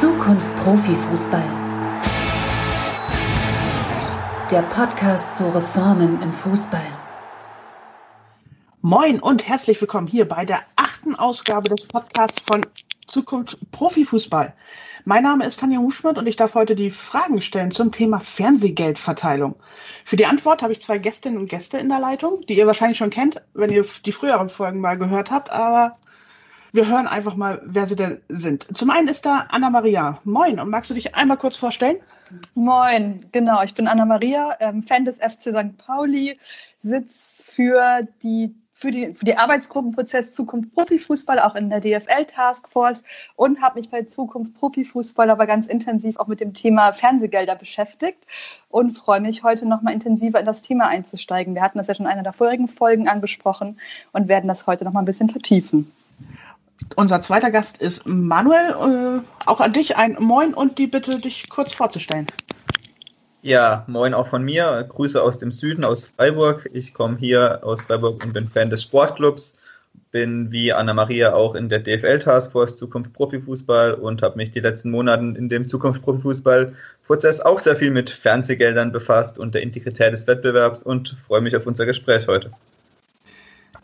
Zukunft 0.00 0.56
Profifußball. 0.56 1.44
Der 4.50 4.62
Podcast 4.62 5.36
zu 5.36 5.48
Reformen 5.54 6.20
im 6.20 6.32
Fußball. 6.32 6.84
Moin 8.82 9.20
und 9.20 9.46
herzlich 9.46 9.80
willkommen 9.80 10.08
hier 10.08 10.26
bei 10.26 10.44
der 10.44 10.62
achten 10.74 11.14
Ausgabe 11.14 11.68
des 11.68 11.86
Podcasts 11.86 12.40
von 12.40 12.66
Zukunft 13.06 13.56
Profifußball. 13.70 14.52
Mein 15.04 15.22
Name 15.22 15.46
ist 15.46 15.60
Tanja 15.60 15.78
Hufschmidt 15.78 16.18
und 16.18 16.26
ich 16.26 16.34
darf 16.34 16.56
heute 16.56 16.74
die 16.74 16.90
Fragen 16.90 17.40
stellen 17.40 17.70
zum 17.70 17.92
Thema 17.92 18.18
Fernsehgeldverteilung. 18.18 19.54
Für 20.04 20.16
die 20.16 20.26
Antwort 20.26 20.62
habe 20.64 20.72
ich 20.72 20.82
zwei 20.82 20.98
Gästinnen 20.98 21.38
und 21.38 21.48
Gäste 21.48 21.78
in 21.78 21.88
der 21.88 22.00
Leitung, 22.00 22.40
die 22.48 22.58
ihr 22.58 22.66
wahrscheinlich 22.66 22.98
schon 22.98 23.10
kennt, 23.10 23.40
wenn 23.54 23.70
ihr 23.70 23.86
die 24.04 24.12
früheren 24.12 24.48
Folgen 24.48 24.80
mal 24.80 24.98
gehört 24.98 25.30
habt, 25.30 25.50
aber 25.50 25.96
wir 26.74 26.88
hören 26.88 27.06
einfach 27.06 27.36
mal, 27.36 27.62
wer 27.64 27.86
sie 27.86 27.94
denn 27.94 28.20
sind. 28.28 28.76
Zum 28.76 28.90
einen 28.90 29.06
ist 29.06 29.24
da 29.24 29.46
Anna 29.48 29.70
Maria. 29.70 30.18
Moin, 30.24 30.58
und 30.58 30.70
magst 30.70 30.90
du 30.90 30.94
dich 30.94 31.14
einmal 31.14 31.36
kurz 31.36 31.54
vorstellen? 31.54 31.98
Moin, 32.54 33.26
genau, 33.30 33.62
ich 33.62 33.74
bin 33.74 33.86
Anna 33.86 34.04
Maria, 34.04 34.56
ähm, 34.58 34.82
Fan 34.82 35.04
des 35.04 35.18
FC 35.18 35.54
St. 35.54 35.78
Pauli, 35.78 36.36
sitz 36.80 37.44
für 37.46 38.08
die 38.24 38.56
für 38.72 38.90
die, 38.90 39.14
für 39.14 39.24
die 39.24 39.38
Arbeitsgruppenprozess 39.38 40.34
Zukunft 40.34 40.74
Profifußball 40.74 41.38
auch 41.38 41.54
in 41.54 41.70
der 41.70 41.78
DFL 41.78 42.24
Taskforce 42.26 43.04
und 43.36 43.62
habe 43.62 43.78
mich 43.78 43.88
bei 43.88 44.02
Zukunft 44.02 44.54
Profifußball 44.54 45.30
aber 45.30 45.46
ganz 45.46 45.68
intensiv 45.68 46.16
auch 46.16 46.26
mit 46.26 46.40
dem 46.40 46.54
Thema 46.54 46.92
Fernsehgelder 46.92 47.54
beschäftigt 47.54 48.26
und 48.68 48.98
freue 48.98 49.20
mich 49.20 49.44
heute 49.44 49.64
noch 49.64 49.80
mal 49.82 49.92
intensiver 49.92 50.40
in 50.40 50.46
das 50.46 50.60
Thema 50.60 50.88
einzusteigen. 50.88 51.54
Wir 51.54 51.62
hatten 51.62 51.78
das 51.78 51.86
ja 51.86 51.94
schon 51.94 52.06
in 52.06 52.12
einer 52.12 52.24
der 52.24 52.32
vorigen 52.32 52.66
Folgen 52.66 53.06
angesprochen 53.06 53.78
und 54.12 54.26
werden 54.26 54.48
das 54.48 54.66
heute 54.66 54.84
noch 54.84 54.92
mal 54.92 55.02
ein 55.02 55.06
bisschen 55.06 55.30
vertiefen. 55.30 55.92
Unser 56.96 57.20
zweiter 57.20 57.50
Gast 57.50 57.78
ist 57.78 58.06
Manuel. 58.06 58.70
Äh, 58.70 59.46
auch 59.46 59.60
an 59.60 59.72
dich 59.72 59.96
ein 59.96 60.16
Moin 60.20 60.54
und 60.54 60.78
die 60.78 60.86
Bitte, 60.86 61.18
dich 61.18 61.48
kurz 61.48 61.72
vorzustellen. 61.72 62.26
Ja, 63.44 63.84
moin 63.88 64.14
auch 64.14 64.28
von 64.28 64.42
mir. 64.42 64.86
Grüße 64.88 65.22
aus 65.22 65.36
dem 65.36 65.52
Süden, 65.52 65.84
aus 65.84 66.10
Freiburg. 66.16 66.70
Ich 66.72 66.94
komme 66.94 67.18
hier 67.18 67.60
aus 67.62 67.82
Freiburg 67.82 68.24
und 68.24 68.32
bin 68.32 68.48
Fan 68.48 68.70
des 68.70 68.82
Sportclubs. 68.82 69.54
Bin 70.12 70.50
wie 70.50 70.72
Anna-Maria 70.72 71.34
auch 71.34 71.54
in 71.54 71.68
der 71.68 71.80
DFL-Taskforce 71.80 72.76
Zukunft 72.76 73.12
Profifußball 73.12 73.94
und 73.94 74.22
habe 74.22 74.36
mich 74.36 74.52
die 74.52 74.60
letzten 74.60 74.90
Monate 74.90 75.22
in 75.36 75.50
dem 75.50 75.68
Zukunft 75.68 76.02
Profifußball-Prozess 76.02 77.40
auch 77.40 77.58
sehr 77.58 77.76
viel 77.76 77.90
mit 77.90 78.08
Fernsehgeldern 78.08 78.92
befasst 78.92 79.38
und 79.38 79.54
der 79.54 79.60
Integrität 79.60 80.14
des 80.14 80.26
Wettbewerbs 80.26 80.82
und 80.82 81.14
freue 81.26 81.42
mich 81.42 81.54
auf 81.54 81.66
unser 81.66 81.84
Gespräch 81.84 82.26
heute. 82.28 82.50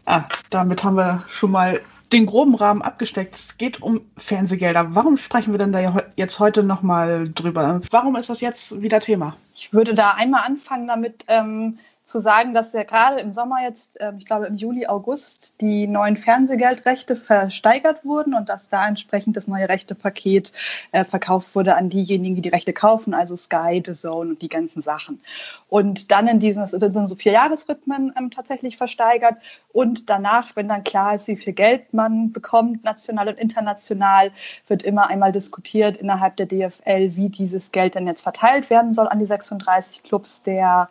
Ah, 0.07 0.25
damit 0.49 0.83
haben 0.85 0.97
wir 0.97 1.23
schon 1.29 1.51
mal 1.51 1.81
den 2.13 2.27
groben 2.27 2.55
Rahmen 2.55 2.83
abgesteckt. 2.83 3.35
Es 3.35 3.59
geht 3.59 3.83
um 3.83 4.01
Fernsehgelder. 4.17 4.95
Warum 4.95 5.17
sprechen 5.17 5.53
wir 5.53 5.59
denn 5.59 5.73
da 5.73 6.03
jetzt 6.17 6.39
heute 6.41 6.63
nochmal 6.63 7.31
drüber? 7.33 7.81
Warum 7.91 8.17
ist 8.17 8.31
das 8.31 8.41
jetzt 8.41 8.83
wieder 8.83 9.01
Thema? 9.01 9.37
Ich 9.55 9.73
würde 9.73 9.95
da 9.95 10.13
einmal 10.13 10.43
anfangen 10.45 10.89
damit, 10.89 11.25
ähm, 11.29 11.79
zu 12.11 12.21
sagen, 12.21 12.55
dass 12.55 12.73
ja 12.73 12.83
gerade 12.83 13.21
im 13.21 13.33
Sommer 13.33 13.63
jetzt, 13.63 13.97
ähm, 14.01 14.17
ich 14.19 14.27
glaube 14.27 14.47
im 14.47 14.57
Juli, 14.57 14.87
August, 14.87 15.55
die 15.61 15.87
neuen 15.87 16.17
Fernsehgeldrechte 16.17 17.17
versteigert 17.17 18.05
wurden 18.05 18.35
und 18.35 18.49
dass 18.49 18.69
da 18.69 18.87
entsprechend 18.87 19.37
das 19.37 19.47
neue 19.47 19.69
Rechtepaket 19.69 20.53
äh, 20.93 21.05
verkauft 21.05 21.55
wurde 21.55 21.77
an 21.77 21.89
diejenigen, 21.89 22.35
die 22.35 22.43
die 22.43 22.49
Rechte 22.49 22.73
kaufen, 22.73 23.15
also 23.15 23.37
Sky, 23.37 23.83
The 23.85 23.93
Zone 23.93 24.31
und 24.31 24.43
die 24.43 24.49
ganzen 24.49 24.83
Sachen. 24.83 25.21
Und 25.69 26.11
dann 26.11 26.27
in 26.27 26.41
diesen, 26.41 26.63
das 26.63 26.73
sind 26.73 27.09
so 27.09 27.15
vier 27.15 27.33
Jahresrhythmen 27.33 28.13
ähm, 28.19 28.31
tatsächlich 28.31 28.77
versteigert 28.77 29.37
und 29.73 30.11
danach, 30.11 30.57
wenn 30.57 30.69
dann 30.69 30.83
klar 30.83 31.15
ist, 31.15 31.29
wie 31.29 31.37
viel 31.37 31.53
Geld 31.53 31.95
man 31.95 32.33
bekommt, 32.33 32.83
national 32.83 33.29
und 33.29 33.39
international, 33.39 34.33
wird 34.67 34.83
immer 34.83 35.07
einmal 35.07 35.31
diskutiert 35.31 35.97
innerhalb 35.97 36.37
der 36.37 36.47
DFL, 36.47 37.15
wie 37.15 37.29
dieses 37.29 37.71
Geld 37.71 37.95
denn 37.95 38.07
jetzt 38.07 38.23
verteilt 38.23 38.69
werden 38.69 38.95
soll 38.95 39.07
an 39.09 39.21
die 39.21 39.27
36 39.27 40.03
Clubs 40.03 40.43
der 40.43 40.89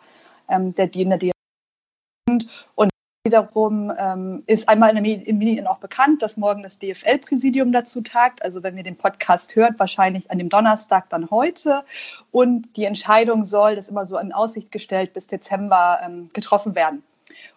ähm, 0.50 0.74
der 0.74 0.86
Diener, 0.88 1.18
die 1.18 1.30
und 2.74 2.90
wiederum 3.24 3.92
ähm, 3.98 4.42
ist 4.46 4.68
einmal 4.68 4.96
in 4.96 5.04
den 5.04 5.38
Medien 5.38 5.66
auch 5.66 5.78
bekannt, 5.78 6.22
dass 6.22 6.36
morgen 6.36 6.62
das 6.62 6.78
DFL-Präsidium 6.78 7.70
dazu 7.72 8.00
tagt. 8.00 8.42
Also 8.42 8.62
wenn 8.62 8.76
ihr 8.76 8.82
den 8.82 8.96
Podcast 8.96 9.54
hört, 9.56 9.78
wahrscheinlich 9.78 10.30
an 10.30 10.38
dem 10.38 10.48
Donnerstag 10.48 11.08
dann 11.10 11.30
heute. 11.30 11.84
Und 12.30 12.76
die 12.76 12.84
Entscheidung 12.84 13.44
soll, 13.44 13.76
das 13.76 13.88
immer 13.88 14.06
so 14.06 14.18
in 14.18 14.32
Aussicht 14.32 14.72
gestellt, 14.72 15.12
bis 15.12 15.26
Dezember 15.26 16.00
ähm, 16.02 16.30
getroffen 16.32 16.74
werden. 16.74 17.02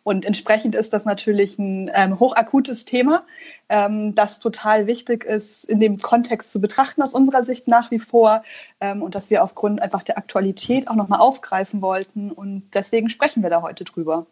Und 0.04 0.26
entsprechend 0.26 0.76
ist 0.76 0.92
das 0.94 1.06
natürlich 1.06 1.58
ein 1.58 1.90
ähm, 1.94 2.20
hochakutes 2.20 2.86
Thema, 2.86 3.24
ähm, 3.70 4.16
das 4.16 4.40
total 4.40 4.86
wichtig 4.86 5.24
ist, 5.24 5.64
in 5.64 5.80
dem 5.80 6.00
Kontext 6.00 6.52
zu 6.52 6.60
betrachten 6.60 7.02
aus 7.02 7.14
unserer 7.14 7.44
Sicht 7.44 7.68
nach 7.68 7.90
wie 7.90 8.00
vor 8.00 8.44
ähm, 8.82 9.02
und 9.02 9.16
dass 9.16 9.30
wir 9.30 9.44
aufgrund 9.44 9.82
einfach 9.82 10.04
der 10.04 10.18
Aktualität 10.18 10.90
auch 10.90 10.96
nochmal 10.96 11.20
aufgreifen 11.20 11.82
wollten. 11.82 12.32
Und 12.32 12.64
deswegen 12.74 13.10
sprechen 13.10 13.44
wir 13.44 13.50
da 13.50 13.62
heute 13.62 13.86
drüber. 13.86 14.26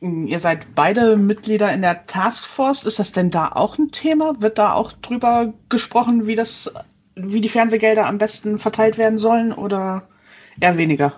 Ihr 0.00 0.40
seid 0.40 0.74
beide 0.74 1.16
Mitglieder 1.16 1.72
in 1.72 1.82
der 1.82 2.06
Taskforce. 2.06 2.84
Ist 2.84 2.98
das 2.98 3.12
denn 3.12 3.30
da 3.30 3.52
auch 3.52 3.78
ein 3.78 3.92
Thema? 3.92 4.34
Wird 4.40 4.58
da 4.58 4.74
auch 4.74 4.92
drüber 4.92 5.52
gesprochen, 5.68 6.26
wie 6.26 6.34
das, 6.34 6.74
wie 7.14 7.40
die 7.40 7.48
Fernsehgelder 7.48 8.06
am 8.06 8.18
besten 8.18 8.58
verteilt 8.58 8.98
werden 8.98 9.20
sollen 9.20 9.52
oder 9.52 10.02
eher 10.60 10.76
weniger? 10.76 11.12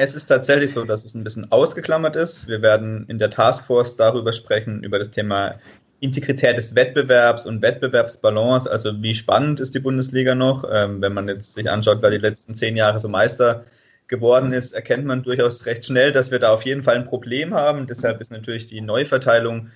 Es 0.00 0.14
ist 0.14 0.26
tatsächlich 0.26 0.70
so, 0.70 0.84
dass 0.84 1.04
es 1.04 1.16
ein 1.16 1.24
bisschen 1.24 1.50
ausgeklammert 1.50 2.14
ist. 2.14 2.46
Wir 2.46 2.62
werden 2.62 3.04
in 3.08 3.18
der 3.18 3.30
Taskforce 3.30 3.96
darüber 3.96 4.32
sprechen, 4.32 4.84
über 4.84 4.96
das 4.96 5.10
Thema 5.10 5.56
Integrität 5.98 6.56
des 6.56 6.76
Wettbewerbs 6.76 7.44
und 7.44 7.62
Wettbewerbsbalance. 7.62 8.70
Also 8.70 9.02
wie 9.02 9.12
spannend 9.12 9.58
ist 9.58 9.74
die 9.74 9.80
Bundesliga 9.80 10.36
noch? 10.36 10.62
Ähm, 10.72 11.02
wenn 11.02 11.14
man 11.14 11.26
jetzt 11.26 11.54
sich 11.54 11.68
anschaut, 11.68 11.98
wer 12.00 12.12
die 12.12 12.18
letzten 12.18 12.54
zehn 12.54 12.76
Jahre 12.76 13.00
so 13.00 13.08
Meister 13.08 13.64
geworden 14.06 14.52
ist, 14.52 14.70
erkennt 14.70 15.04
man 15.04 15.24
durchaus 15.24 15.66
recht 15.66 15.84
schnell, 15.84 16.12
dass 16.12 16.30
wir 16.30 16.38
da 16.38 16.52
auf 16.52 16.64
jeden 16.64 16.84
Fall 16.84 16.94
ein 16.94 17.04
Problem 17.04 17.52
haben. 17.52 17.88
Deshalb 17.88 18.20
ist 18.20 18.30
natürlich 18.30 18.66
die 18.66 18.80
Neuverteilung 18.80 19.70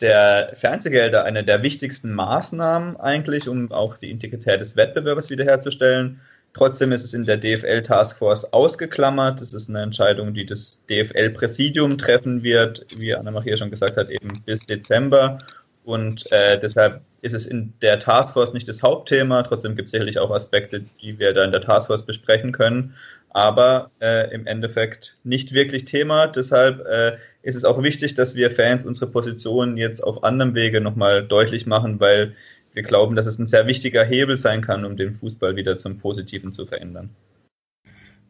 der 0.00 0.54
Fernsehgelder 0.54 1.22
eine 1.24 1.44
der 1.44 1.62
wichtigsten 1.62 2.12
Maßnahmen 2.14 2.96
eigentlich, 2.96 3.48
um 3.48 3.70
auch 3.70 3.96
die 3.96 4.10
Integrität 4.10 4.60
des 4.60 4.74
Wettbewerbs 4.74 5.30
wiederherzustellen. 5.30 6.20
Trotzdem 6.58 6.90
ist 6.90 7.04
es 7.04 7.14
in 7.14 7.24
der 7.24 7.36
DFL 7.36 7.84
Taskforce 7.84 8.52
ausgeklammert. 8.52 9.40
Das 9.40 9.54
ist 9.54 9.68
eine 9.68 9.80
Entscheidung, 9.80 10.34
die 10.34 10.44
das 10.44 10.82
DFL-Präsidium 10.90 11.96
treffen 11.98 12.42
wird, 12.42 12.84
wie 12.96 13.14
Anna-Maria 13.14 13.56
schon 13.56 13.70
gesagt 13.70 13.96
hat, 13.96 14.10
eben 14.10 14.42
bis 14.44 14.66
Dezember. 14.66 15.38
Und 15.84 16.30
äh, 16.32 16.58
deshalb 16.58 17.00
ist 17.22 17.32
es 17.32 17.46
in 17.46 17.74
der 17.80 18.00
Taskforce 18.00 18.54
nicht 18.54 18.68
das 18.68 18.82
Hauptthema. 18.82 19.44
Trotzdem 19.44 19.76
gibt 19.76 19.86
es 19.86 19.92
sicherlich 19.92 20.18
auch 20.18 20.32
Aspekte, 20.32 20.84
die 21.00 21.20
wir 21.20 21.32
da 21.32 21.44
in 21.44 21.52
der 21.52 21.60
Taskforce 21.60 22.04
besprechen 22.04 22.50
können. 22.50 22.92
Aber 23.30 23.92
äh, 24.00 24.34
im 24.34 24.44
Endeffekt 24.48 25.16
nicht 25.22 25.52
wirklich 25.52 25.84
Thema. 25.84 26.26
Deshalb 26.26 26.84
äh, 26.86 27.18
ist 27.42 27.54
es 27.54 27.64
auch 27.64 27.80
wichtig, 27.84 28.16
dass 28.16 28.34
wir 28.34 28.50
Fans 28.50 28.84
unsere 28.84 29.08
Position 29.08 29.76
jetzt 29.76 30.02
auf 30.02 30.24
anderem 30.24 30.56
Wege 30.56 30.80
nochmal 30.80 31.22
deutlich 31.22 31.66
machen, 31.66 32.00
weil 32.00 32.34
wir 32.78 32.84
glauben, 32.84 33.16
dass 33.16 33.26
es 33.26 33.40
ein 33.40 33.48
sehr 33.48 33.66
wichtiger 33.66 34.04
Hebel 34.04 34.36
sein 34.36 34.62
kann, 34.62 34.84
um 34.84 34.96
den 34.96 35.12
Fußball 35.12 35.56
wieder 35.56 35.78
zum 35.78 35.98
Positiven 35.98 36.52
zu 36.52 36.64
verändern. 36.64 37.10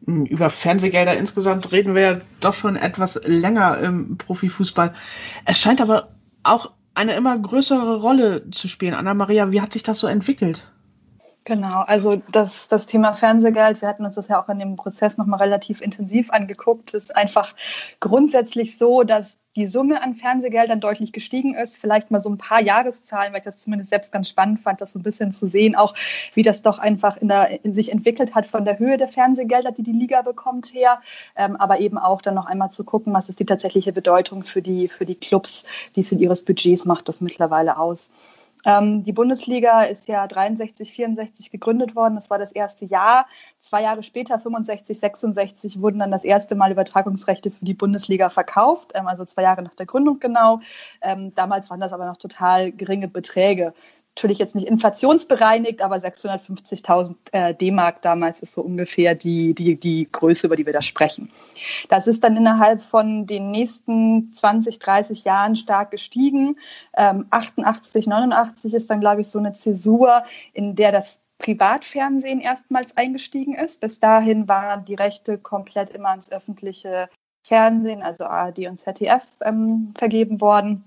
Hm, 0.05 0.25
über 0.25 0.49
Fernsehgelder 0.49 1.15
insgesamt 1.15 1.71
reden 1.71 1.93
wir 1.93 2.01
ja 2.01 2.21
doch 2.39 2.55
schon 2.55 2.75
etwas 2.75 3.21
länger 3.27 3.77
im 3.77 4.17
Profifußball. 4.17 4.91
Es 5.45 5.59
scheint 5.59 5.81
aber 5.81 6.15
auch 6.41 6.71
eine 6.95 7.13
immer 7.13 7.37
größere 7.37 8.01
Rolle 8.01 8.49
zu 8.49 8.67
spielen. 8.67 8.95
Anna-Maria, 8.95 9.51
wie 9.51 9.61
hat 9.61 9.71
sich 9.71 9.83
das 9.83 9.99
so 9.99 10.07
entwickelt? 10.07 10.65
Genau, 11.45 11.81
also 11.81 12.21
das, 12.31 12.67
das 12.67 12.87
Thema 12.87 13.13
Fernsehgeld, 13.13 13.81
wir 13.81 13.87
hatten 13.87 14.05
uns 14.05 14.15
das 14.15 14.29
ja 14.29 14.43
auch 14.43 14.49
in 14.49 14.57
dem 14.57 14.77
Prozess 14.77 15.17
nochmal 15.17 15.41
relativ 15.41 15.79
intensiv 15.79 16.31
angeguckt, 16.31 16.95
ist 16.95 17.15
einfach 17.15 17.53
grundsätzlich 17.99 18.79
so, 18.79 19.03
dass 19.03 19.37
die 19.59 19.67
Summe 19.67 20.01
an 20.01 20.15
Fernsehgeldern 20.15 20.79
deutlich 20.79 21.13
gestiegen 21.13 21.53
ist. 21.53 21.77
Vielleicht 21.77 22.11
mal 22.11 22.21
so 22.21 22.29
ein 22.29 22.37
paar 22.37 22.61
Jahreszahlen, 22.61 23.33
weil 23.33 23.39
ich 23.39 23.45
das 23.45 23.59
zumindest 23.59 23.91
selbst 23.91 24.11
ganz 24.11 24.29
spannend 24.29 24.61
fand, 24.61 24.81
das 24.81 24.93
so 24.93 24.99
ein 24.99 25.03
bisschen 25.03 25.31
zu 25.33 25.47
sehen, 25.47 25.75
auch 25.75 25.93
wie 26.33 26.43
das 26.43 26.61
doch 26.61 26.79
einfach 26.79 27.17
in, 27.17 27.27
der, 27.27 27.63
in 27.63 27.73
sich 27.73 27.91
entwickelt 27.91 28.35
hat 28.35 28.47
von 28.47 28.65
der 28.65 28.79
Höhe 28.79 28.97
der 28.97 29.07
Fernsehgelder, 29.07 29.71
die 29.71 29.83
die 29.83 29.91
Liga 29.91 30.21
bekommt 30.21 30.73
her, 30.73 31.01
ähm, 31.35 31.55
aber 31.57 31.79
eben 31.79 31.97
auch 31.97 32.21
dann 32.21 32.35
noch 32.35 32.45
einmal 32.45 32.71
zu 32.71 32.83
gucken, 32.83 33.13
was 33.13 33.29
ist 33.29 33.39
die 33.39 33.45
tatsächliche 33.45 33.91
Bedeutung 33.91 34.43
für 34.43 34.61
die, 34.61 34.87
für 34.87 35.05
die 35.05 35.15
Clubs, 35.15 35.65
wie 35.93 36.03
viel 36.03 36.21
ihres 36.21 36.43
Budgets 36.43 36.85
macht 36.85 37.09
das 37.09 37.21
mittlerweile 37.21 37.77
aus. 37.77 38.11
Ähm, 38.65 39.03
die 39.03 39.13
Bundesliga 39.13 39.83
ist 39.83 40.07
ja 40.07 40.27
63, 40.27 40.91
64 40.91 41.51
gegründet 41.51 41.95
worden. 41.95 42.15
Das 42.15 42.29
war 42.29 42.37
das 42.37 42.51
erste 42.51 42.85
Jahr. 42.85 43.25
Zwei 43.57 43.83
Jahre 43.83 44.03
später, 44.03 44.37
65, 44.37 44.99
66, 44.99 45.81
wurden 45.81 45.99
dann 45.99 46.11
das 46.11 46.25
erste 46.25 46.55
Mal 46.55 46.71
Übertragungsrechte 46.71 47.51
für 47.51 47.63
die 47.63 47.73
Bundesliga 47.73 48.29
verkauft. 48.29 48.91
Ähm, 48.95 49.07
also 49.07 49.25
zwei 49.25 49.43
Jahre 49.43 49.63
nach 49.63 49.75
der 49.75 49.85
Gründung 49.85 50.19
genau. 50.19 50.59
Ähm, 51.01 51.33
damals 51.35 51.69
waren 51.69 51.79
das 51.79 51.93
aber 51.93 52.05
noch 52.05 52.17
total 52.17 52.71
geringe 52.71 53.07
Beträge 53.07 53.73
natürlich 54.15 54.39
jetzt 54.39 54.55
nicht 54.55 54.67
inflationsbereinigt, 54.67 55.81
aber 55.81 55.95
650.000 55.95 57.15
äh, 57.31 57.53
D-Mark 57.53 58.01
damals 58.01 58.41
ist 58.41 58.53
so 58.53 58.61
ungefähr 58.61 59.15
die, 59.15 59.53
die, 59.53 59.79
die 59.79 60.09
Größe, 60.11 60.47
über 60.47 60.55
die 60.55 60.65
wir 60.65 60.73
da 60.73 60.81
sprechen. 60.81 61.31
Das 61.87 62.05
ist 62.05 62.23
dann 62.23 62.35
innerhalb 62.35 62.83
von 62.83 63.25
den 63.25 63.51
nächsten 63.51 64.33
20, 64.33 64.79
30 64.79 65.23
Jahren 65.23 65.55
stark 65.55 65.91
gestiegen. 65.91 66.57
Ähm, 66.97 67.27
88, 67.29 68.07
89 68.07 68.73
ist 68.73 68.89
dann, 68.89 68.99
glaube 68.99 69.21
ich, 69.21 69.29
so 69.29 69.39
eine 69.39 69.53
Zäsur, 69.53 70.23
in 70.53 70.75
der 70.75 70.91
das 70.91 71.21
Privatfernsehen 71.37 72.41
erstmals 72.41 72.97
eingestiegen 72.97 73.55
ist. 73.55 73.79
Bis 73.79 73.99
dahin 73.99 74.47
waren 74.49 74.83
die 74.83 74.95
Rechte 74.95 75.37
komplett 75.37 75.91
immer 75.91 76.13
ins 76.13 76.31
öffentliche 76.31 77.09
Fernsehen, 77.43 78.03
also 78.03 78.25
ARD 78.25 78.67
und 78.67 78.77
ZDF, 78.77 79.23
ähm, 79.41 79.93
vergeben 79.97 80.41
worden. 80.41 80.83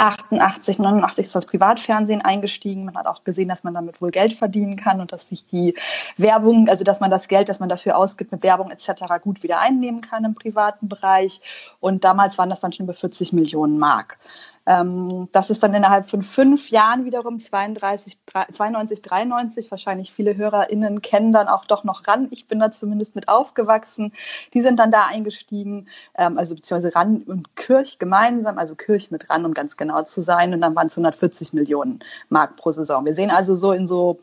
88, 0.00 0.78
89 0.78 1.26
ist 1.26 1.34
das 1.34 1.44
Privatfernsehen 1.44 2.22
eingestiegen. 2.22 2.86
Man 2.86 2.96
hat 2.96 3.06
auch 3.06 3.22
gesehen, 3.22 3.48
dass 3.48 3.64
man 3.64 3.74
damit 3.74 4.00
wohl 4.00 4.10
Geld 4.10 4.32
verdienen 4.32 4.76
kann 4.76 5.00
und 5.00 5.12
dass 5.12 5.28
sich 5.28 5.44
die 5.44 5.74
Werbung, 6.16 6.68
also 6.68 6.84
dass 6.84 7.00
man 7.00 7.10
das 7.10 7.28
Geld, 7.28 7.50
das 7.50 7.60
man 7.60 7.68
dafür 7.68 7.98
ausgibt 7.98 8.32
mit 8.32 8.42
Werbung 8.42 8.70
etc. 8.70 9.04
gut 9.22 9.42
wieder 9.42 9.60
einnehmen 9.60 10.00
kann 10.00 10.24
im 10.24 10.34
privaten 10.34 10.88
Bereich. 10.88 11.42
Und 11.80 12.04
damals 12.04 12.38
waren 12.38 12.48
das 12.48 12.60
dann 12.60 12.72
schon 12.72 12.84
über 12.84 12.94
40 12.94 13.34
Millionen 13.34 13.78
Mark. 13.78 14.18
Ähm, 14.66 15.28
das 15.32 15.50
ist 15.50 15.62
dann 15.62 15.74
innerhalb 15.74 16.08
von 16.08 16.22
fünf 16.22 16.70
Jahren 16.70 17.04
wiederum 17.04 17.38
32, 17.38 18.18
92, 18.50 19.02
93. 19.02 19.70
Wahrscheinlich 19.70 20.12
viele 20.12 20.36
HörerInnen 20.36 21.02
kennen 21.02 21.32
dann 21.32 21.48
auch 21.48 21.64
doch 21.64 21.84
noch 21.84 22.06
RAN. 22.06 22.28
Ich 22.30 22.46
bin 22.46 22.60
da 22.60 22.70
zumindest 22.70 23.14
mit 23.14 23.28
aufgewachsen. 23.28 24.12
Die 24.54 24.60
sind 24.60 24.78
dann 24.78 24.90
da 24.90 25.06
eingestiegen, 25.06 25.88
ähm, 26.16 26.38
also 26.38 26.54
beziehungsweise 26.54 26.94
RAN 26.94 27.22
und 27.22 27.56
Kirch 27.56 27.98
gemeinsam, 27.98 28.58
also 28.58 28.74
Kirch 28.74 29.10
mit 29.10 29.30
RAN, 29.30 29.44
um 29.44 29.54
ganz 29.54 29.76
genau 29.76 30.02
zu 30.02 30.22
sein. 30.22 30.52
Und 30.54 30.60
dann 30.60 30.74
waren 30.74 30.88
es 30.88 30.94
140 30.94 31.52
Millionen 31.52 32.00
Mark 32.28 32.56
pro 32.56 32.72
Saison. 32.72 33.04
Wir 33.04 33.14
sehen 33.14 33.30
also 33.30 33.56
so 33.56 33.72
in 33.72 33.86
so 33.86 34.20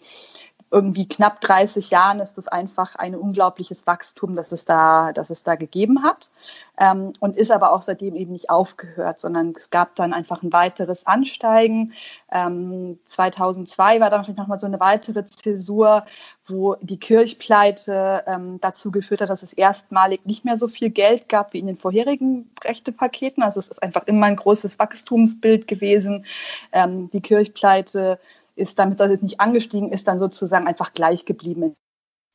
irgendwie 0.69 1.07
knapp 1.07 1.39
30 1.41 1.89
Jahren 1.91 2.19
ist 2.19 2.37
es 2.37 2.47
einfach 2.47 2.95
ein 2.95 3.15
unglaubliches 3.15 3.87
Wachstum, 3.87 4.35
das 4.35 4.51
es 4.51 4.65
da, 4.65 5.13
das 5.13 5.29
es 5.29 5.43
da 5.43 5.55
gegeben 5.55 6.03
hat. 6.03 6.29
Ähm, 6.77 7.13
und 7.19 7.37
ist 7.37 7.51
aber 7.51 7.71
auch 7.71 7.81
seitdem 7.81 8.15
eben 8.15 8.33
nicht 8.33 8.49
aufgehört, 8.49 9.21
sondern 9.21 9.53
es 9.55 9.69
gab 9.69 9.95
dann 9.95 10.13
einfach 10.13 10.43
ein 10.43 10.51
weiteres 10.51 11.07
Ansteigen. 11.07 11.93
Ähm, 12.31 12.99
2002 13.05 13.99
war 14.01 14.09
dann 14.09 14.35
nochmal 14.35 14.59
so 14.59 14.67
eine 14.67 14.79
weitere 14.79 15.25
Zäsur, 15.25 16.05
wo 16.47 16.75
die 16.81 16.99
Kirchpleite 16.99 18.23
ähm, 18.27 18.59
dazu 18.59 18.91
geführt 18.91 19.21
hat, 19.21 19.29
dass 19.29 19.43
es 19.43 19.53
erstmalig 19.53 20.25
nicht 20.25 20.45
mehr 20.45 20.57
so 20.57 20.67
viel 20.67 20.89
Geld 20.89 21.29
gab 21.29 21.53
wie 21.53 21.59
in 21.59 21.67
den 21.67 21.77
vorherigen 21.77 22.49
Rechtepaketen. 22.63 23.43
Also 23.43 23.59
es 23.59 23.67
ist 23.69 23.83
einfach 23.83 24.05
immer 24.07 24.27
ein 24.27 24.35
großes 24.35 24.79
Wachstumsbild 24.79 25.67
gewesen. 25.67 26.25
Ähm, 26.71 27.09
die 27.11 27.21
Kirchpleite 27.21 28.19
ist 28.57 28.80
damit, 28.80 29.00
dass 29.00 29.12
es 29.12 29.21
nicht 29.21 29.39
angestiegen 29.39 29.92
ist, 29.92 30.07
dann 30.07 30.19
sozusagen 30.19 30.68
einfach 30.68 30.94
gleich 30.94 31.25
geblieben 31.25 31.75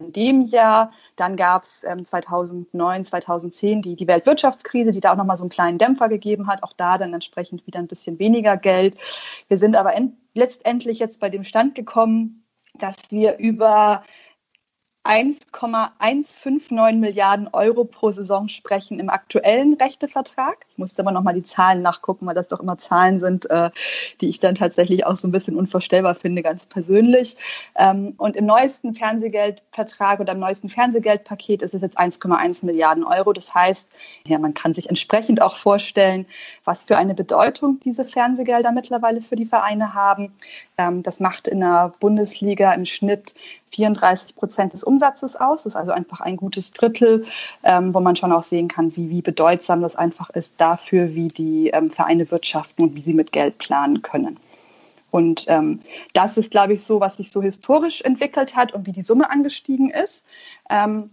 in 0.01 0.13
dem 0.13 0.43
Jahr. 0.43 0.93
Dann 1.17 1.37
gab 1.37 1.65
es 1.65 1.85
ähm, 1.85 2.05
2009, 2.05 3.05
2010 3.05 3.83
die, 3.83 3.97
die 3.97 4.07
Weltwirtschaftskrise, 4.07 4.91
die 4.91 5.01
da 5.01 5.13
auch 5.13 5.17
nochmal 5.17 5.37
so 5.37 5.45
einen 5.45 5.51
kleinen 5.51 5.79
Dämpfer 5.79 6.09
gegeben 6.09 6.47
hat. 6.47 6.63
Auch 6.63 6.73
da 6.73 6.99
dann 6.99 7.15
entsprechend 7.15 7.67
wieder 7.67 7.79
ein 7.79 7.89
bisschen 7.89 8.19
weniger 8.19 8.57
Geld. 8.57 8.97
Wir 9.49 9.59
sind 9.59 9.77
aber 9.77 9.93
letztendlich 10.35 10.99
jetzt 10.99 11.21
bei 11.21 11.31
dem 11.31 11.45
Stand 11.45 11.75
gekommen, 11.75 12.45
dass 12.75 12.97
wir 13.11 13.39
über 13.39 14.03
1,159 15.05 16.99
Milliarden 16.99 17.49
Euro 17.53 17.85
pro 17.85 18.11
Saison 18.11 18.49
sprechen 18.49 19.01
im 19.01 19.11
aktuellen 19.11 19.75
Rechtevertrag. 19.75 20.67
Musste 20.83 21.03
aber 21.03 21.13
nochmal 21.13 21.35
die 21.35 21.45
Zahlen 21.45 21.81
nachgucken, 21.81 22.27
weil 22.27 22.35
das 22.35 22.49
doch 22.49 22.59
immer 22.59 22.77
Zahlen 22.77 23.21
sind, 23.21 23.49
äh, 23.51 23.71
die 24.21 24.29
ich 24.29 24.41
dann 24.41 24.57
tatsächlich 24.57 25.07
auch 25.07 25.15
so 25.15 25.29
ein 25.29 25.33
bisschen 25.33 25.57
unvorstellbar 25.57 26.17
finde, 26.17 26.43
ganz 26.43 26.67
persönlich. 26.67 27.37
Ähm, 27.77 28.15
und 28.19 28.35
im 28.35 28.47
neuesten 28.47 28.95
Fernsehgeldvertrag 28.95 30.19
oder 30.19 30.33
im 30.33 30.41
neuesten 30.41 30.69
Fernsehgeldpaket 30.69 31.63
ist 31.63 31.73
es 31.73 31.83
jetzt 31.83 32.01
1,1 32.01 32.67
Milliarden 32.67 33.05
Euro. 33.05 33.33
Das 33.33 33.55
heißt, 33.55 33.89
ja, 34.27 34.39
man 34.41 34.55
kann 34.55 34.75
sich 34.75 34.89
entsprechend 34.89 35.41
auch 35.41 35.55
vorstellen, 35.55 36.27
was 36.65 36.83
für 36.83 36.97
eine 36.97 37.15
Bedeutung 37.15 37.79
diese 37.79 38.05
Fernsehgelder 38.05 38.73
mittlerweile 38.73 39.21
für 39.21 39.37
die 39.37 39.47
Vereine 39.47 39.95
haben. 39.95 40.35
Ähm, 40.79 41.05
das 41.05 41.21
macht 41.21 41.47
in 41.47 41.61
der 41.61 41.93
Bundesliga 42.01 42.73
im 42.73 42.87
Schnitt 42.87 43.37
34 43.73 44.37
Prozent 44.37 44.73
des 44.73 44.85
Umsatzes 44.85 45.37
aus. 45.37 45.63
Das 45.63 45.75
ist 45.75 45.77
also 45.77 45.93
einfach 45.93 46.21
ein 46.21 46.37
gutes 46.37 46.73
Drittel, 46.73 47.25
ähm, 47.63 47.95
wo 47.95 48.01
man 48.01 48.17
schon 48.17 48.33
auch 48.33 48.43
sehen 48.43 48.69
kann, 48.69 48.95
wie, 48.97 49.11
wie 49.11 49.23
bedeutsam 49.23 49.81
das 49.83 49.97
einfach 49.97 50.31
ist 50.31 50.61
dafür, 50.73 51.15
wie 51.15 51.29
die 51.29 51.69
ähm, 51.69 51.91
Vereine 51.91 52.31
wirtschaften 52.31 52.85
und 52.85 52.97
wie 52.97 53.03
sie 53.03 53.15
mit 53.15 53.33
Geld 53.33 53.59
planen 53.59 54.03
können. 54.03 54.39
Und 55.11 55.45
ähm, 55.49 55.81
das 56.15 56.39
ist, 56.39 56.51
glaube 56.51 56.73
ich, 56.73 56.83
so, 56.83 57.01
was 57.01 57.19
sich 57.19 57.31
so 57.31 57.43
historisch 57.43 58.01
entwickelt 58.01 58.57
hat 58.57 58.73
und 58.73 58.87
wie 58.87 58.93
die 58.93 59.03
Summe 59.03 59.31
angestiegen 59.31 59.91
ist. 59.91 60.25
Ähm, 60.71 61.11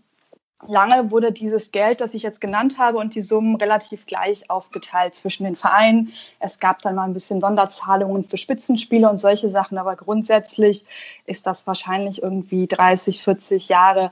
Lange 0.67 1.09
wurde 1.09 1.31
dieses 1.31 1.71
Geld, 1.71 2.01
das 2.01 2.13
ich 2.13 2.21
jetzt 2.21 2.41
genannt 2.41 2.77
habe, 2.77 2.97
und 2.97 3.15
die 3.15 3.21
Summen 3.21 3.55
relativ 3.55 4.05
gleich 4.05 4.49
aufgeteilt 4.49 5.15
zwischen 5.15 5.45
den 5.45 5.55
Vereinen. 5.55 6.11
Es 6.41 6.59
gab 6.59 6.81
dann 6.81 6.95
mal 6.95 7.05
ein 7.05 7.13
bisschen 7.13 7.39
Sonderzahlungen 7.39 8.25
für 8.25 8.37
Spitzenspiele 8.37 9.09
und 9.09 9.19
solche 9.19 9.49
Sachen, 9.49 9.77
aber 9.77 9.95
grundsätzlich 9.95 10.83
ist 11.25 11.47
das 11.47 11.65
wahrscheinlich 11.65 12.21
irgendwie 12.21 12.67
30, 12.67 13.23
40 13.23 13.69
Jahre 13.69 14.11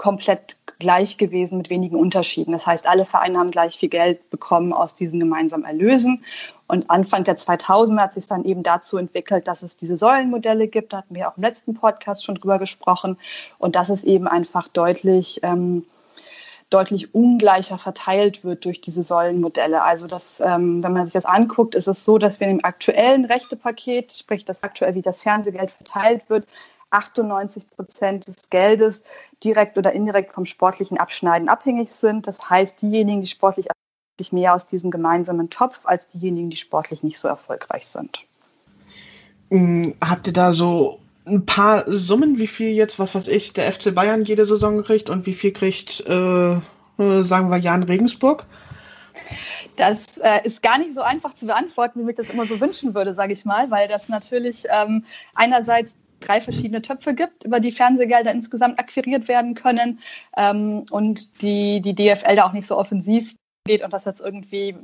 komplett 0.00 0.56
gleich 0.78 1.18
gewesen 1.18 1.58
mit 1.58 1.68
wenigen 1.68 1.94
Unterschieden. 1.94 2.52
Das 2.52 2.66
heißt, 2.66 2.88
alle 2.88 3.04
Vereine 3.04 3.38
haben 3.38 3.50
gleich 3.50 3.76
viel 3.76 3.90
Geld 3.90 4.30
bekommen 4.30 4.72
aus 4.72 4.94
diesen 4.94 5.20
gemeinsamen 5.20 5.66
Erlösen. 5.66 6.24
Und 6.68 6.88
Anfang 6.88 7.24
der 7.24 7.36
2000er 7.36 8.00
hat 8.00 8.14
sich 8.14 8.26
dann 8.26 8.46
eben 8.46 8.62
dazu 8.62 8.96
entwickelt, 8.96 9.46
dass 9.46 9.62
es 9.62 9.76
diese 9.76 9.98
Säulenmodelle 9.98 10.68
gibt. 10.68 10.94
Da 10.94 10.98
hatten 10.98 11.14
wir 11.14 11.28
auch 11.28 11.36
im 11.36 11.42
letzten 11.42 11.74
Podcast 11.74 12.24
schon 12.24 12.36
drüber 12.36 12.58
gesprochen. 12.58 13.18
Und 13.58 13.76
dass 13.76 13.90
es 13.90 14.02
eben 14.02 14.26
einfach 14.26 14.68
deutlich, 14.68 15.40
ähm, 15.42 15.84
deutlich 16.70 17.14
ungleicher 17.14 17.76
verteilt 17.76 18.42
wird 18.42 18.64
durch 18.64 18.80
diese 18.80 19.02
Säulenmodelle. 19.02 19.82
Also 19.82 20.06
das, 20.06 20.40
ähm, 20.40 20.82
wenn 20.82 20.94
man 20.94 21.04
sich 21.04 21.12
das 21.12 21.26
anguckt, 21.26 21.74
ist 21.74 21.88
es 21.88 22.06
so, 22.06 22.16
dass 22.16 22.40
wir 22.40 22.48
im 22.48 22.64
aktuellen 22.64 23.26
Rechtepaket, 23.26 24.12
sprich 24.12 24.46
das 24.46 24.62
aktuell, 24.62 24.94
wie 24.94 25.02
das 25.02 25.20
Fernsehgeld 25.20 25.72
verteilt 25.72 26.22
wird, 26.30 26.46
98 26.90 27.70
Prozent 27.70 28.26
des 28.28 28.50
Geldes 28.50 29.02
direkt 29.42 29.78
oder 29.78 29.92
indirekt 29.92 30.32
vom 30.32 30.44
sportlichen 30.44 30.98
Abschneiden 30.98 31.48
abhängig 31.48 31.90
sind. 31.90 32.26
Das 32.26 32.50
heißt, 32.50 32.82
diejenigen, 32.82 33.20
die 33.20 33.26
sportlich 33.26 33.66
mehr 34.32 34.54
aus 34.54 34.66
diesem 34.66 34.90
gemeinsamen 34.90 35.48
Topf 35.48 35.80
als 35.84 36.06
diejenigen, 36.08 36.50
die 36.50 36.56
sportlich 36.56 37.02
nicht 37.02 37.18
so 37.18 37.26
erfolgreich 37.26 37.86
sind. 37.86 38.20
Hm, 39.50 39.94
habt 40.02 40.26
ihr 40.26 40.32
da 40.32 40.52
so 40.52 41.00
ein 41.26 41.46
paar 41.46 41.84
Summen, 41.86 42.38
wie 42.38 42.46
viel 42.46 42.70
jetzt, 42.70 42.98
was 42.98 43.14
weiß 43.14 43.28
ich, 43.28 43.52
der 43.52 43.72
FC 43.72 43.94
Bayern 43.94 44.24
jede 44.24 44.44
Saison 44.46 44.82
kriegt 44.82 45.08
und 45.08 45.26
wie 45.26 45.34
viel 45.34 45.52
kriegt, 45.52 46.00
äh, 46.06 46.52
äh, 46.52 47.22
sagen 47.22 47.50
wir, 47.50 47.58
Jan 47.58 47.82
Regensburg? 47.82 48.46
Das 49.76 50.18
äh, 50.18 50.40
ist 50.44 50.62
gar 50.62 50.78
nicht 50.78 50.94
so 50.94 51.00
einfach 51.00 51.34
zu 51.34 51.46
beantworten, 51.46 52.06
wie 52.06 52.10
ich 52.10 52.16
das 52.16 52.30
immer 52.30 52.46
so 52.46 52.60
wünschen 52.60 52.94
würde, 52.94 53.14
sage 53.14 53.32
ich 53.32 53.44
mal, 53.44 53.70
weil 53.70 53.88
das 53.88 54.08
natürlich 54.08 54.64
ähm, 54.70 55.04
einerseits 55.34 55.96
drei 56.20 56.40
verschiedene 56.40 56.82
Töpfe 56.82 57.14
gibt, 57.14 57.44
über 57.44 57.60
die 57.60 57.72
Fernsehgelder 57.72 58.30
insgesamt 58.30 58.78
akquiriert 58.78 59.28
werden 59.28 59.54
können 59.54 60.00
ähm, 60.36 60.84
und 60.90 61.42
die, 61.42 61.80
die 61.80 61.94
DFL 61.94 62.36
da 62.36 62.44
auch 62.44 62.52
nicht 62.52 62.66
so 62.68 62.76
offensiv 62.76 63.34
geht 63.66 63.82
und 63.82 63.92
das 63.92 64.04
jetzt 64.04 64.20
irgendwie 64.20 64.76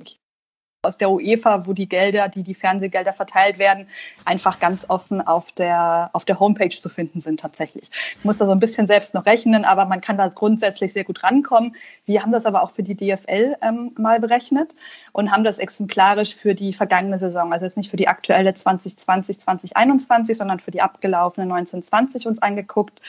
aus 0.87 0.99
der 0.99 1.11
UEFA, 1.11 1.67
wo 1.67 1.73
die 1.73 1.89
Gelder, 1.89 2.29
die 2.29 2.43
die 2.43 2.55
Fernsehgelder 2.55 3.13
verteilt 3.13 3.59
werden, 3.59 3.87
einfach 4.25 4.61
ganz 4.61 4.87
offen 4.89 5.21
auf 5.21 5.53
der, 5.53 6.11
auf 6.13 6.25
der 6.25 6.41
Homepage 6.41 6.77
zu 6.77 6.89
finden 6.89 7.21
sind 7.21 7.41
tatsächlich. 7.41 7.91
Ich 8.19 8.25
muss 8.25 8.39
da 8.39 8.47
so 8.47 8.53
ein 8.53 8.61
bisschen 8.61 8.87
selbst 8.87 9.15
noch 9.15 9.27
rechnen, 9.27 9.65
aber 9.65 9.85
man 9.85 10.01
kann 10.01 10.17
da 10.17 10.29
grundsätzlich 10.29 10.93
sehr 10.93 11.05
gut 11.05 11.23
rankommen. 11.23 11.75
Wir 12.05 12.23
haben 12.23 12.33
das 12.33 12.47
aber 12.47 12.63
auch 12.63 12.71
für 12.71 12.83
die 12.83 12.97
DFL 12.97 13.57
ähm, 13.63 13.93
mal 13.99 14.21
berechnet 14.21 14.75
und 15.13 15.33
haben 15.33 15.45
das 15.45 15.59
exemplarisch 15.59 16.35
für 16.35 16.55
die 16.55 16.73
vergangene 16.73 17.19
Saison, 17.19 17.53
also 17.53 17.67
jetzt 17.67 17.77
nicht 17.77 17.91
für 17.91 17.97
die 17.97 18.09
aktuelle 18.09 18.55
2020, 18.55 19.41
2021, 19.41 20.37
sondern 20.37 20.61
für 20.61 20.71
die 20.71 20.83
abgelaufene 20.83 21.45
1920 21.45 22.27
uns 22.27 22.41
angeguckt 22.41 23.01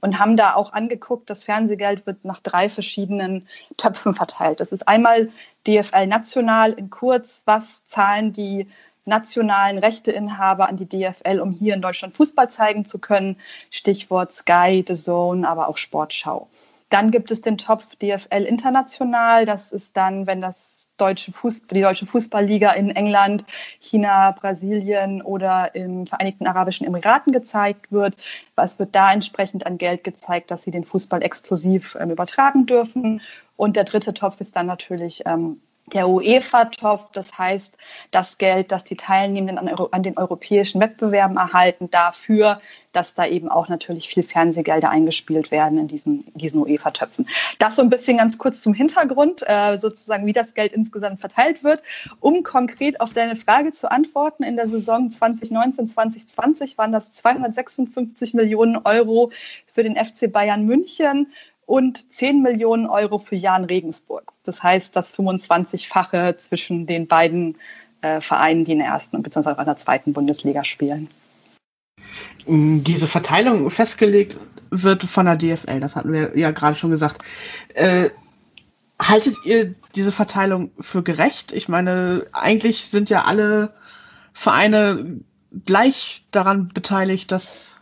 und 0.00 0.18
haben 0.18 0.36
da 0.36 0.54
auch 0.54 0.72
angeguckt, 0.72 1.30
das 1.30 1.44
Fernsehgeld 1.44 2.06
wird 2.06 2.24
nach 2.24 2.40
drei 2.40 2.68
verschiedenen 2.68 3.46
Töpfen 3.76 4.14
verteilt. 4.14 4.60
Das 4.60 4.72
ist 4.72 4.86
einmal 4.86 5.30
DFL 5.66 6.06
national 6.06 6.72
in 6.72 6.90
kurz, 6.90 7.42
was 7.44 7.86
zahlen 7.86 8.32
die 8.32 8.66
nationalen 9.04 9.78
Rechteinhaber 9.78 10.68
an 10.68 10.76
die 10.76 10.88
DFL, 10.88 11.40
um 11.40 11.52
hier 11.52 11.74
in 11.74 11.82
Deutschland 11.82 12.14
Fußball 12.14 12.50
zeigen 12.50 12.86
zu 12.86 12.98
können. 12.98 13.36
Stichwort 13.70 14.32
Sky, 14.32 14.84
The 14.86 14.94
Zone, 14.94 15.48
aber 15.48 15.68
auch 15.68 15.76
Sportschau. 15.76 16.48
Dann 16.90 17.10
gibt 17.10 17.30
es 17.30 17.40
den 17.40 17.58
Topf 17.58 17.96
DFL 17.96 18.44
international. 18.44 19.44
Das 19.44 19.72
ist 19.72 19.96
dann, 19.96 20.26
wenn 20.26 20.40
das 20.40 20.75
deutsche 20.96 21.32
Fußball, 21.32 21.74
die 21.74 21.82
deutsche 21.82 22.06
Fußballliga 22.06 22.72
in 22.72 22.90
England, 22.90 23.44
China, 23.80 24.30
Brasilien 24.32 25.22
oder 25.22 25.74
im 25.74 26.06
Vereinigten 26.06 26.46
Arabischen 26.46 26.86
Emiraten 26.86 27.32
gezeigt 27.32 27.92
wird. 27.92 28.16
Was 28.54 28.78
wird 28.78 28.94
da 28.94 29.12
entsprechend 29.12 29.66
an 29.66 29.78
Geld 29.78 30.04
gezeigt, 30.04 30.50
dass 30.50 30.62
sie 30.62 30.70
den 30.70 30.84
Fußball 30.84 31.22
exklusiv 31.22 31.96
ähm, 32.00 32.10
übertragen 32.10 32.66
dürfen? 32.66 33.20
Und 33.56 33.76
der 33.76 33.84
dritte 33.84 34.14
Topf 34.14 34.40
ist 34.40 34.54
dann 34.56 34.66
natürlich 34.66 35.22
ähm, 35.26 35.60
der 35.92 36.08
UEFA-Topf, 36.08 37.12
das 37.12 37.38
heißt 37.38 37.78
das 38.10 38.38
Geld, 38.38 38.72
das 38.72 38.84
die 38.84 38.96
Teilnehmenden 38.96 39.58
an, 39.58 39.88
an, 39.92 40.02
den 40.02 40.18
europäischen 40.18 40.80
Wettbewerben 40.80 41.36
erhalten, 41.36 41.88
dafür, 41.90 42.60
dass 42.90 43.14
da 43.14 43.26
eben 43.26 43.48
auch 43.48 43.68
natürlich 43.68 44.08
viel 44.08 44.24
Fernsehgelder 44.24 44.90
eingespielt 44.90 45.52
werden 45.52 45.78
in 45.78 45.86
diesen, 45.86 46.24
diesen 46.34 46.60
UEFA-Töpfen. 46.60 47.28
Das 47.60 47.76
so 47.76 47.82
ein 47.82 47.90
bisschen 47.90 48.18
ganz 48.18 48.36
kurz 48.36 48.62
zum 48.62 48.74
Hintergrund, 48.74 49.44
äh, 49.46 49.76
sozusagen, 49.76 50.26
wie 50.26 50.32
das 50.32 50.54
Geld 50.54 50.72
insgesamt 50.72 51.20
verteilt 51.20 51.62
wird. 51.62 51.82
Um 52.20 52.42
konkret 52.42 53.00
auf 53.00 53.12
deine 53.12 53.36
Frage 53.36 53.70
zu 53.70 53.88
antworten, 53.90 54.42
in 54.42 54.56
der 54.56 54.66
Saison 54.66 55.10
2019, 55.10 55.86
2020 55.86 56.78
waren 56.78 56.90
das 56.90 57.12
256 57.12 58.34
Millionen 58.34 58.78
Euro 58.84 59.30
für 59.72 59.84
den 59.84 59.94
FC 59.94 60.32
Bayern 60.32 60.64
München 60.64 61.28
und 61.66 62.10
10 62.12 62.42
Millionen 62.42 62.86
Euro 62.86 63.18
für 63.18 63.36
Jan 63.36 63.64
Regensburg. 63.64 64.32
Das 64.44 64.62
heißt, 64.62 64.94
das 64.94 65.12
25-fache 65.12 66.36
zwischen 66.38 66.86
den 66.86 67.06
beiden 67.06 67.56
äh, 68.00 68.20
Vereinen, 68.20 68.64
die 68.64 68.72
in 68.72 68.78
der 68.78 68.88
ersten 68.88 69.22
bzw. 69.22 69.50
in 69.58 69.64
der 69.64 69.76
zweiten 69.76 70.12
Bundesliga 70.12 70.64
spielen. 70.64 71.08
Diese 72.46 73.08
Verteilung 73.08 73.68
festgelegt 73.70 74.36
wird 74.70 75.02
von 75.02 75.26
der 75.26 75.36
DFL, 75.36 75.80
das 75.80 75.96
hatten 75.96 76.12
wir 76.12 76.36
ja 76.38 76.52
gerade 76.52 76.76
schon 76.76 76.90
gesagt. 76.90 77.22
Äh, 77.74 78.10
haltet 79.00 79.34
ihr 79.44 79.74
diese 79.96 80.12
Verteilung 80.12 80.70
für 80.80 81.02
gerecht? 81.02 81.52
Ich 81.52 81.68
meine, 81.68 82.26
eigentlich 82.32 82.86
sind 82.86 83.10
ja 83.10 83.24
alle 83.24 83.74
Vereine 84.32 85.20
gleich 85.64 86.24
daran 86.30 86.68
beteiligt, 86.68 87.32
dass 87.32 87.76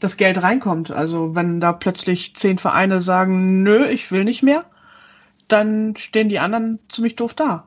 das 0.00 0.16
Geld 0.16 0.42
reinkommt. 0.42 0.90
Also 0.90 1.34
wenn 1.34 1.60
da 1.60 1.72
plötzlich 1.72 2.34
zehn 2.36 2.58
Vereine 2.58 3.00
sagen, 3.00 3.62
nö, 3.62 3.86
ich 3.86 4.10
will 4.10 4.24
nicht 4.24 4.42
mehr, 4.42 4.64
dann 5.48 5.96
stehen 5.96 6.28
die 6.28 6.38
anderen 6.38 6.78
ziemlich 6.88 7.16
doof 7.16 7.34
da. 7.34 7.66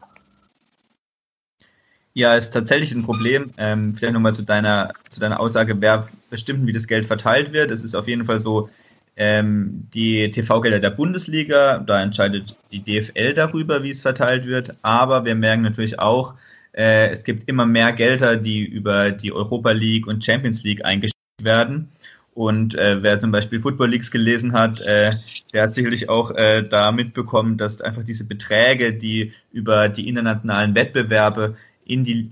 Ja, 2.13 2.35
ist 2.35 2.51
tatsächlich 2.51 2.93
ein 2.93 3.03
Problem. 3.03 3.53
Ähm, 3.57 3.93
vielleicht 3.95 4.13
nochmal 4.13 4.35
zu 4.35 4.43
deiner, 4.43 4.91
zu 5.09 5.19
deiner 5.19 5.39
Aussage, 5.39 5.79
wer 5.79 6.09
bestimmt, 6.29 6.67
wie 6.67 6.73
das 6.73 6.87
Geld 6.87 7.05
verteilt 7.05 7.53
wird. 7.53 7.71
Es 7.71 7.83
ist 7.83 7.95
auf 7.95 8.07
jeden 8.07 8.25
Fall 8.25 8.41
so, 8.41 8.69
ähm, 9.15 9.87
die 9.93 10.31
TV-Gelder 10.31 10.79
der 10.79 10.89
Bundesliga, 10.89 11.79
da 11.79 12.01
entscheidet 12.01 12.55
die 12.71 12.79
DFL 12.83 13.33
darüber, 13.33 13.83
wie 13.83 13.91
es 13.91 14.01
verteilt 14.01 14.45
wird. 14.45 14.71
Aber 14.81 15.25
wir 15.25 15.35
merken 15.35 15.61
natürlich 15.61 15.99
auch, 15.99 16.35
äh, 16.73 17.09
es 17.09 17.23
gibt 17.23 17.47
immer 17.47 17.65
mehr 17.65 17.93
Gelder, 17.93 18.37
die 18.37 18.63
über 18.63 19.11
die 19.11 19.31
Europa 19.31 19.71
League 19.71 20.07
und 20.07 20.23
Champions 20.23 20.63
League 20.63 20.83
eingestellt 20.85 21.15
werden. 21.41 21.89
Und 22.41 22.73
äh, 22.73 23.03
wer 23.03 23.19
zum 23.19 23.31
Beispiel 23.31 23.59
Football 23.59 23.89
Leagues 23.89 24.09
gelesen 24.09 24.53
hat, 24.53 24.81
äh, 24.81 25.11
der 25.53 25.61
hat 25.61 25.75
sicherlich 25.75 26.09
auch 26.09 26.31
äh, 26.31 26.63
da 26.63 26.91
mitbekommen, 26.91 27.55
dass 27.55 27.81
einfach 27.81 28.03
diese 28.03 28.25
Beträge, 28.25 28.93
die 28.93 29.31
über 29.51 29.89
die 29.89 30.07
internationalen 30.07 30.73
Wettbewerbe 30.73 31.55
in 31.85 32.03
die, 32.03 32.31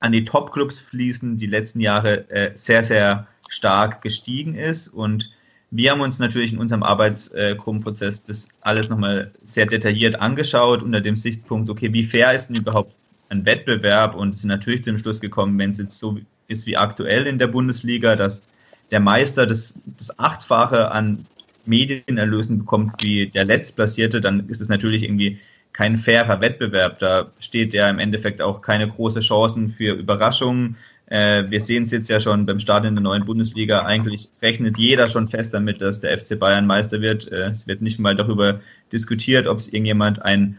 an 0.00 0.12
die 0.12 0.24
Top-Clubs 0.24 0.80
fließen, 0.80 1.36
die 1.36 1.46
letzten 1.46 1.80
Jahre 1.80 2.30
äh, 2.30 2.52
sehr, 2.54 2.82
sehr 2.84 3.26
stark 3.50 4.00
gestiegen 4.00 4.54
ist. 4.54 4.88
Und 4.88 5.30
wir 5.70 5.90
haben 5.90 6.00
uns 6.00 6.18
natürlich 6.18 6.54
in 6.54 6.58
unserem 6.58 6.82
Arbeitsgruppenprozess 6.82 8.22
das 8.22 8.48
alles 8.62 8.88
nochmal 8.88 9.30
sehr 9.44 9.66
detailliert 9.66 10.22
angeschaut 10.22 10.82
unter 10.82 11.02
dem 11.02 11.16
Sichtpunkt, 11.16 11.68
okay, 11.68 11.92
wie 11.92 12.04
fair 12.04 12.32
ist 12.32 12.46
denn 12.46 12.56
überhaupt 12.56 12.96
ein 13.28 13.44
Wettbewerb? 13.44 14.14
Und 14.14 14.34
sind 14.34 14.48
natürlich 14.48 14.84
zum 14.84 14.96
Schluss 14.96 15.20
gekommen, 15.20 15.58
wenn 15.58 15.72
es 15.72 15.76
jetzt 15.76 15.98
so 15.98 16.18
ist 16.48 16.66
wie 16.66 16.78
aktuell 16.78 17.26
in 17.26 17.38
der 17.38 17.48
Bundesliga, 17.48 18.16
dass 18.16 18.42
der 18.90 19.00
Meister 19.00 19.46
das, 19.46 19.78
das 19.84 20.18
Achtfache 20.18 20.90
an 20.90 21.26
Medienerlösen 21.66 22.58
bekommt 22.58 23.02
wie 23.02 23.26
der 23.26 23.44
Letztplatzierte, 23.44 24.20
dann 24.20 24.48
ist 24.48 24.60
es 24.60 24.68
natürlich 24.68 25.04
irgendwie 25.04 25.38
kein 25.72 25.96
fairer 25.96 26.40
Wettbewerb. 26.40 26.98
Da 26.98 27.30
steht 27.38 27.74
ja 27.74 27.88
im 27.88 27.98
Endeffekt 27.98 28.42
auch 28.42 28.60
keine 28.60 28.88
große 28.88 29.20
Chancen 29.20 29.68
für 29.68 29.94
Überraschungen. 29.94 30.76
Äh, 31.06 31.44
wir 31.48 31.60
sehen 31.60 31.84
es 31.84 31.92
jetzt 31.92 32.10
ja 32.10 32.20
schon 32.20 32.46
beim 32.46 32.58
Start 32.58 32.84
in 32.84 32.94
der 32.94 33.02
neuen 33.02 33.24
Bundesliga. 33.24 33.84
Eigentlich 33.84 34.28
rechnet 34.42 34.78
jeder 34.78 35.08
schon 35.08 35.28
fest 35.28 35.54
damit, 35.54 35.80
dass 35.80 36.00
der 36.00 36.16
FC 36.16 36.38
Bayern 36.38 36.66
Meister 36.66 37.00
wird. 37.00 37.30
Äh, 37.30 37.50
es 37.50 37.66
wird 37.66 37.82
nicht 37.82 37.98
mal 37.98 38.16
darüber 38.16 38.60
diskutiert, 38.92 39.46
ob 39.46 39.58
es 39.58 39.72
irgendjemand 39.72 40.22
ein, 40.22 40.58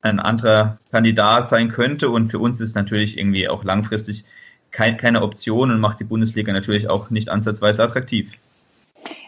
ein 0.00 0.18
anderer 0.18 0.78
Kandidat 0.90 1.48
sein 1.48 1.70
könnte. 1.70 2.10
Und 2.10 2.30
für 2.30 2.38
uns 2.38 2.60
ist 2.60 2.74
natürlich 2.74 3.18
irgendwie 3.18 3.48
auch 3.48 3.64
langfristig 3.64 4.24
kein, 4.72 4.96
keine 4.96 5.22
Option 5.22 5.70
und 5.70 5.80
macht 5.80 6.00
die 6.00 6.04
Bundesliga 6.04 6.52
natürlich 6.52 6.88
auch 6.90 7.10
nicht 7.10 7.28
ansatzweise 7.28 7.82
attraktiv. 7.84 8.38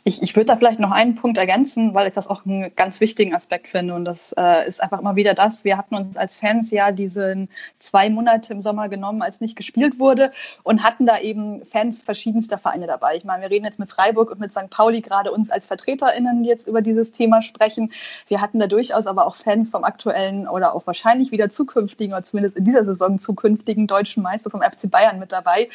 Ich, 0.04 0.23
ich 0.23 0.37
würde 0.37 0.47
da 0.47 0.57
vielleicht 0.57 0.81
noch 0.81 0.93
einen 0.93 1.14
Punkt 1.14 1.38
ergänzen, 1.38 1.95
weil 1.95 2.07
ich 2.07 2.12
das 2.12 2.28
auch 2.28 2.45
einen 2.45 2.75
ganz 2.76 3.00
wichtigen 3.00 3.35
Aspekt 3.35 3.69
finde. 3.69 3.95
Und 3.95 4.04
das 4.04 4.35
äh, 4.37 4.69
ist 4.69 4.83
einfach 4.83 5.00
immer 5.00 5.16
wieder 5.16 5.35
das. 5.35 5.64
Wir 5.64 5.76
hatten 5.76 5.95
uns 5.95 6.16
als 6.16 6.37
Fans 6.37 6.71
ja 6.71 6.93
diese 6.93 7.49
zwei 7.78 8.11
Monate 8.11 8.52
im 8.52 8.61
Sommer 8.61 8.88
genommen, 8.88 9.23
als 9.23 9.40
nicht 9.40 9.57
gespielt 9.57 9.99
wurde 9.99 10.33
und 10.62 10.83
hatten 10.85 11.07
da 11.07 11.19
eben 11.19 11.64
Fans 11.64 12.00
verschiedenster 12.02 12.59
Vereine 12.59 12.87
dabei. 12.87 13.16
Ich 13.16 13.25
meine, 13.25 13.43
wir 13.43 13.50
reden 13.50 13.64
jetzt 13.64 13.78
mit 13.78 13.90
Freiburg 13.90 14.31
und 14.31 14.40
mit 14.40 14.52
St. 14.52 14.71
Pauli 14.71 15.00
gerade 15.00 15.33
uns 15.33 15.50
als 15.50 15.66
VertreterInnen 15.66 16.43
die 16.43 16.49
jetzt 16.49 16.69
über 16.69 16.83
dieses 16.83 17.12
Thema 17.12 17.43
sprechen. 17.43 17.93
Wir 18.28 18.40
hatten 18.40 18.59
da 18.59 18.66
durchaus 18.66 19.07
aber 19.07 19.26
auch 19.26 19.37
Fans 19.37 19.71
vom 19.71 19.85
aktuellen 19.85 20.47
oder 20.47 20.75
auch 20.75 20.87
wahrscheinlich 20.87 21.33
wieder 21.33 21.50
zukünftigen 21.50 22.12
oder 22.12 22.23
zumindest 22.23 22.57
in 22.57 22.64
dieser 22.64 22.85
Saison 22.85 23.19
zukünftigen 23.19 23.87
deutschen 23.87 24.23
Meister 24.23 24.50
vom 24.50 24.62
FC 24.62 24.90
Bayern 24.90 25.19
mit 25.19 25.33
dabei 25.33 25.69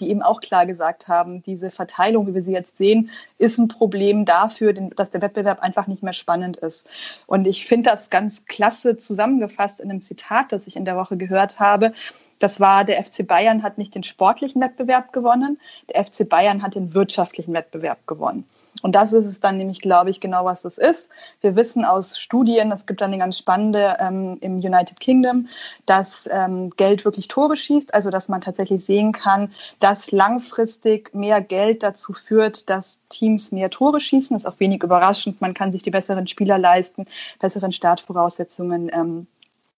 die 0.00 0.10
eben 0.10 0.22
auch 0.22 0.40
klar 0.40 0.66
gesagt 0.66 1.08
haben, 1.08 1.42
diese 1.42 1.70
Verteilung, 1.70 2.26
wie 2.26 2.34
wir 2.34 2.42
sie 2.42 2.52
jetzt 2.52 2.76
sehen, 2.76 3.10
ist 3.38 3.58
ein 3.58 3.68
Problem 3.68 4.24
dafür, 4.24 4.72
dass 4.72 5.10
der 5.10 5.22
Wettbewerb 5.22 5.60
einfach 5.60 5.86
nicht 5.86 6.02
mehr 6.02 6.12
spannend 6.12 6.56
ist. 6.56 6.88
Und 7.26 7.46
ich 7.46 7.66
finde 7.66 7.90
das 7.90 8.10
ganz 8.10 8.46
klasse 8.46 8.96
zusammengefasst 8.96 9.80
in 9.80 9.90
einem 9.90 10.00
Zitat, 10.00 10.52
das 10.52 10.66
ich 10.66 10.76
in 10.76 10.84
der 10.84 10.96
Woche 10.96 11.16
gehört 11.16 11.60
habe. 11.60 11.92
Das 12.38 12.58
war, 12.58 12.84
der 12.84 13.02
FC 13.02 13.26
Bayern 13.26 13.62
hat 13.62 13.78
nicht 13.78 13.94
den 13.94 14.02
sportlichen 14.02 14.60
Wettbewerb 14.60 15.12
gewonnen, 15.12 15.60
der 15.92 16.04
FC 16.04 16.28
Bayern 16.28 16.62
hat 16.62 16.74
den 16.74 16.92
wirtschaftlichen 16.92 17.54
Wettbewerb 17.54 18.06
gewonnen. 18.06 18.44
Und 18.82 18.94
das 18.94 19.12
ist 19.12 19.26
es 19.26 19.40
dann 19.40 19.56
nämlich, 19.56 19.80
glaube 19.80 20.10
ich, 20.10 20.20
genau, 20.20 20.44
was 20.44 20.64
es 20.64 20.76
ist. 20.76 21.08
Wir 21.40 21.56
wissen 21.56 21.84
aus 21.84 22.18
Studien, 22.18 22.70
es 22.72 22.86
gibt 22.86 23.00
dann 23.00 23.10
eine 23.10 23.18
ganz 23.18 23.38
spannende 23.38 23.96
ähm, 24.00 24.36
im 24.40 24.56
United 24.56 25.00
Kingdom, 25.00 25.48
dass 25.86 26.28
ähm, 26.30 26.70
Geld 26.76 27.04
wirklich 27.04 27.28
Tore 27.28 27.56
schießt, 27.56 27.94
also 27.94 28.10
dass 28.10 28.28
man 28.28 28.40
tatsächlich 28.40 28.84
sehen 28.84 29.12
kann, 29.12 29.52
dass 29.80 30.10
langfristig 30.10 31.14
mehr 31.14 31.40
Geld 31.40 31.82
dazu 31.82 32.12
führt, 32.12 32.68
dass 32.68 33.00
Teams 33.08 33.52
mehr 33.52 33.70
Tore 33.70 34.00
schießen. 34.00 34.34
Das 34.34 34.44
ist 34.44 34.50
auch 34.50 34.60
wenig 34.60 34.82
überraschend. 34.82 35.40
Man 35.40 35.54
kann 35.54 35.72
sich 35.72 35.82
die 35.82 35.90
besseren 35.90 36.26
Spieler 36.26 36.58
leisten, 36.58 37.06
besseren 37.40 37.72
Startvoraussetzungen 37.72 38.90
ähm, 38.92 39.26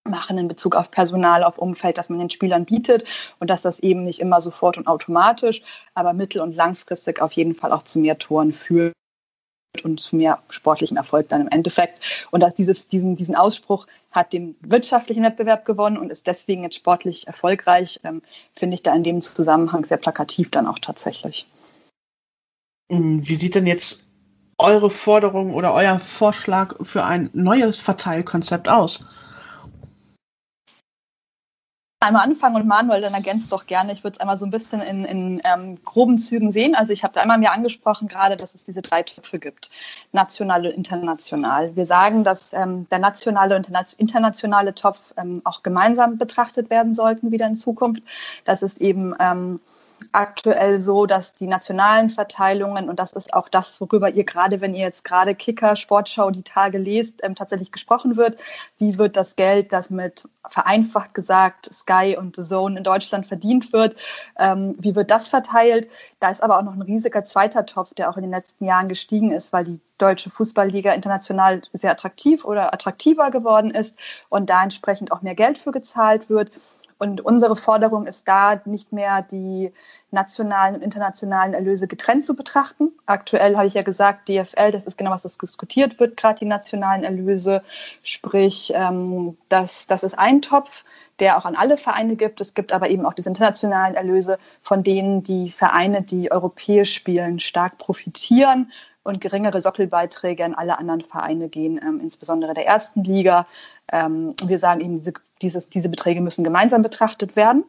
machen 0.04 0.38
in 0.38 0.48
Bezug 0.48 0.76
auf 0.76 0.90
Personal, 0.90 1.42
auf 1.42 1.58
Umfeld, 1.58 1.98
das 1.98 2.10
man 2.10 2.18
den 2.18 2.30
Spielern 2.30 2.66
bietet 2.66 3.04
und 3.40 3.48
dass 3.48 3.62
das 3.62 3.80
eben 3.80 4.04
nicht 4.04 4.20
immer 4.20 4.40
sofort 4.40 4.76
und 4.76 4.86
automatisch, 4.86 5.62
aber 5.94 6.12
mittel- 6.12 6.42
und 6.42 6.54
langfristig 6.54 7.20
auf 7.20 7.32
jeden 7.32 7.54
Fall 7.54 7.72
auch 7.72 7.82
zu 7.82 7.98
mehr 7.98 8.18
Toren 8.18 8.52
führt 8.52 8.92
und 9.82 10.00
zu 10.00 10.16
mehr 10.16 10.40
sportlichem 10.50 10.96
Erfolg 10.96 11.28
dann 11.30 11.40
im 11.40 11.48
Endeffekt. 11.48 12.00
Und 12.30 12.40
dass 12.40 12.54
dieses, 12.54 12.88
diesen, 12.88 13.16
diesen 13.16 13.34
Ausspruch 13.34 13.86
hat 14.10 14.32
den 14.32 14.56
wirtschaftlichen 14.60 15.24
Wettbewerb 15.24 15.64
gewonnen 15.64 15.96
und 15.96 16.10
ist 16.10 16.26
deswegen 16.26 16.62
jetzt 16.62 16.76
sportlich 16.76 17.26
erfolgreich, 17.26 17.98
ähm, 18.04 18.22
finde 18.54 18.74
ich 18.74 18.82
da 18.82 18.94
in 18.94 19.02
dem 19.02 19.20
Zusammenhang 19.20 19.84
sehr 19.84 19.96
plakativ 19.96 20.50
dann 20.50 20.66
auch 20.66 20.78
tatsächlich. 20.78 21.46
Wie 22.88 23.34
sieht 23.34 23.54
denn 23.54 23.66
jetzt 23.66 24.08
eure 24.58 24.90
Forderung 24.90 25.54
oder 25.54 25.74
euer 25.74 25.98
Vorschlag 25.98 26.76
für 26.82 27.04
ein 27.04 27.30
neues 27.32 27.80
Verteilkonzept 27.80 28.68
aus? 28.68 29.04
Einmal 32.04 32.24
anfangen 32.24 32.56
und 32.56 32.66
Manuel 32.66 33.00
dann 33.00 33.14
ergänzt 33.14 33.52
doch 33.52 33.66
gerne. 33.66 33.92
Ich 33.92 34.04
würde 34.04 34.14
es 34.14 34.20
einmal 34.20 34.38
so 34.38 34.46
ein 34.46 34.50
bisschen 34.50 34.80
in, 34.80 35.04
in 35.04 35.42
ähm, 35.44 35.78
groben 35.84 36.18
Zügen 36.18 36.52
sehen. 36.52 36.74
Also 36.74 36.92
ich 36.92 37.02
habe 37.02 37.14
da 37.14 37.20
einmal 37.20 37.38
mir 37.38 37.52
angesprochen 37.52 38.08
gerade, 38.08 38.36
dass 38.36 38.54
es 38.54 38.64
diese 38.64 38.82
drei 38.82 39.02
Töpfe 39.02 39.38
gibt, 39.38 39.70
national 40.12 40.66
und 40.66 40.72
international. 40.72 41.74
Wir 41.76 41.86
sagen, 41.86 42.24
dass 42.24 42.52
ähm, 42.52 42.86
der 42.90 42.98
nationale 42.98 43.56
und 43.56 43.70
internationale 43.98 44.74
Topf 44.74 44.98
ähm, 45.16 45.40
auch 45.44 45.62
gemeinsam 45.62 46.18
betrachtet 46.18 46.70
werden 46.70 46.94
sollten 46.94 47.30
wieder 47.30 47.46
in 47.46 47.56
Zukunft. 47.56 48.02
Das 48.44 48.62
ist 48.62 48.80
eben 48.80 49.14
ähm, 49.18 49.60
aktuell 50.12 50.78
so, 50.78 51.06
dass 51.06 51.32
die 51.32 51.46
nationalen 51.46 52.10
Verteilungen, 52.10 52.88
und 52.88 52.98
das 52.98 53.12
ist 53.12 53.34
auch 53.34 53.48
das, 53.48 53.80
worüber 53.80 54.10
ihr 54.10 54.24
gerade, 54.24 54.60
wenn 54.60 54.74
ihr 54.74 54.82
jetzt 54.84 55.04
gerade 55.04 55.34
Kicker, 55.34 55.76
Sportschau 55.76 56.30
die 56.30 56.42
Tage 56.42 56.78
lest, 56.78 57.20
ähm, 57.22 57.34
tatsächlich 57.34 57.72
gesprochen 57.72 58.16
wird, 58.16 58.38
wie 58.78 58.96
wird 58.98 59.16
das 59.16 59.36
Geld, 59.36 59.72
das 59.72 59.90
mit 59.90 60.28
vereinfacht 60.48 61.14
gesagt 61.14 61.72
Sky 61.72 62.16
und 62.18 62.36
The 62.36 62.42
Zone 62.42 62.78
in 62.78 62.84
Deutschland 62.84 63.26
verdient 63.26 63.72
wird, 63.72 63.96
ähm, 64.38 64.76
wie 64.78 64.94
wird 64.94 65.10
das 65.10 65.28
verteilt? 65.28 65.88
Da 66.20 66.30
ist 66.30 66.42
aber 66.42 66.58
auch 66.58 66.62
noch 66.62 66.74
ein 66.74 66.82
riesiger 66.82 67.24
zweiter 67.24 67.66
Topf, 67.66 67.94
der 67.94 68.10
auch 68.10 68.16
in 68.16 68.22
den 68.22 68.30
letzten 68.30 68.64
Jahren 68.64 68.88
gestiegen 68.88 69.32
ist, 69.32 69.52
weil 69.52 69.64
die 69.64 69.80
deutsche 69.98 70.30
Fußballliga 70.30 70.92
international 70.92 71.62
sehr 71.72 71.92
attraktiv 71.92 72.44
oder 72.44 72.74
attraktiver 72.74 73.30
geworden 73.30 73.70
ist 73.70 73.98
und 74.28 74.50
da 74.50 74.62
entsprechend 74.62 75.12
auch 75.12 75.22
mehr 75.22 75.34
Geld 75.34 75.58
für 75.58 75.72
gezahlt 75.72 76.28
wird. 76.28 76.50
Und 77.04 77.20
unsere 77.20 77.54
Forderung 77.54 78.06
ist 78.06 78.26
da, 78.26 78.58
nicht 78.64 78.90
mehr 78.90 79.20
die 79.20 79.72
nationalen 80.10 80.76
und 80.76 80.82
internationalen 80.82 81.52
Erlöse 81.52 81.86
getrennt 81.86 82.24
zu 82.24 82.34
betrachten. 82.34 82.92
Aktuell 83.04 83.56
habe 83.56 83.66
ich 83.66 83.74
ja 83.74 83.82
gesagt, 83.82 84.26
DFL, 84.26 84.70
das 84.70 84.86
ist 84.86 84.96
genau, 84.96 85.10
was 85.10 85.22
das 85.22 85.36
diskutiert 85.36 86.00
wird, 86.00 86.16
gerade 86.16 86.38
die 86.38 86.46
nationalen 86.46 87.04
Erlöse. 87.04 87.62
Sprich, 88.02 88.72
ähm, 88.74 89.36
das, 89.50 89.86
das 89.86 90.02
ist 90.02 90.18
ein 90.18 90.40
Topf, 90.40 90.84
der 91.18 91.36
auch 91.36 91.44
an 91.44 91.56
alle 91.56 91.76
Vereine 91.76 92.16
gibt. 92.16 92.40
Es 92.40 92.54
gibt 92.54 92.72
aber 92.72 92.88
eben 92.88 93.04
auch 93.04 93.12
diese 93.12 93.28
internationalen 93.28 93.96
Erlöse, 93.96 94.38
von 94.62 94.82
denen 94.82 95.22
die 95.22 95.50
Vereine, 95.50 96.00
die 96.00 96.32
europäisch 96.32 96.94
spielen, 96.94 97.38
stark 97.38 97.76
profitieren 97.76 98.72
und 99.04 99.20
geringere 99.20 99.60
Sockelbeiträge 99.60 100.44
an 100.44 100.54
alle 100.54 100.78
anderen 100.78 101.02
Vereine 101.02 101.48
gehen, 101.48 101.78
ähm, 101.82 102.00
insbesondere 102.00 102.54
der 102.54 102.66
ersten 102.66 103.04
Liga. 103.04 103.46
Ähm, 103.92 104.34
wir 104.44 104.58
sagen 104.58 104.80
eben, 104.80 104.98
diese, 104.98 105.12
dieses, 105.42 105.68
diese 105.68 105.88
Beträge 105.88 106.20
müssen 106.20 106.42
gemeinsam 106.42 106.82
betrachtet 106.82 107.36
werden. 107.36 107.64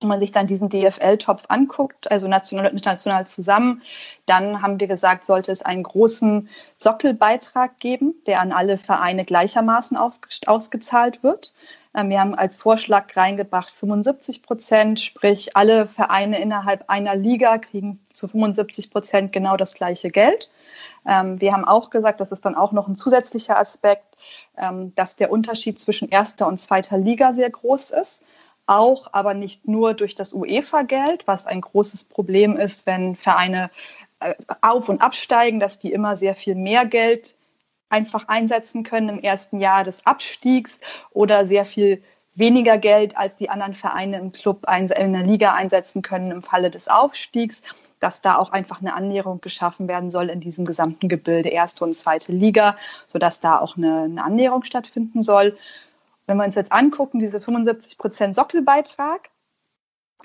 Wenn 0.00 0.08
man 0.08 0.20
sich 0.20 0.32
dann 0.32 0.46
diesen 0.46 0.68
DFL-Topf 0.68 1.44
anguckt, 1.48 2.10
also 2.10 2.28
national 2.28 2.66
und 2.66 2.72
international 2.76 3.26
zusammen, 3.26 3.82
dann 4.26 4.60
haben 4.60 4.80
wir 4.80 4.86
gesagt, 4.86 5.24
sollte 5.24 5.52
es 5.52 5.62
einen 5.62 5.82
großen 5.82 6.48
Sockelbeitrag 6.76 7.78
geben, 7.78 8.14
der 8.26 8.40
an 8.40 8.52
alle 8.52 8.76
Vereine 8.76 9.24
gleichermaßen 9.24 9.96
ausge 9.96 10.28
ausgezahlt 10.46 11.22
wird. 11.22 11.54
Ähm, 11.94 12.10
wir 12.10 12.20
haben 12.20 12.34
als 12.34 12.56
Vorschlag 12.56 13.16
reingebracht 13.16 13.72
75 13.72 14.42
Prozent, 14.42 15.00
sprich 15.00 15.56
alle 15.56 15.86
Vereine 15.86 16.40
innerhalb 16.40 16.90
einer 16.90 17.14
Liga 17.14 17.58
kriegen 17.58 18.00
zu 18.12 18.28
75 18.28 18.90
Prozent 18.90 19.32
genau 19.32 19.56
das 19.56 19.74
gleiche 19.74 20.10
Geld. 20.10 20.50
Ähm, 21.06 21.40
wir 21.40 21.52
haben 21.52 21.64
auch 21.64 21.90
gesagt, 21.90 22.20
das 22.20 22.32
ist 22.32 22.44
dann 22.44 22.54
auch 22.54 22.72
noch 22.72 22.88
ein 22.88 22.96
zusätzlicher 22.96 23.58
Aspekt, 23.58 24.16
ähm, 24.56 24.94
dass 24.94 25.16
der 25.16 25.30
Unterschied 25.30 25.78
zwischen 25.78 26.08
erster 26.08 26.48
und 26.48 26.58
zweiter 26.58 26.98
Liga 26.98 27.32
sehr 27.32 27.50
groß 27.50 27.90
ist. 27.90 28.24
Auch 28.66 29.08
aber 29.12 29.34
nicht 29.34 29.68
nur 29.68 29.94
durch 29.94 30.14
das 30.14 30.32
UEFA-Geld, 30.32 31.26
was 31.26 31.46
ein 31.46 31.60
großes 31.60 32.04
Problem 32.04 32.56
ist, 32.56 32.86
wenn 32.86 33.14
Vereine 33.14 33.70
äh, 34.20 34.34
auf- 34.62 34.88
und 34.88 35.02
absteigen, 35.02 35.60
dass 35.60 35.78
die 35.78 35.92
immer 35.92 36.16
sehr 36.16 36.34
viel 36.34 36.54
mehr 36.54 36.86
Geld 36.86 37.36
einfach 37.90 38.28
einsetzen 38.28 38.82
können 38.82 39.08
im 39.08 39.20
ersten 39.20 39.60
Jahr 39.60 39.84
des 39.84 40.06
Abstiegs 40.06 40.80
oder 41.10 41.46
sehr 41.46 41.64
viel 41.66 42.02
weniger 42.34 42.78
Geld 42.78 43.16
als 43.16 43.36
die 43.36 43.48
anderen 43.48 43.74
Vereine 43.74 44.18
im 44.18 44.32
Club 44.32 44.66
in 44.68 45.12
der 45.12 45.22
Liga 45.22 45.54
einsetzen 45.54 46.02
können 46.02 46.32
im 46.32 46.42
Falle 46.42 46.70
des 46.70 46.88
Aufstiegs 46.88 47.62
dass 48.04 48.20
da 48.20 48.36
auch 48.36 48.52
einfach 48.52 48.82
eine 48.82 48.94
Annäherung 48.94 49.40
geschaffen 49.40 49.88
werden 49.88 50.10
soll 50.10 50.28
in 50.28 50.40
diesem 50.40 50.66
gesamten 50.66 51.08
Gebilde 51.08 51.48
erste 51.48 51.84
und 51.84 51.94
zweite 51.94 52.32
Liga, 52.32 52.76
sodass 53.06 53.40
da 53.40 53.58
auch 53.58 53.78
eine, 53.78 54.02
eine 54.02 54.22
Annäherung 54.22 54.64
stattfinden 54.64 55.22
soll. 55.22 55.56
Wenn 56.26 56.36
wir 56.36 56.44
uns 56.44 56.54
jetzt 56.54 56.72
angucken, 56.72 57.18
diese 57.18 57.40
75 57.40 57.98
Prozent 57.98 58.34
Sockelbeitrag, 58.34 59.30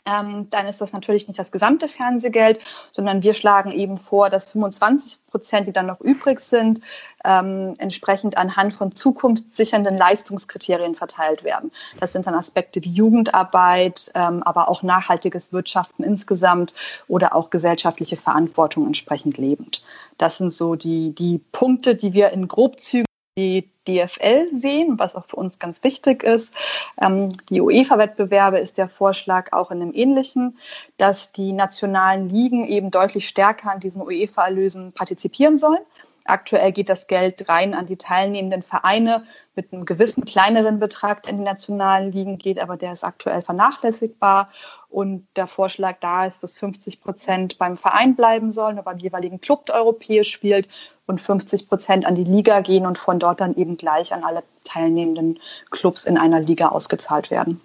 ähm, 0.05 0.49
dann 0.49 0.67
ist 0.67 0.81
das 0.81 0.93
natürlich 0.93 1.27
nicht 1.27 1.39
das 1.39 1.51
gesamte 1.51 1.87
Fernsehgeld, 1.87 2.59
sondern 2.91 3.23
wir 3.23 3.33
schlagen 3.33 3.71
eben 3.71 3.97
vor, 3.97 4.29
dass 4.29 4.45
25 4.45 5.27
Prozent, 5.27 5.67
die 5.67 5.73
dann 5.73 5.87
noch 5.87 5.99
übrig 6.01 6.39
sind, 6.39 6.81
ähm, 7.25 7.75
entsprechend 7.77 8.37
anhand 8.37 8.73
von 8.73 8.91
zukunftssichernden 8.91 9.97
Leistungskriterien 9.97 10.95
verteilt 10.95 11.43
werden. 11.43 11.71
Das 11.99 12.13
sind 12.13 12.27
dann 12.27 12.35
Aspekte 12.35 12.83
wie 12.83 12.91
Jugendarbeit, 12.91 14.11
ähm, 14.15 14.43
aber 14.43 14.69
auch 14.69 14.83
nachhaltiges 14.83 15.51
Wirtschaften 15.51 16.03
insgesamt 16.03 16.73
oder 17.07 17.35
auch 17.35 17.49
gesellschaftliche 17.49 18.17
Verantwortung 18.17 18.85
entsprechend 18.85 19.37
lebend. 19.37 19.83
Das 20.17 20.37
sind 20.37 20.51
so 20.51 20.75
die, 20.75 21.13
die 21.13 21.39
Punkte, 21.51 21.95
die 21.95 22.13
wir 22.13 22.29
in 22.29 22.47
Grobzügen 22.47 23.05
die 23.37 23.69
DFL 23.89 24.47
sehen, 24.53 24.99
was 24.99 25.15
auch 25.15 25.25
für 25.25 25.35
uns 25.35 25.59
ganz 25.59 25.83
wichtig 25.83 26.23
ist. 26.23 26.53
Ähm, 27.01 27.29
die 27.49 27.61
UEFA-Wettbewerbe 27.61 28.59
ist 28.59 28.77
der 28.77 28.89
Vorschlag 28.89 29.53
auch 29.53 29.71
in 29.71 29.81
einem 29.81 29.93
ähnlichen, 29.93 30.57
dass 30.97 31.31
die 31.31 31.53
nationalen 31.53 32.29
Ligen 32.29 32.67
eben 32.67 32.91
deutlich 32.91 33.27
stärker 33.27 33.71
an 33.71 33.79
diesen 33.79 34.01
UEFA-Erlösen 34.01 34.91
partizipieren 34.93 35.57
sollen. 35.57 35.79
Aktuell 36.25 36.71
geht 36.71 36.89
das 36.89 37.07
Geld 37.07 37.49
rein 37.49 37.73
an 37.73 37.87
die 37.87 37.97
teilnehmenden 37.97 38.61
Vereine 38.61 39.23
mit 39.55 39.73
einem 39.73 39.85
gewissen 39.85 40.25
kleineren 40.25 40.79
Betrag, 40.79 41.23
der 41.23 41.31
in 41.31 41.37
die 41.37 41.43
nationalen 41.43 42.11
Ligen 42.11 42.37
geht, 42.37 42.59
aber 42.59 42.77
der 42.77 42.91
ist 42.91 43.03
aktuell 43.03 43.41
vernachlässigbar. 43.41 44.49
Und 44.89 45.27
der 45.35 45.45
Vorschlag 45.45 45.97
da 45.99 46.25
ist, 46.25 46.41
dass 46.41 46.55
50 46.55 46.99
Prozent 46.99 47.57
beim 47.59 47.77
Verein 47.77 48.15
bleiben 48.15 48.51
sollen, 48.51 48.79
aber 48.79 48.91
beim 48.91 48.97
jeweiligen 48.97 49.39
Club 49.39 49.67
der 49.67 49.75
europäisch 49.75 50.31
spielt 50.31 50.67
und 51.05 51.21
50 51.21 51.69
Prozent 51.69 52.05
an 52.05 52.15
die 52.15 52.23
Liga 52.23 52.61
gehen 52.61 52.87
und 52.87 52.97
von 52.97 53.19
dort 53.19 53.39
dann 53.39 53.55
eben 53.55 53.77
gleich 53.77 54.13
an 54.13 54.23
alle 54.23 54.43
teilnehmenden 54.63 55.39
Clubs 55.69 56.05
in 56.05 56.17
einer 56.17 56.39
Liga 56.39 56.69
ausgezahlt 56.69 57.29
werden. 57.29 57.61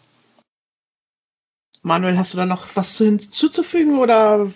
Manuel, 1.82 2.18
hast 2.18 2.34
du 2.34 2.38
da 2.38 2.46
noch 2.46 2.66
was 2.74 2.96
hinzuzufügen 2.98 3.98
oder 3.98 4.50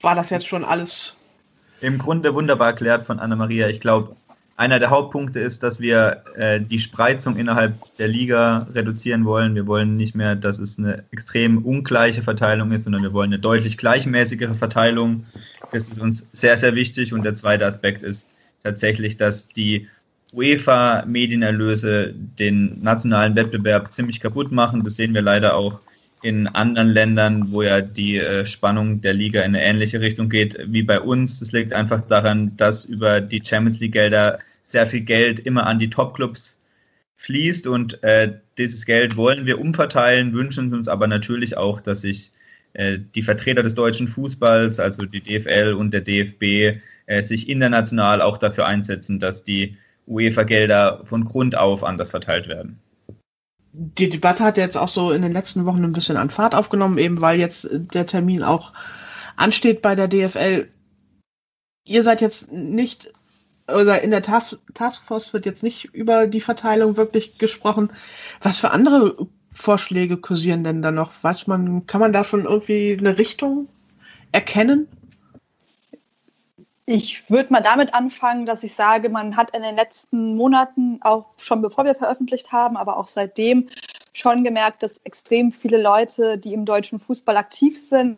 war 0.00 0.14
das 0.14 0.30
jetzt 0.30 0.46
schon 0.46 0.64
alles 0.64 1.16
im 1.80 1.98
Grunde 1.98 2.34
wunderbar 2.34 2.68
erklärt 2.68 3.06
von 3.06 3.18
Anna-Maria. 3.18 3.68
Ich 3.68 3.80
glaube, 3.80 4.16
einer 4.60 4.78
der 4.78 4.90
Hauptpunkte 4.90 5.40
ist, 5.40 5.62
dass 5.62 5.80
wir 5.80 6.22
äh, 6.36 6.60
die 6.60 6.78
Spreizung 6.78 7.36
innerhalb 7.36 7.96
der 7.96 8.08
Liga 8.08 8.68
reduzieren 8.74 9.24
wollen. 9.24 9.54
Wir 9.54 9.66
wollen 9.66 9.96
nicht 9.96 10.14
mehr, 10.14 10.36
dass 10.36 10.58
es 10.58 10.78
eine 10.78 11.02
extrem 11.12 11.64
ungleiche 11.64 12.20
Verteilung 12.20 12.70
ist, 12.70 12.84
sondern 12.84 13.02
wir 13.02 13.14
wollen 13.14 13.30
eine 13.30 13.38
deutlich 13.38 13.78
gleichmäßigere 13.78 14.54
Verteilung. 14.54 15.24
Das 15.72 15.88
ist 15.88 15.98
uns 15.98 16.28
sehr, 16.32 16.58
sehr 16.58 16.74
wichtig. 16.74 17.14
Und 17.14 17.22
der 17.22 17.34
zweite 17.34 17.64
Aspekt 17.64 18.02
ist 18.02 18.28
tatsächlich, 18.62 19.16
dass 19.16 19.48
die 19.48 19.88
UEFA-Medienerlöse 20.34 22.12
den 22.14 22.82
nationalen 22.82 23.36
Wettbewerb 23.36 23.94
ziemlich 23.94 24.20
kaputt 24.20 24.52
machen. 24.52 24.84
Das 24.84 24.94
sehen 24.94 25.14
wir 25.14 25.22
leider 25.22 25.56
auch 25.56 25.80
in 26.20 26.46
anderen 26.48 26.90
Ländern, 26.90 27.50
wo 27.50 27.62
ja 27.62 27.80
die 27.80 28.18
äh, 28.18 28.44
Spannung 28.44 29.00
der 29.00 29.14
Liga 29.14 29.40
in 29.40 29.54
eine 29.54 29.64
ähnliche 29.64 30.02
Richtung 30.02 30.28
geht 30.28 30.58
wie 30.66 30.82
bei 30.82 31.00
uns. 31.00 31.40
Das 31.40 31.52
liegt 31.52 31.72
einfach 31.72 32.02
daran, 32.02 32.54
dass 32.58 32.84
über 32.84 33.22
die 33.22 33.40
Champions 33.42 33.80
League 33.80 33.92
Gelder 33.92 34.38
sehr 34.72 34.86
viel 34.86 35.02
Geld 35.02 35.40
immer 35.40 35.66
an 35.66 35.78
die 35.78 35.90
Topclubs 35.90 36.58
fließt 37.16 37.66
und 37.66 38.02
äh, 38.02 38.38
dieses 38.56 38.86
Geld 38.86 39.16
wollen 39.16 39.46
wir 39.46 39.60
umverteilen, 39.60 40.32
wünschen 40.32 40.72
uns 40.72 40.88
aber 40.88 41.06
natürlich 41.06 41.56
auch, 41.56 41.80
dass 41.80 42.02
sich 42.02 42.32
äh, 42.72 42.98
die 43.14 43.22
Vertreter 43.22 43.62
des 43.62 43.74
deutschen 43.74 44.08
Fußballs, 44.08 44.80
also 44.80 45.04
die 45.04 45.20
DFL 45.20 45.74
und 45.74 45.92
der 45.92 46.00
DFB, 46.00 46.80
äh, 47.06 47.22
sich 47.22 47.48
international 47.48 48.22
auch 48.22 48.38
dafür 48.38 48.66
einsetzen, 48.66 49.18
dass 49.18 49.44
die 49.44 49.76
UEFA-Gelder 50.06 51.02
von 51.04 51.24
Grund 51.24 51.56
auf 51.56 51.84
anders 51.84 52.10
verteilt 52.10 52.48
werden 52.48 52.80
die 53.72 54.08
Debatte 54.08 54.42
hat 54.44 54.56
jetzt 54.56 54.76
auch 54.76 54.88
so 54.88 55.12
in 55.12 55.22
den 55.22 55.32
letzten 55.32 55.64
Wochen 55.66 55.84
ein 55.84 55.92
bisschen 55.92 56.16
an 56.16 56.30
Fahrt 56.30 56.54
aufgenommen, 56.54 56.98
eben 56.98 57.20
weil 57.20 57.38
jetzt 57.38 57.68
der 57.70 58.06
Termin 58.06 58.42
auch 58.42 58.72
ansteht 59.36 59.82
bei 59.82 59.94
der 59.94 60.08
DFL. 60.08 60.68
Ihr 61.86 62.02
seid 62.02 62.20
jetzt 62.20 62.52
nicht, 62.52 63.12
oder 63.74 64.02
in 64.02 64.10
der 64.10 64.22
Taskforce 64.22 65.32
wird 65.32 65.46
jetzt 65.46 65.62
nicht 65.62 65.86
über 65.94 66.26
die 66.26 66.40
Verteilung 66.40 66.96
wirklich 66.96 67.38
gesprochen. 67.38 67.92
Was 68.40 68.58
für 68.58 68.70
andere 68.70 69.16
Vorschläge 69.52 70.16
kursieren 70.16 70.64
denn 70.64 70.82
da 70.82 70.90
noch? 70.90 71.12
Weiß 71.22 71.46
man, 71.46 71.86
kann 71.86 72.00
man 72.00 72.12
da 72.12 72.24
schon 72.24 72.44
irgendwie 72.44 72.96
eine 72.98 73.18
Richtung 73.18 73.68
erkennen? 74.32 74.88
Ich 76.86 77.30
würde 77.30 77.52
mal 77.52 77.60
damit 77.60 77.94
anfangen, 77.94 78.46
dass 78.46 78.64
ich 78.64 78.74
sage, 78.74 79.10
man 79.10 79.36
hat 79.36 79.54
in 79.54 79.62
den 79.62 79.76
letzten 79.76 80.34
Monaten, 80.34 80.98
auch 81.02 81.26
schon 81.36 81.62
bevor 81.62 81.84
wir 81.84 81.94
veröffentlicht 81.94 82.50
haben, 82.50 82.76
aber 82.76 82.96
auch 82.96 83.06
seitdem 83.06 83.68
schon 84.12 84.42
gemerkt, 84.42 84.82
dass 84.82 84.98
extrem 85.04 85.52
viele 85.52 85.80
Leute, 85.80 86.36
die 86.36 86.52
im 86.52 86.64
deutschen 86.64 86.98
Fußball 86.98 87.36
aktiv 87.36 87.80
sind, 87.80 88.16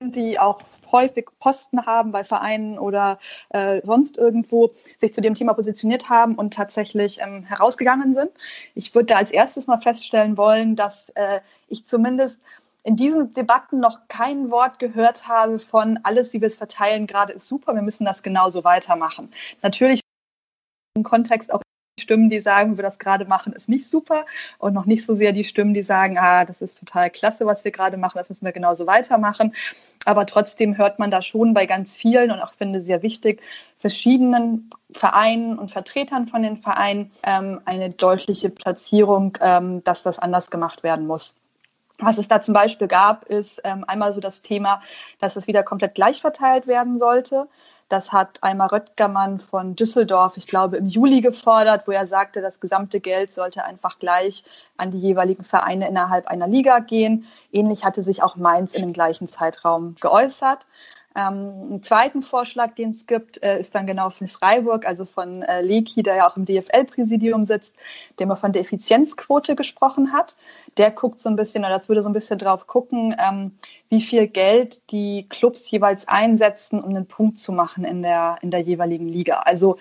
die 0.00 0.38
auch 0.38 0.60
häufig 0.92 1.26
Posten 1.40 1.84
haben 1.84 2.12
bei 2.12 2.22
Vereinen 2.22 2.78
oder 2.78 3.18
äh, 3.50 3.80
sonst 3.84 4.16
irgendwo, 4.16 4.70
sich 4.96 5.12
zu 5.12 5.20
dem 5.20 5.34
Thema 5.34 5.54
positioniert 5.54 6.08
haben 6.08 6.36
und 6.36 6.54
tatsächlich 6.54 7.20
ähm, 7.20 7.42
herausgegangen 7.44 8.14
sind. 8.14 8.30
Ich 8.74 8.94
würde 8.94 9.06
da 9.06 9.16
als 9.16 9.30
erstes 9.30 9.66
mal 9.66 9.80
feststellen 9.80 10.36
wollen, 10.36 10.76
dass 10.76 11.10
äh, 11.10 11.40
ich 11.68 11.86
zumindest 11.86 12.40
in 12.84 12.96
diesen 12.96 13.34
Debatten 13.34 13.80
noch 13.80 14.06
kein 14.08 14.50
Wort 14.50 14.78
gehört 14.78 15.26
habe 15.26 15.58
von 15.58 15.98
alles, 16.04 16.32
wie 16.32 16.40
wir 16.40 16.46
es 16.46 16.56
verteilen, 16.56 17.06
gerade 17.06 17.32
ist 17.32 17.48
super, 17.48 17.74
wir 17.74 17.82
müssen 17.82 18.04
das 18.04 18.22
genauso 18.22 18.64
weitermachen. 18.64 19.30
Natürlich 19.62 20.00
im 20.96 21.02
Kontext 21.02 21.52
auch 21.52 21.60
Stimmen, 21.98 22.30
die 22.30 22.40
sagen, 22.40 22.76
wir 22.76 22.82
das 22.82 22.98
gerade 22.98 23.24
machen, 23.24 23.52
ist 23.52 23.68
nicht 23.68 23.88
super 23.88 24.24
und 24.58 24.74
noch 24.74 24.86
nicht 24.86 25.04
so 25.04 25.14
sehr 25.14 25.32
die 25.32 25.44
Stimmen, 25.44 25.74
die 25.74 25.82
sagen, 25.82 26.18
ah, 26.18 26.44
das 26.44 26.62
ist 26.62 26.78
total 26.78 27.10
klasse, 27.10 27.46
was 27.46 27.64
wir 27.64 27.70
gerade 27.70 27.96
machen, 27.96 28.18
das 28.18 28.28
müssen 28.28 28.44
wir 28.44 28.52
genauso 28.52 28.86
weitermachen. 28.86 29.54
Aber 30.04 30.26
trotzdem 30.26 30.78
hört 30.78 30.98
man 30.98 31.10
da 31.10 31.22
schon 31.22 31.54
bei 31.54 31.66
ganz 31.66 31.96
vielen 31.96 32.30
und 32.30 32.40
auch 32.40 32.54
finde 32.54 32.80
sehr 32.80 33.02
wichtig, 33.02 33.42
verschiedenen 33.78 34.70
Vereinen 34.92 35.58
und 35.58 35.70
Vertretern 35.70 36.28
von 36.28 36.42
den 36.42 36.56
Vereinen 36.56 37.10
ähm, 37.22 37.60
eine 37.64 37.90
deutliche 37.90 38.50
Platzierung, 38.50 39.36
ähm, 39.40 39.84
dass 39.84 40.02
das 40.02 40.18
anders 40.18 40.50
gemacht 40.50 40.82
werden 40.82 41.06
muss. 41.06 41.34
Was 41.98 42.18
es 42.18 42.28
da 42.28 42.40
zum 42.40 42.54
Beispiel 42.54 42.86
gab, 42.86 43.24
ist 43.24 43.60
ähm, 43.64 43.84
einmal 43.86 44.12
so 44.12 44.20
das 44.20 44.42
Thema, 44.42 44.80
dass 45.20 45.36
es 45.36 45.48
wieder 45.48 45.64
komplett 45.64 45.94
gleich 45.96 46.20
verteilt 46.20 46.66
werden 46.68 46.98
sollte. 46.98 47.48
Das 47.88 48.12
hat 48.12 48.38
Almar 48.42 48.70
Röttgermann 48.70 49.40
von 49.40 49.74
Düsseldorf, 49.74 50.36
ich 50.36 50.46
glaube, 50.46 50.76
im 50.76 50.86
Juli 50.86 51.22
gefordert, 51.22 51.88
wo 51.88 51.92
er 51.92 52.06
sagte, 52.06 52.42
das 52.42 52.60
gesamte 52.60 53.00
Geld 53.00 53.32
sollte 53.32 53.64
einfach 53.64 53.98
gleich 53.98 54.44
an 54.76 54.90
die 54.90 54.98
jeweiligen 54.98 55.42
Vereine 55.42 55.88
innerhalb 55.88 56.26
einer 56.28 56.46
Liga 56.46 56.80
gehen. 56.80 57.26
Ähnlich 57.50 57.84
hatte 57.84 58.02
sich 58.02 58.22
auch 58.22 58.36
Mainz 58.36 58.74
in 58.74 58.82
dem 58.82 58.92
gleichen 58.92 59.26
Zeitraum 59.26 59.96
geäußert. 60.00 60.66
Ähm, 61.18 61.70
einen 61.70 61.82
zweiten 61.82 62.22
Vorschlag, 62.22 62.76
den 62.76 62.90
es 62.90 63.08
gibt, 63.08 63.42
äh, 63.42 63.58
ist 63.58 63.74
dann 63.74 63.88
genau 63.88 64.08
von 64.10 64.28
Freiburg, 64.28 64.86
also 64.86 65.04
von 65.04 65.42
äh, 65.42 65.62
Leki, 65.62 66.04
der 66.04 66.14
ja 66.14 66.30
auch 66.30 66.36
im 66.36 66.44
DFL-Präsidium 66.44 67.44
sitzt, 67.44 67.74
der 68.20 68.28
mal 68.28 68.36
von 68.36 68.52
der 68.52 68.62
Effizienzquote 68.62 69.56
gesprochen 69.56 70.12
hat. 70.12 70.36
Der 70.76 70.92
guckt 70.92 71.18
so 71.20 71.28
ein 71.28 71.34
bisschen, 71.34 71.64
oder 71.64 71.76
das 71.76 71.88
würde 71.88 72.04
so 72.04 72.08
ein 72.08 72.12
bisschen 72.12 72.38
drauf 72.38 72.68
gucken, 72.68 73.16
ähm, 73.18 73.58
wie 73.88 74.00
viel 74.00 74.28
Geld 74.28 74.92
die 74.92 75.26
Clubs 75.28 75.68
jeweils 75.72 76.06
einsetzen, 76.06 76.80
um 76.80 76.90
einen 76.90 77.06
Punkt 77.06 77.40
zu 77.40 77.50
machen 77.52 77.84
in 77.84 78.02
der, 78.02 78.38
in 78.42 78.52
der 78.52 78.60
jeweiligen 78.60 79.08
Liga. 79.08 79.40
Also 79.40 79.76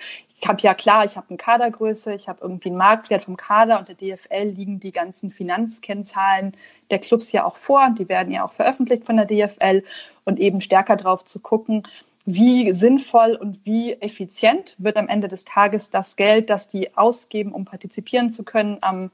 habe 0.46 0.62
ja 0.62 0.74
klar, 0.74 1.06
ich 1.06 1.18
habe 1.18 1.28
eine 1.30 1.38
Kadergröße, 1.38 2.14
ich 2.14 2.28
habe 2.28 2.40
irgendwie 2.42 2.70
einen 2.70 2.78
Marktwert 2.78 3.24
vom 3.24 3.38
Kader 3.38 3.80
und 3.80 3.88
der 3.88 3.96
DFL 3.96 4.50
liegen 4.50 4.80
die 4.80 4.92
ganzen 4.92 5.32
Finanzkennzahlen 5.32 6.56
der 6.92 7.00
Clubs 7.00 7.32
ja 7.32 7.44
auch 7.46 7.58
vor 7.58 7.86
und 7.86 7.98
die 7.98 8.10
werden 8.10 8.34
ja 8.34 8.46
auch 8.46 8.54
veröffentlicht 8.54 9.06
von 9.06 9.18
der 9.18 9.26
DFL 9.26 9.84
und 10.26 10.40
eben 10.40 10.62
stärker 10.62 10.96
drauf 10.96 11.26
zu 11.26 11.40
gucken, 11.40 11.88
wie 12.26 12.72
sinnvoll 12.72 13.38
und 13.40 13.66
wie 13.66 13.94
effizient 13.94 14.76
wird 14.78 14.98
am 14.98 15.08
Ende 15.08 15.30
des 15.30 15.46
Tages 15.46 15.90
das 15.90 16.18
Geld, 16.18 16.50
das 16.50 16.68
die 16.68 16.96
ausgeben, 16.98 17.54
um 17.54 17.66
partizipieren 17.66 18.34
zu 18.34 18.44
können 18.44 18.78
am 18.82 19.12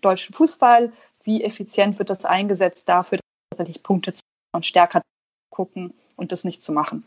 deutschen 0.00 0.34
Fußball, 0.34 0.92
wie 1.24 1.44
effizient 1.44 1.98
wird 1.98 2.10
das 2.10 2.24
eingesetzt 2.24 2.88
dafür, 2.88 3.20
tatsächlich 3.50 3.82
Punkte 3.82 4.14
zu 4.14 4.22
und 4.54 4.64
stärker 4.64 5.02
gucken 5.50 5.92
und 6.16 6.32
das 6.32 6.44
nicht 6.44 6.62
zu 6.62 6.72
machen. 6.72 7.04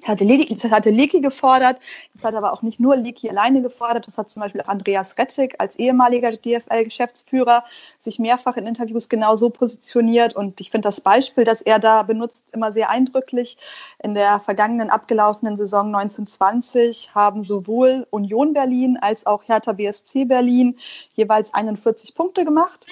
Das 0.00 0.08
hatte, 0.08 0.24
Leki, 0.24 0.54
das 0.54 0.70
hatte 0.70 0.90
Leki 0.90 1.20
gefordert, 1.20 1.78
das 2.14 2.24
hat 2.24 2.34
aber 2.34 2.52
auch 2.52 2.62
nicht 2.62 2.80
nur 2.80 2.96
Leki 2.96 3.28
alleine 3.28 3.60
gefordert, 3.60 4.06
das 4.06 4.16
hat 4.16 4.30
zum 4.30 4.42
Beispiel 4.42 4.62
auch 4.62 4.68
Andreas 4.68 5.18
Rettig 5.18 5.54
als 5.58 5.76
ehemaliger 5.76 6.32
DFL-Geschäftsführer 6.32 7.64
sich 7.98 8.18
mehrfach 8.18 8.56
in 8.56 8.66
Interviews 8.66 9.08
genau 9.08 9.36
so 9.36 9.50
positioniert 9.50 10.34
und 10.34 10.60
ich 10.60 10.70
finde 10.70 10.88
das 10.88 11.02
Beispiel, 11.02 11.44
das 11.44 11.60
er 11.60 11.78
da 11.78 12.02
benutzt, 12.02 12.44
immer 12.52 12.72
sehr 12.72 12.88
eindrücklich. 12.88 13.58
In 14.02 14.14
der 14.14 14.40
vergangenen 14.40 14.88
abgelaufenen 14.88 15.56
Saison 15.56 15.94
1920 15.94 17.14
haben 17.14 17.42
sowohl 17.42 18.06
Union 18.10 18.54
Berlin 18.54 18.98
als 19.00 19.26
auch 19.26 19.42
Hertha 19.46 19.72
BSC 19.72 20.24
Berlin 20.24 20.78
jeweils 21.14 21.52
41 21.52 22.14
Punkte 22.14 22.44
gemacht. 22.44 22.86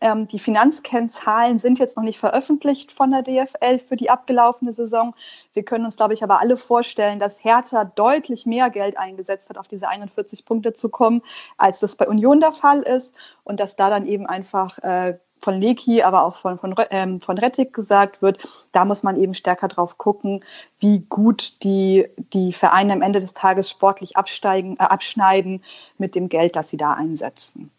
Ähm, 0.00 0.26
die 0.26 0.38
Finanzkennzahlen 0.38 1.58
sind 1.58 1.78
jetzt 1.78 1.96
noch 1.96 2.04
nicht 2.04 2.18
veröffentlicht 2.18 2.92
von 2.92 3.10
der 3.10 3.22
DFL 3.22 3.78
für 3.78 3.96
die 3.96 4.10
abgelaufene 4.10 4.72
Saison. 4.72 5.14
Wir 5.52 5.62
können 5.62 5.84
uns, 5.84 5.96
glaube 5.96 6.14
ich, 6.14 6.22
aber 6.22 6.40
alle 6.40 6.56
vorstellen, 6.56 7.20
dass 7.20 7.42
Hertha 7.42 7.84
deutlich 7.84 8.46
mehr 8.46 8.70
Geld 8.70 8.96
eingesetzt 8.96 9.48
hat, 9.50 9.58
auf 9.58 9.68
diese 9.68 9.88
41 9.88 10.44
Punkte 10.44 10.72
zu 10.72 10.88
kommen, 10.88 11.22
als 11.58 11.80
das 11.80 11.96
bei 11.96 12.08
Union 12.08 12.40
der 12.40 12.52
Fall 12.52 12.82
ist. 12.82 13.14
Und 13.44 13.60
dass 13.60 13.76
da 13.76 13.90
dann 13.90 14.06
eben 14.06 14.26
einfach 14.26 14.78
äh, 14.78 15.18
von 15.40 15.60
Leki, 15.60 16.02
aber 16.02 16.24
auch 16.24 16.36
von, 16.36 16.58
von, 16.58 16.74
ähm, 16.90 17.20
von 17.20 17.38
Rettig 17.38 17.72
gesagt 17.72 18.22
wird, 18.22 18.38
da 18.72 18.84
muss 18.84 19.02
man 19.02 19.16
eben 19.16 19.34
stärker 19.34 19.68
drauf 19.68 19.98
gucken, 19.98 20.44
wie 20.78 21.00
gut 21.08 21.62
die, 21.62 22.08
die 22.32 22.52
Vereine 22.52 22.92
am 22.92 23.02
Ende 23.02 23.20
des 23.20 23.34
Tages 23.34 23.70
sportlich 23.70 24.16
absteigen, 24.16 24.76
äh, 24.78 24.84
abschneiden 24.84 25.64
mit 25.98 26.14
dem 26.14 26.28
Geld, 26.28 26.56
das 26.56 26.68
sie 26.68 26.76
da 26.76 26.92
einsetzen. 26.92 27.70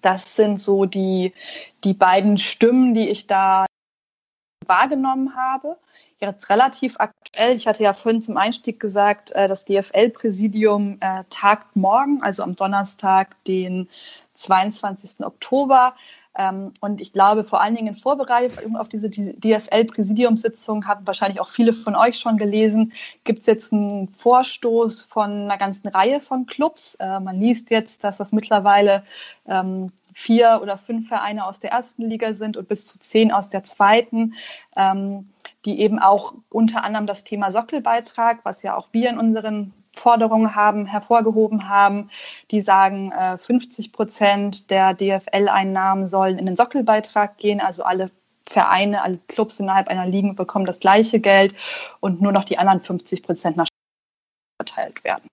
Das 0.00 0.36
sind 0.36 0.58
so 0.58 0.84
die, 0.86 1.32
die 1.84 1.94
beiden 1.94 2.38
Stimmen, 2.38 2.94
die 2.94 3.08
ich 3.08 3.26
da 3.26 3.66
wahrgenommen 4.66 5.36
habe. 5.36 5.76
Jetzt 6.18 6.50
relativ 6.50 6.94
aktuell, 6.98 7.56
ich 7.56 7.66
hatte 7.66 7.82
ja 7.82 7.94
vorhin 7.94 8.22
zum 8.22 8.36
Einstieg 8.36 8.78
gesagt, 8.78 9.32
äh, 9.32 9.48
das 9.48 9.64
DFL-Präsidium 9.64 10.98
äh, 11.00 11.24
tagt 11.30 11.74
morgen, 11.74 12.22
also 12.22 12.44
am 12.44 12.54
Donnerstag, 12.54 13.42
den 13.44 13.88
22. 14.34 15.24
Oktober. 15.26 15.96
Ähm, 16.36 16.72
und 16.80 17.00
ich 17.00 17.12
glaube, 17.12 17.44
vor 17.44 17.60
allen 17.60 17.74
Dingen 17.74 17.88
in 17.88 17.96
Vorbereitung 17.96 18.76
auf 18.76 18.88
diese 18.88 19.10
DFL-Präsidiumssitzung, 19.10 20.86
haben 20.86 21.06
wahrscheinlich 21.06 21.40
auch 21.40 21.50
viele 21.50 21.74
von 21.74 21.94
euch 21.94 22.18
schon 22.18 22.38
gelesen, 22.38 22.92
gibt 23.24 23.40
es 23.40 23.46
jetzt 23.46 23.72
einen 23.72 24.08
Vorstoß 24.08 25.02
von 25.02 25.30
einer 25.30 25.58
ganzen 25.58 25.88
Reihe 25.88 26.20
von 26.20 26.46
Clubs. 26.46 26.94
Äh, 26.96 27.20
man 27.20 27.38
liest 27.40 27.70
jetzt, 27.70 28.04
dass 28.04 28.18
das 28.18 28.32
mittlerweile 28.32 29.04
ähm, 29.46 29.92
vier 30.14 30.60
oder 30.62 30.78
fünf 30.78 31.08
Vereine 31.08 31.46
aus 31.46 31.60
der 31.60 31.72
ersten 31.72 32.08
Liga 32.08 32.34
sind 32.34 32.56
und 32.56 32.68
bis 32.68 32.86
zu 32.86 32.98
zehn 32.98 33.32
aus 33.32 33.48
der 33.48 33.64
zweiten, 33.64 34.34
ähm, 34.76 35.28
die 35.64 35.80
eben 35.80 35.98
auch 35.98 36.34
unter 36.48 36.84
anderem 36.84 37.06
das 37.06 37.24
Thema 37.24 37.52
Sockelbeitrag, 37.52 38.40
was 38.44 38.62
ja 38.62 38.76
auch 38.76 38.88
wir 38.92 39.10
in 39.10 39.18
unseren 39.18 39.72
Forderungen 39.94 40.54
haben, 40.54 40.86
hervorgehoben 40.86 41.68
haben, 41.68 42.10
die 42.50 42.62
sagen, 42.62 43.12
50 43.38 43.86
äh, 43.86 43.90
Prozent 43.90 44.70
der 44.70 44.94
DFL-Einnahmen 44.94 46.08
sollen 46.08 46.38
in 46.38 46.46
den 46.46 46.56
Sockelbeitrag 46.56 47.36
gehen, 47.36 47.60
also 47.60 47.82
alle 47.82 48.10
Vereine, 48.48 49.02
alle 49.02 49.18
Clubs 49.28 49.60
innerhalb 49.60 49.88
einer 49.88 50.06
Liga 50.06 50.32
bekommen 50.32 50.66
das 50.66 50.80
gleiche 50.80 51.20
Geld 51.20 51.54
und 52.00 52.20
nur 52.20 52.32
noch 52.32 52.44
die 52.44 52.58
anderen 52.58 52.80
50 52.80 53.22
Prozent 53.22 53.56
nach 53.56 53.68
verteilt 54.58 55.04
werden. 55.04 55.28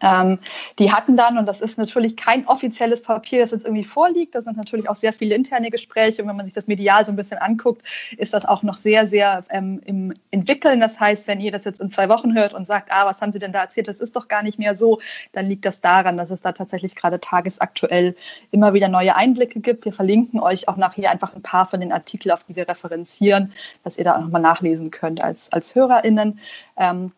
Ähm, 0.00 0.38
die 0.78 0.90
hatten 0.90 1.16
dann, 1.16 1.36
und 1.38 1.46
das 1.46 1.60
ist 1.60 1.76
natürlich 1.76 2.16
kein 2.16 2.46
offizielles 2.46 3.02
Papier, 3.02 3.40
das 3.40 3.50
jetzt 3.50 3.64
irgendwie 3.64 3.84
vorliegt, 3.84 4.34
das 4.34 4.44
sind 4.44 4.56
natürlich 4.56 4.88
auch 4.88 4.96
sehr 4.96 5.12
viele 5.12 5.34
interne 5.34 5.70
Gespräche 5.70 6.22
und 6.22 6.28
wenn 6.28 6.36
man 6.36 6.46
sich 6.46 6.54
das 6.54 6.66
medial 6.66 7.04
so 7.04 7.12
ein 7.12 7.16
bisschen 7.16 7.38
anguckt, 7.38 7.82
ist 8.16 8.32
das 8.32 8.46
auch 8.46 8.62
noch 8.62 8.74
sehr, 8.74 9.06
sehr 9.06 9.44
ähm, 9.50 9.80
im 9.84 10.14
Entwickeln. 10.30 10.80
Das 10.80 10.98
heißt, 10.98 11.26
wenn 11.26 11.40
ihr 11.40 11.52
das 11.52 11.64
jetzt 11.64 11.80
in 11.80 11.90
zwei 11.90 12.08
Wochen 12.08 12.34
hört 12.34 12.54
und 12.54 12.66
sagt, 12.66 12.90
ah, 12.90 13.06
was 13.06 13.20
haben 13.20 13.32
Sie 13.32 13.38
denn 13.38 13.52
da 13.52 13.60
erzählt, 13.60 13.88
das 13.88 14.00
ist 14.00 14.16
doch 14.16 14.28
gar 14.28 14.42
nicht 14.42 14.58
mehr 14.58 14.74
so, 14.74 15.00
dann 15.32 15.46
liegt 15.46 15.64
das 15.64 15.80
daran, 15.80 16.16
dass 16.16 16.30
es 16.30 16.40
da 16.40 16.52
tatsächlich 16.52 16.96
gerade 16.96 17.20
tagesaktuell 17.20 18.16
immer 18.50 18.72
wieder 18.74 18.88
neue 18.88 19.14
Einblicke 19.14 19.60
gibt. 19.60 19.84
Wir 19.84 19.92
verlinken 19.92 20.40
euch 20.40 20.68
auch 20.68 20.76
nachher 20.76 21.10
einfach 21.10 21.34
ein 21.34 21.42
paar 21.42 21.66
von 21.66 21.80
den 21.80 21.92
Artikeln, 21.92 22.32
auf 22.32 22.44
die 22.44 22.56
wir 22.56 22.68
referenzieren, 22.68 23.52
dass 23.84 23.98
ihr 23.98 24.04
da 24.04 24.16
auch 24.16 24.20
nochmal 24.20 24.42
nachlesen 24.42 24.90
könnt 24.90 25.20
als, 25.20 25.52
als 25.52 25.74
HörerInnen. 25.74 26.38
Ähm, 26.76 27.12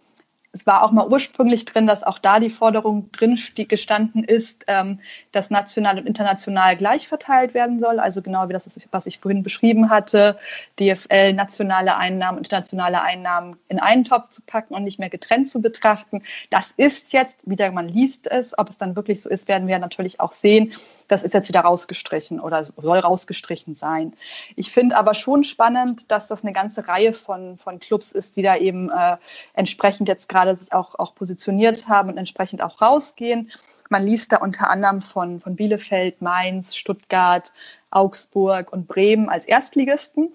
es 0.55 0.67
war 0.67 0.85
auch 0.85 0.93
mal 0.93 1.07
ursprünglich 1.09 1.65
drin, 1.65 1.89
dass 1.89 2.05
auch 2.05 2.21
da 2.21 2.39
die 2.39 2.49
Forderung 2.49 3.11
drin 3.11 3.37
gestanden 3.69 4.23
ist, 4.23 4.65
ähm, 4.69 5.01
dass 5.33 5.51
national 5.51 5.99
und 5.99 6.07
international 6.07 6.77
gleich 6.77 7.09
verteilt 7.09 7.55
werden 7.55 7.81
soll. 7.81 7.99
Also 7.99 8.23
genau 8.23 8.49
wie 8.49 8.53
das, 8.53 8.69
was 8.93 9.07
ich 9.07 9.19
vorhin 9.19 9.43
beschrieben 9.43 9.91
hatte, 9.91 10.39
DFL 10.79 11.33
nationale 11.33 11.97
Einnahmen 11.97 12.39
internationale 12.39 13.03
Einnahmen 13.03 13.57
in 13.69 13.81
einen 13.81 14.05
Topf 14.05 14.31
zu 14.31 14.43
packen 14.43 14.75
und 14.75 14.85
nicht 14.85 15.01
mehr 15.01 15.11
getrennt 15.11 15.49
zu 15.49 15.61
betrachten. 15.61 16.23
Das 16.51 16.71
ist 16.71 17.13
jetzt, 17.13 17.41
wieder 17.45 17.73
man 17.73 17.89
liest 17.89 18.31
es, 18.31 18.57
ob 18.57 18.71
es 18.71 18.79
dann 18.79 18.95
wirklich 18.95 19.23
so 19.23 19.31
ist, 19.31 19.49
werden 19.49 19.67
wir 19.67 19.81
natürlich 19.81 20.21
auch 20.21 20.35
sehen. 20.35 20.73
Das 21.09 21.25
ist 21.25 21.35
jetzt 21.35 21.49
wieder 21.49 21.61
rausgestrichen 21.61 22.39
oder 22.39 22.63
soll 22.65 22.99
rausgestrichen 22.99 23.75
sein. 23.75 24.13
Ich 24.55 24.71
finde 24.71 24.97
aber 24.97 25.15
schon 25.15 25.43
spannend, 25.43 26.11
dass 26.13 26.29
das 26.29 26.45
eine 26.45 26.53
ganze 26.53 26.87
Reihe 26.87 27.13
von, 27.13 27.59
von 27.59 27.81
Clubs 27.81 28.13
ist, 28.13 28.37
die 28.37 28.43
da 28.43 28.57
eben 28.57 28.91
äh, 28.91 29.17
entsprechend 29.55 30.09
jetzt 30.09 30.29
gerade 30.29 30.44
sich 30.57 30.73
auch, 30.73 30.95
auch 30.99 31.15
positioniert 31.15 31.89
haben 31.89 32.11
und 32.11 32.19
entsprechend 32.19 32.63
auch 32.63 32.81
rausgehen. 32.81 33.51
Man 33.91 34.07
liest 34.07 34.33
da 34.33 34.39
unter 34.39 34.71
anderem 34.71 35.03
von, 35.03 35.41
von 35.41 35.57
Bielefeld, 35.57 36.23
Mainz, 36.23 36.77
Stuttgart, 36.77 37.53
Augsburg 37.91 38.73
und 38.73 38.89
Bremen 38.89 39.29
als 39.29 39.47
Erstligisten. 39.47 40.33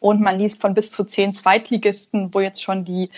Und 0.00 0.20
man 0.20 0.38
liest 0.38 0.60
von 0.60 0.74
bis 0.74 0.90
zu 0.90 1.04
zehn 1.04 1.34
Zweitligisten, 1.34 2.32
wo 2.32 2.40
jetzt 2.40 2.62
schon 2.62 2.84
die 2.84 3.10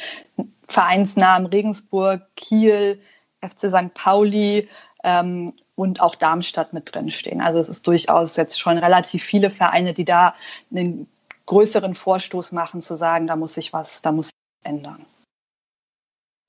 Vereinsnamen 0.66 1.46
Regensburg, 1.46 2.22
Kiel, 2.36 3.00
FC 3.40 3.70
St. 3.70 3.94
Pauli 3.94 4.68
ähm, 5.04 5.52
und 5.74 6.00
auch 6.00 6.14
Darmstadt 6.14 6.72
mit 6.72 6.92
drin 6.94 7.10
stehen. 7.10 7.40
Also 7.40 7.60
es 7.60 7.68
ist 7.68 7.86
durchaus 7.86 8.36
jetzt 8.36 8.60
schon 8.60 8.78
relativ 8.78 9.22
viele 9.22 9.50
Vereine, 9.50 9.94
die 9.94 10.04
da 10.04 10.34
einen 10.70 11.06
größeren 11.46 11.94
Vorstoß 11.94 12.52
machen, 12.52 12.82
zu 12.82 12.96
sagen, 12.96 13.26
da 13.26 13.36
muss 13.36 13.54
sich 13.54 13.72
was, 13.72 14.02
da 14.02 14.12
muss 14.12 14.26
sich 14.26 14.34
was 14.64 14.72
ändern. 14.72 15.06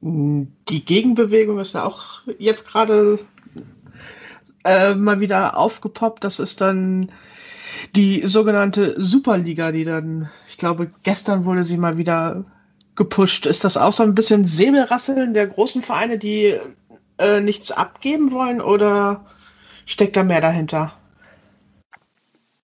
Die 0.06 0.84
Gegenbewegung 0.84 1.60
ist 1.60 1.76
ja 1.76 1.86
auch 1.86 2.24
jetzt 2.38 2.68
gerade 2.68 3.20
äh, 4.66 4.96
mal 4.96 5.22
wieder 5.22 5.58
aufgepoppt. 5.58 6.26
Das 6.26 6.40
ist 6.40 6.60
dann 6.60 7.10
die 7.96 8.28
sogenannte 8.28 8.96
Superliga, 9.02 9.72
die 9.72 9.86
dann, 9.86 10.30
ich 10.50 10.58
glaube, 10.58 10.92
gestern 11.04 11.46
wurde 11.46 11.64
sie 11.64 11.78
mal 11.78 11.98
wieder 11.98 12.44
gepusht. 12.96 13.46
Ist 13.46 13.64
das 13.64 13.78
auch 13.78 13.94
so 13.94 14.04
ein 14.04 14.14
bisschen 14.14 14.44
Säbelrasseln 14.44 15.34
der 15.34 15.48
großen 15.48 15.82
Vereine, 15.82 16.18
die 16.18 16.58
äh, 17.18 17.40
nichts 17.40 17.72
abgeben 17.72 18.32
wollen 18.34 18.60
oder 18.60 19.26
steckt 19.86 20.18
da 20.18 20.24
mehr 20.24 20.42
dahinter? 20.42 20.94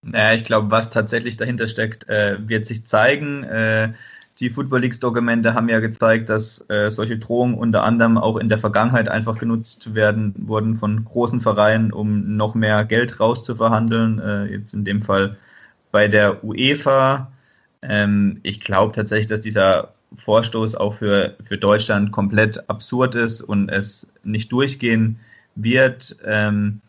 Naja, 0.02 0.38
ich 0.38 0.44
glaube, 0.44 0.72
was 0.72 0.90
tatsächlich 0.90 1.38
dahinter 1.38 1.68
steckt, 1.68 2.10
äh, 2.10 2.38
wird 2.48 2.68
sich 2.68 2.86
zeigen. 2.86 3.44
Äh, 3.44 3.94
Die 4.40 4.50
Football 4.50 4.82
Leagues-Dokumente 4.82 5.54
haben 5.54 5.68
ja 5.68 5.80
gezeigt, 5.80 6.30
dass 6.30 6.64
äh, 6.70 6.90
solche 6.90 7.18
Drohungen 7.18 7.56
unter 7.56 7.84
anderem 7.84 8.18
auch 8.18 8.38
in 8.38 8.48
der 8.48 8.58
Vergangenheit 8.58 9.10
einfach 9.10 9.38
genutzt 9.38 9.94
werden 9.94 10.34
wurden 10.38 10.78
von 10.78 11.04
großen 11.04 11.42
Vereinen, 11.42 11.92
um 11.92 12.38
noch 12.38 12.56
mehr 12.56 12.86
Geld 12.86 13.20
rauszuverhandeln. 13.20 14.20
Äh, 14.20 14.46
jetzt 14.46 14.74
in 14.74 14.86
dem 14.86 15.02
Fall 15.02 15.38
bei 15.92 16.08
der 16.08 16.42
UEFA. 16.44 17.32
Ähm, 17.82 18.40
ich 18.44 18.62
glaube 18.62 18.94
tatsächlich, 18.94 19.28
dass 19.28 19.42
dieser 19.42 19.94
Vorstoß 20.18 20.76
auch 20.76 20.94
für, 20.94 21.36
für 21.44 21.58
Deutschland 21.58 22.14
komplett 22.14 22.70
absurd 22.70 23.16
ist 23.16 23.42
und 23.42 23.70
es 23.70 24.08
nicht 24.24 24.52
durchgehen 24.54 25.20
wird. 25.56 26.16
Ähm, 26.26 26.80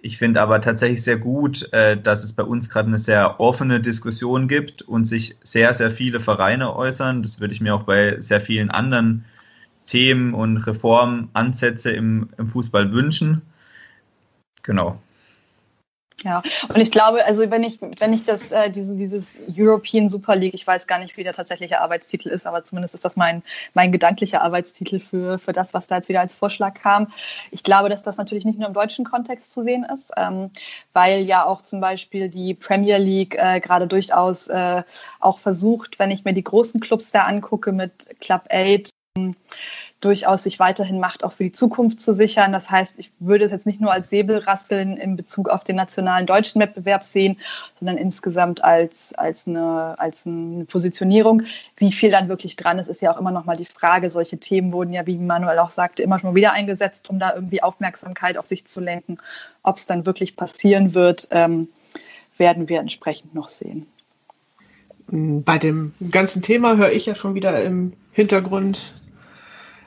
ich 0.00 0.18
finde 0.18 0.40
aber 0.40 0.60
tatsächlich 0.60 1.02
sehr 1.02 1.16
gut, 1.18 1.72
äh, 1.72 2.00
dass 2.00 2.24
es 2.24 2.32
bei 2.32 2.42
uns 2.42 2.70
gerade 2.70 2.88
eine 2.88 2.98
sehr 2.98 3.40
offene 3.40 3.80
Diskussion 3.80 4.48
gibt 4.48 4.82
und 4.82 5.04
sich 5.04 5.36
sehr, 5.42 5.72
sehr 5.74 5.90
viele 5.90 6.20
Vereine 6.20 6.74
äußern. 6.76 7.22
Das 7.22 7.40
würde 7.40 7.54
ich 7.54 7.60
mir 7.60 7.74
auch 7.74 7.82
bei 7.82 8.20
sehr 8.20 8.40
vielen 8.40 8.70
anderen 8.70 9.24
Themen 9.86 10.34
und 10.34 10.58
Reformansätze 10.58 11.90
im, 11.90 12.28
im 12.38 12.46
Fußball 12.46 12.92
wünschen. 12.92 13.42
Genau. 14.62 15.00
Ja, 16.24 16.42
und 16.68 16.78
ich 16.78 16.90
glaube, 16.90 17.24
also 17.24 17.48
wenn 17.48 17.62
ich, 17.62 17.78
wenn 17.80 18.12
ich 18.12 18.24
das, 18.24 18.50
äh, 18.50 18.70
diese, 18.70 18.96
dieses 18.96 19.34
European 19.56 20.08
Super 20.08 20.34
League, 20.34 20.54
ich 20.54 20.66
weiß 20.66 20.88
gar 20.88 20.98
nicht, 20.98 21.16
wie 21.16 21.22
der 21.22 21.32
tatsächliche 21.32 21.80
Arbeitstitel 21.80 22.28
ist, 22.28 22.44
aber 22.44 22.64
zumindest 22.64 22.94
ist 22.94 23.04
das 23.04 23.14
mein, 23.14 23.42
mein 23.74 23.92
gedanklicher 23.92 24.42
Arbeitstitel 24.42 24.98
für, 24.98 25.38
für 25.38 25.52
das, 25.52 25.74
was 25.74 25.86
da 25.86 25.96
jetzt 25.96 26.08
wieder 26.08 26.20
als 26.20 26.34
Vorschlag 26.34 26.74
kam. 26.74 27.06
Ich 27.52 27.62
glaube, 27.62 27.88
dass 27.88 28.02
das 28.02 28.16
natürlich 28.16 28.44
nicht 28.44 28.58
nur 28.58 28.66
im 28.66 28.74
deutschen 28.74 29.04
Kontext 29.04 29.52
zu 29.52 29.62
sehen 29.62 29.84
ist, 29.84 30.10
ähm, 30.16 30.50
weil 30.92 31.22
ja 31.22 31.44
auch 31.44 31.62
zum 31.62 31.80
Beispiel 31.80 32.28
die 32.28 32.54
Premier 32.54 32.98
League 32.98 33.36
äh, 33.38 33.60
gerade 33.60 33.86
durchaus 33.86 34.48
äh, 34.48 34.82
auch 35.20 35.38
versucht, 35.38 36.00
wenn 36.00 36.10
ich 36.10 36.24
mir 36.24 36.32
die 36.32 36.42
großen 36.44 36.80
Clubs 36.80 37.12
da 37.12 37.26
angucke 37.26 37.70
mit 37.70 38.08
Club 38.20 38.42
8, 38.50 38.90
durchaus 40.00 40.44
sich 40.44 40.60
weiterhin 40.60 41.00
macht, 41.00 41.24
auch 41.24 41.32
für 41.32 41.44
die 41.44 41.52
Zukunft 41.52 42.00
zu 42.00 42.14
sichern. 42.14 42.52
Das 42.52 42.70
heißt, 42.70 42.98
ich 42.98 43.10
würde 43.18 43.44
es 43.44 43.52
jetzt 43.52 43.66
nicht 43.66 43.80
nur 43.80 43.92
als 43.92 44.10
Säbelrasseln 44.10 44.96
in 44.96 45.16
Bezug 45.16 45.48
auf 45.48 45.64
den 45.64 45.76
nationalen 45.76 46.26
deutschen 46.26 46.60
Wettbewerb 46.60 47.02
sehen, 47.02 47.36
sondern 47.78 47.96
insgesamt 47.96 48.62
als, 48.62 49.12
als, 49.14 49.48
eine, 49.48 49.96
als 49.98 50.26
eine 50.26 50.64
Positionierung. 50.66 51.42
Wie 51.76 51.90
viel 51.90 52.10
dann 52.10 52.28
wirklich 52.28 52.54
dran 52.54 52.78
ist, 52.78 52.86
ist 52.86 53.02
ja 53.02 53.12
auch 53.12 53.18
immer 53.18 53.32
noch 53.32 53.44
mal 53.44 53.56
die 53.56 53.64
Frage. 53.64 54.10
Solche 54.10 54.38
Themen 54.38 54.72
wurden 54.72 54.92
ja, 54.92 55.04
wie 55.06 55.18
Manuel 55.18 55.58
auch 55.58 55.70
sagte, 55.70 56.04
immer 56.04 56.20
schon 56.20 56.34
wieder 56.36 56.52
eingesetzt, 56.52 57.10
um 57.10 57.18
da 57.18 57.34
irgendwie 57.34 57.62
Aufmerksamkeit 57.62 58.38
auf 58.38 58.46
sich 58.46 58.66
zu 58.66 58.80
lenken. 58.80 59.18
Ob 59.64 59.78
es 59.78 59.86
dann 59.86 60.06
wirklich 60.06 60.36
passieren 60.36 60.94
wird, 60.94 61.26
ähm, 61.32 61.68
werden 62.36 62.68
wir 62.68 62.78
entsprechend 62.78 63.34
noch 63.34 63.48
sehen. 63.48 63.86
Bei 65.10 65.58
dem 65.58 65.92
ganzen 66.10 66.42
Thema 66.42 66.76
höre 66.76 66.92
ich 66.92 67.06
ja 67.06 67.16
schon 67.16 67.34
wieder 67.34 67.64
im 67.64 67.94
Hintergrund 68.12 68.94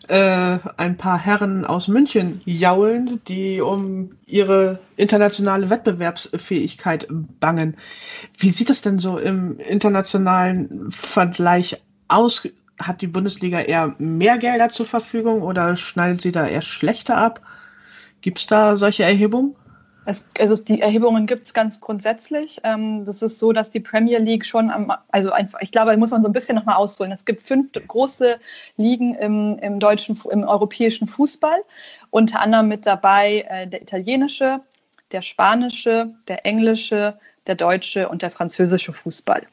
äh, 0.08 0.58
ein 0.78 0.98
paar 0.98 1.18
Herren 1.18 1.66
aus 1.66 1.88
München 1.88 2.42
jaulen, 2.46 3.22
die 3.28 3.62
um 3.62 4.12
ihre 4.26 4.80
internationale 4.98 5.70
Wettbewerbsfähigkeit 5.70 7.08
bangen. 7.40 7.78
Wie 8.38 8.52
sieht 8.52 8.70
es 8.70 8.82
denn 8.82 9.00
so 9.00 9.18
im 9.18 9.60
internationalen 9.60 10.92
Vergleich 10.92 11.82
aus? 12.08 12.48
Hat 12.82 13.02
die 13.02 13.08
Bundesliga 13.08 13.60
eher 13.60 13.96
mehr 14.00 14.40
Gelder 14.40 14.70
zur 14.70 14.88
Verfügung 14.88 15.44
oder 15.44 15.78
schneidet 15.78 16.22
sie 16.24 16.32
da 16.32 16.48
eher 16.48 16.64
schlechter 16.64 17.16
ab? 17.16 17.42
Gibt 18.22 18.40
es 18.40 18.48
da 18.48 18.76
solche 18.76 19.04
Erhebungen? 19.04 19.56
Es, 20.06 20.28
also 20.40 20.56
die 20.56 20.82
Erhebungen 20.82 21.28
gibt 21.28 21.46
es 21.46 21.54
ganz 21.54 21.80
grundsätzlich. 21.80 22.60
Ähm, 22.64 23.06
das 23.06 23.22
ist 23.22 23.38
so, 23.38 23.54
dass 23.54 23.70
die 23.70 23.80
Premier 23.80 24.18
League 24.20 24.46
schon 24.46 24.72
am, 24.72 24.92
also 25.10 25.32
einfach, 25.32 25.62
ich 25.62 25.72
glaube, 25.72 25.92
da 25.92 25.98
muss 25.98 26.12
man 26.12 26.24
so 26.24 26.30
ein 26.30 26.34
bisschen 26.34 26.56
nochmal 26.56 26.76
ausholen. 26.76 27.12
Es 27.12 27.26
gibt 27.26 27.46
fünf 27.46 27.72
große 27.72 28.40
Ligen 28.78 29.14
im, 29.16 29.60
im 29.60 29.80
deutschen, 29.80 30.20
im 30.32 30.44
europäischen 30.44 31.08
Fußball. 31.08 31.64
Unter 32.10 32.40
anderem 32.40 32.68
mit 32.68 32.86
dabei 32.86 33.46
äh, 33.48 33.68
der 33.68 33.82
italienische, 33.84 34.62
der 35.12 35.22
spanische, 35.22 36.14
der 36.28 36.46
englische, 36.46 37.20
der 37.46 37.56
deutsche 37.56 38.10
und 38.10 38.24
der 38.24 38.32
französische 38.32 38.94
Fußball. 38.94 39.46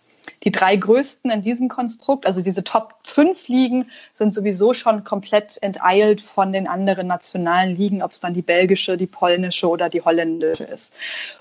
Die 0.45 0.53
drei 0.53 0.77
größten 0.77 1.31
in 1.31 1.43
diesem 1.43 1.69
Konstrukt, 1.69 2.27
also 2.27 2.43
diese 2.43 2.65
Top 2.65 2.95
5 3.05 3.49
Ligen, 3.49 3.87
sind 4.15 4.35
sowieso 4.35 4.75
schon 4.75 5.05
komplett 5.05 5.59
enteilt 5.63 6.21
von 6.21 6.53
den 6.53 6.67
anderen 6.67 7.07
nationalen 7.07 7.75
Ligen, 7.75 8.03
ob 8.03 8.13
es 8.13 8.21
dann 8.21 8.35
die 8.35 8.43
belgische, 8.43 8.97
die 8.97 9.07
polnische 9.07 9.69
oder 9.69 9.89
die 9.89 10.03
holländische 10.03 10.65
ist. 10.65 10.93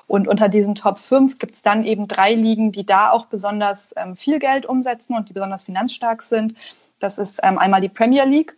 Und 0.08 0.28
unter 0.28 0.50
diesen 0.50 0.76
Top 0.76 1.00
5 1.00 1.40
gibt 1.40 1.56
es 1.56 1.62
dann 1.62 1.86
eben 1.86 2.08
drei 2.08 2.34
Ligen, 2.34 2.72
die 2.72 2.86
da 2.86 3.12
auch 3.12 3.26
besonders 3.26 3.94
ähm, 3.98 4.16
viel 4.16 4.40
Geld 4.40 4.66
umsetzen 4.66 5.16
und 5.16 5.30
die 5.30 5.34
besonders 5.34 5.64
finanzstark 5.64 6.24
sind. 6.24 6.56
Das 7.00 7.18
ist 7.18 7.40
ähm, 7.44 7.58
einmal 7.58 7.82
die 7.82 7.90
Premier 7.90 8.26
League, 8.26 8.56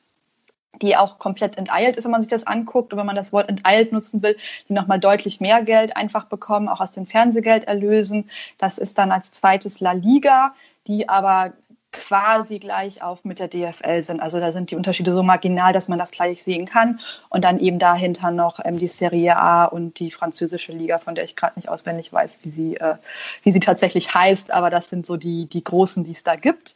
die 0.81 0.95
auch 0.97 1.19
komplett 1.19 1.57
enteilt 1.57 1.97
ist, 1.97 2.03
wenn 2.05 2.11
man 2.11 2.21
sich 2.21 2.29
das 2.29 2.47
anguckt. 2.47 2.93
Und 2.93 2.99
wenn 2.99 3.05
man 3.05 3.15
das 3.15 3.33
Wort 3.33 3.49
enteilt 3.49 3.91
nutzen 3.91 4.21
will, 4.21 4.37
die 4.67 4.73
nochmal 4.73 4.99
deutlich 4.99 5.39
mehr 5.39 5.61
Geld 5.63 5.95
einfach 5.95 6.25
bekommen, 6.25 6.67
auch 6.67 6.79
aus 6.79 6.91
den 6.91 7.07
Fernsehgelderlösen. 7.07 8.29
Das 8.57 8.77
ist 8.77 8.97
dann 8.97 9.11
als 9.11 9.31
zweites 9.31 9.79
La 9.79 9.91
Liga, 9.91 10.53
die 10.87 11.09
aber 11.09 11.53
quasi 11.91 12.59
gleich 12.59 13.01
auf 13.01 13.25
mit 13.25 13.39
der 13.39 13.47
DFL 13.47 14.03
sind. 14.03 14.19
Also 14.19 14.39
da 14.39 14.51
sind 14.51 14.69
die 14.69 14.75
Unterschiede 14.75 15.13
so 15.13 15.23
marginal, 15.23 15.73
dass 15.73 15.87
man 15.87 15.97
das 15.97 16.11
gleich 16.11 16.43
sehen 16.43 16.65
kann. 16.65 16.99
Und 17.29 17.43
dann 17.43 17.59
eben 17.59 17.79
dahinter 17.79 18.31
noch 18.31 18.59
ähm, 18.63 18.77
die 18.77 18.87
Serie 18.87 19.37
A 19.37 19.65
und 19.65 19.99
die 19.99 20.11
französische 20.11 20.71
Liga, 20.71 20.99
von 20.99 21.15
der 21.15 21.23
ich 21.23 21.35
gerade 21.35 21.53
nicht 21.57 21.69
auswendig 21.69 22.13
weiß, 22.13 22.39
wie 22.43 22.49
sie, 22.49 22.77
äh, 22.77 22.95
wie 23.43 23.51
sie 23.51 23.59
tatsächlich 23.59 24.13
heißt. 24.13 24.51
Aber 24.51 24.69
das 24.69 24.89
sind 24.89 25.05
so 25.05 25.17
die, 25.17 25.47
die 25.47 25.63
großen, 25.63 26.03
die 26.03 26.11
es 26.11 26.23
da 26.23 26.35
gibt. 26.35 26.75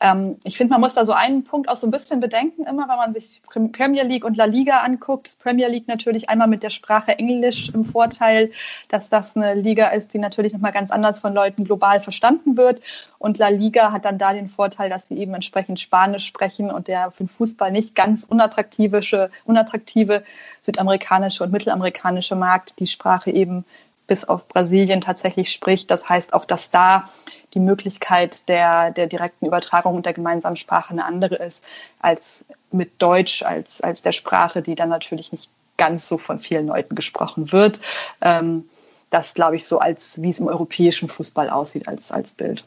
Ähm, 0.00 0.36
ich 0.44 0.56
finde, 0.56 0.72
man 0.72 0.80
muss 0.80 0.94
da 0.94 1.04
so 1.04 1.12
einen 1.12 1.44
Punkt 1.44 1.68
auch 1.68 1.76
so 1.76 1.86
ein 1.86 1.90
bisschen 1.90 2.20
bedenken, 2.20 2.66
immer 2.66 2.88
wenn 2.88 2.96
man 2.96 3.14
sich 3.14 3.42
Premier 3.72 4.04
League 4.04 4.24
und 4.24 4.36
La 4.36 4.44
Liga 4.44 4.80
anguckt. 4.80 5.26
Das 5.26 5.36
Premier 5.36 5.68
League 5.68 5.88
natürlich 5.88 6.28
einmal 6.28 6.48
mit 6.48 6.62
der 6.62 6.70
Sprache 6.70 7.18
Englisch 7.18 7.70
im 7.70 7.84
Vorteil, 7.84 8.50
dass 8.88 9.10
das 9.10 9.36
eine 9.36 9.54
Liga 9.54 9.88
ist, 9.88 10.14
die 10.14 10.18
natürlich 10.18 10.52
nochmal 10.52 10.72
ganz 10.72 10.90
anders 10.90 11.20
von 11.20 11.34
Leuten 11.34 11.64
global 11.64 12.00
verstanden 12.00 12.56
wird. 12.56 12.80
Und 13.18 13.38
La 13.38 13.48
Liga 13.48 13.92
hat 13.92 14.04
dann 14.04 14.18
da 14.18 14.32
den 14.32 14.47
Vorteil, 14.48 14.90
dass 14.90 15.08
sie 15.08 15.18
eben 15.18 15.34
entsprechend 15.34 15.80
Spanisch 15.80 16.26
sprechen 16.26 16.70
und 16.70 16.88
der 16.88 17.10
für 17.10 17.24
den 17.24 17.28
Fußball 17.28 17.70
nicht 17.70 17.94
ganz 17.94 18.24
unattraktive, 18.24 19.00
unattraktive 19.44 20.24
südamerikanische 20.62 21.44
und 21.44 21.52
mittelamerikanische 21.52 22.36
Markt 22.36 22.78
die 22.78 22.86
Sprache 22.86 23.30
eben 23.30 23.64
bis 24.06 24.24
auf 24.24 24.48
Brasilien 24.48 25.00
tatsächlich 25.00 25.52
spricht. 25.52 25.90
Das 25.90 26.08
heißt 26.08 26.32
auch, 26.32 26.44
dass 26.44 26.70
da 26.70 27.08
die 27.54 27.60
Möglichkeit 27.60 28.48
der, 28.48 28.90
der 28.90 29.06
direkten 29.06 29.46
Übertragung 29.46 29.94
und 29.94 30.06
der 30.06 30.12
gemeinsamen 30.14 30.56
Sprache 30.56 30.90
eine 30.90 31.04
andere 31.04 31.36
ist 31.36 31.64
als 32.00 32.44
mit 32.70 33.00
Deutsch, 33.00 33.42
als, 33.42 33.80
als 33.80 34.02
der 34.02 34.12
Sprache, 34.12 34.62
die 34.62 34.74
dann 34.74 34.88
natürlich 34.88 35.32
nicht 35.32 35.50
ganz 35.76 36.08
so 36.08 36.18
von 36.18 36.40
vielen 36.40 36.66
Leuten 36.66 36.94
gesprochen 36.94 37.52
wird. 37.52 37.80
Ähm, 38.20 38.68
das 39.10 39.34
glaube 39.34 39.56
ich 39.56 39.66
so 39.66 39.78
als, 39.78 40.20
wie 40.20 40.30
es 40.30 40.40
im 40.40 40.48
europäischen 40.48 41.08
Fußball 41.08 41.48
aussieht, 41.48 41.88
als, 41.88 42.12
als 42.12 42.32
Bild. 42.32 42.64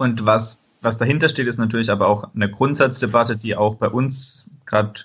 Und 0.00 0.24
was, 0.24 0.62
was 0.80 0.96
dahinter 0.96 1.28
steht, 1.28 1.46
ist 1.46 1.58
natürlich 1.58 1.90
aber 1.90 2.08
auch 2.08 2.32
eine 2.34 2.50
Grundsatzdebatte, 2.50 3.36
die 3.36 3.54
auch 3.54 3.74
bei 3.74 3.88
uns 3.88 4.46
gerade 4.64 5.02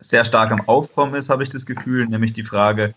sehr 0.00 0.24
stark 0.24 0.50
am 0.50 0.62
Aufkommen 0.62 1.14
ist, 1.14 1.30
habe 1.30 1.44
ich 1.44 1.48
das 1.48 1.64
Gefühl, 1.64 2.08
nämlich 2.08 2.32
die 2.32 2.42
Frage, 2.42 2.92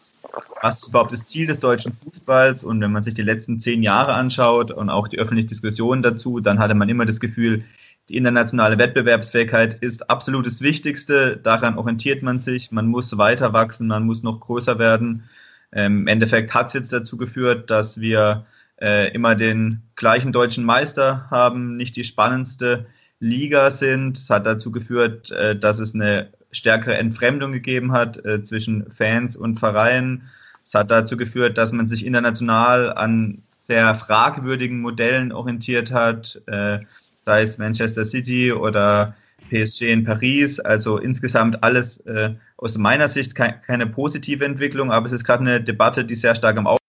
was 0.64 0.82
ist 0.82 0.90
überhaupt 0.90 1.14
das 1.14 1.28
Ziel 1.28 1.46
des 1.46 1.60
deutschen 1.60 1.94
Fußballs? 1.94 2.64
Und 2.64 2.82
wenn 2.82 2.92
man 2.92 3.04
sich 3.04 3.14
die 3.14 3.22
letzten 3.22 3.60
zehn 3.60 3.84
Jahre 3.84 4.16
anschaut 4.16 4.72
und 4.72 4.90
auch 4.90 5.08
die 5.08 5.20
öffentliche 5.20 5.50
Diskussion 5.50 6.02
dazu, 6.02 6.40
dann 6.40 6.58
hatte 6.58 6.74
man 6.74 6.90
immer 6.90 7.06
das 7.06 7.20
Gefühl, 7.20 7.64
die 8.10 8.18
internationale 8.18 8.80
Wettbewerbsfähigkeit 8.80 9.76
ist 9.76 10.10
absolut 10.10 10.48
das 10.48 10.62
Wichtigste. 10.62 11.38
Daran 11.38 11.78
orientiert 11.78 12.24
man 12.24 12.40
sich. 12.40 12.72
Man 12.72 12.88
muss 12.88 13.20
weiter 13.20 13.54
wachsen, 13.54 13.86
man 13.86 14.08
muss 14.08 14.24
noch 14.24 14.40
größer 14.40 14.80
werden. 14.80 15.26
Ähm, 15.72 16.00
Im 16.00 16.08
Endeffekt 16.08 16.56
hat 16.56 16.68
es 16.68 16.74
jetzt 16.74 16.92
dazu 16.92 17.18
geführt, 17.18 17.70
dass 17.70 18.02
wir 18.02 18.48
äh, 18.82 19.12
immer 19.14 19.36
den 19.36 19.84
gleichen 19.96 20.32
deutschen 20.32 20.66
Meister 20.66 21.28
haben, 21.30 21.78
nicht 21.78 21.96
die 21.96 22.04
spannendste 22.04 22.88
Liga 23.20 23.72
sind. 23.72 24.18
Es 24.18 24.30
hat 24.30 24.46
dazu 24.46 24.72
geführt, 24.72 25.32
äh, 25.32 25.58
dass 25.58 25.80
es 25.80 25.96
eine 25.96 26.30
stärkere 26.52 26.98
Entfremdung 26.98 27.52
gegeben 27.52 27.92
hat 27.92 28.24
äh, 28.26 28.44
zwischen 28.44 28.90
Fans 28.92 29.36
und 29.36 29.60
Vereinen. 29.60 30.30
Es 30.64 30.74
hat 30.74 30.90
dazu 30.90 31.18
geführt, 31.18 31.58
dass 31.58 31.72
man 31.72 31.88
sich 31.88 32.06
international 32.06 32.94
an 32.94 33.44
sehr 33.58 33.96
fragwürdigen 33.96 34.80
Modellen 34.80 35.32
orientiert 35.32 35.92
hat, 35.92 36.42
äh, 36.48 36.80
sei 37.26 37.42
es 37.42 37.58
Manchester 37.58 38.06
City 38.06 38.52
oder 38.54 39.16
PSG 39.50 39.92
in 39.92 40.04
Paris. 40.04 40.60
Also 40.60 40.98
insgesamt 40.98 41.64
alles 41.64 41.98
äh, 42.02 42.34
aus 42.58 42.78
meiner 42.78 43.08
Sicht 43.08 43.36
ke 43.36 43.56
keine 43.66 43.88
positive 43.88 44.46
Entwicklung, 44.46 44.92
aber 44.92 45.08
es 45.08 45.14
ist 45.14 45.24
gerade 45.24 45.42
eine 45.42 45.62
Debatte, 45.62 46.06
die 46.06 46.16
sehr 46.16 46.36
stark 46.36 46.58
Aufbau 46.58 46.78
in 46.78 46.85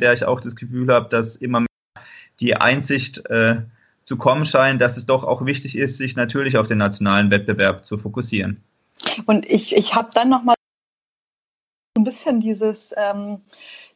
der 0.00 0.12
ich 0.12 0.24
auch 0.24 0.40
das 0.40 0.56
Gefühl 0.56 0.92
habe, 0.92 1.08
dass 1.08 1.36
immer 1.36 1.60
mehr 1.60 1.66
die 2.40 2.56
Einsicht 2.56 3.24
äh, 3.26 3.56
zu 4.04 4.16
kommen 4.16 4.46
scheint, 4.46 4.80
dass 4.80 4.96
es 4.96 5.06
doch 5.06 5.24
auch 5.24 5.44
wichtig 5.44 5.76
ist, 5.76 5.98
sich 5.98 6.16
natürlich 6.16 6.56
auf 6.58 6.66
den 6.66 6.78
nationalen 6.78 7.30
Wettbewerb 7.30 7.86
zu 7.86 7.98
fokussieren. 7.98 8.62
Und 9.26 9.46
ich, 9.46 9.74
ich 9.74 9.94
habe 9.94 10.10
dann 10.14 10.28
nochmal 10.28 10.54
ein 11.98 12.04
bisschen 12.04 12.40
dieses, 12.40 12.94
ähm, 12.96 13.40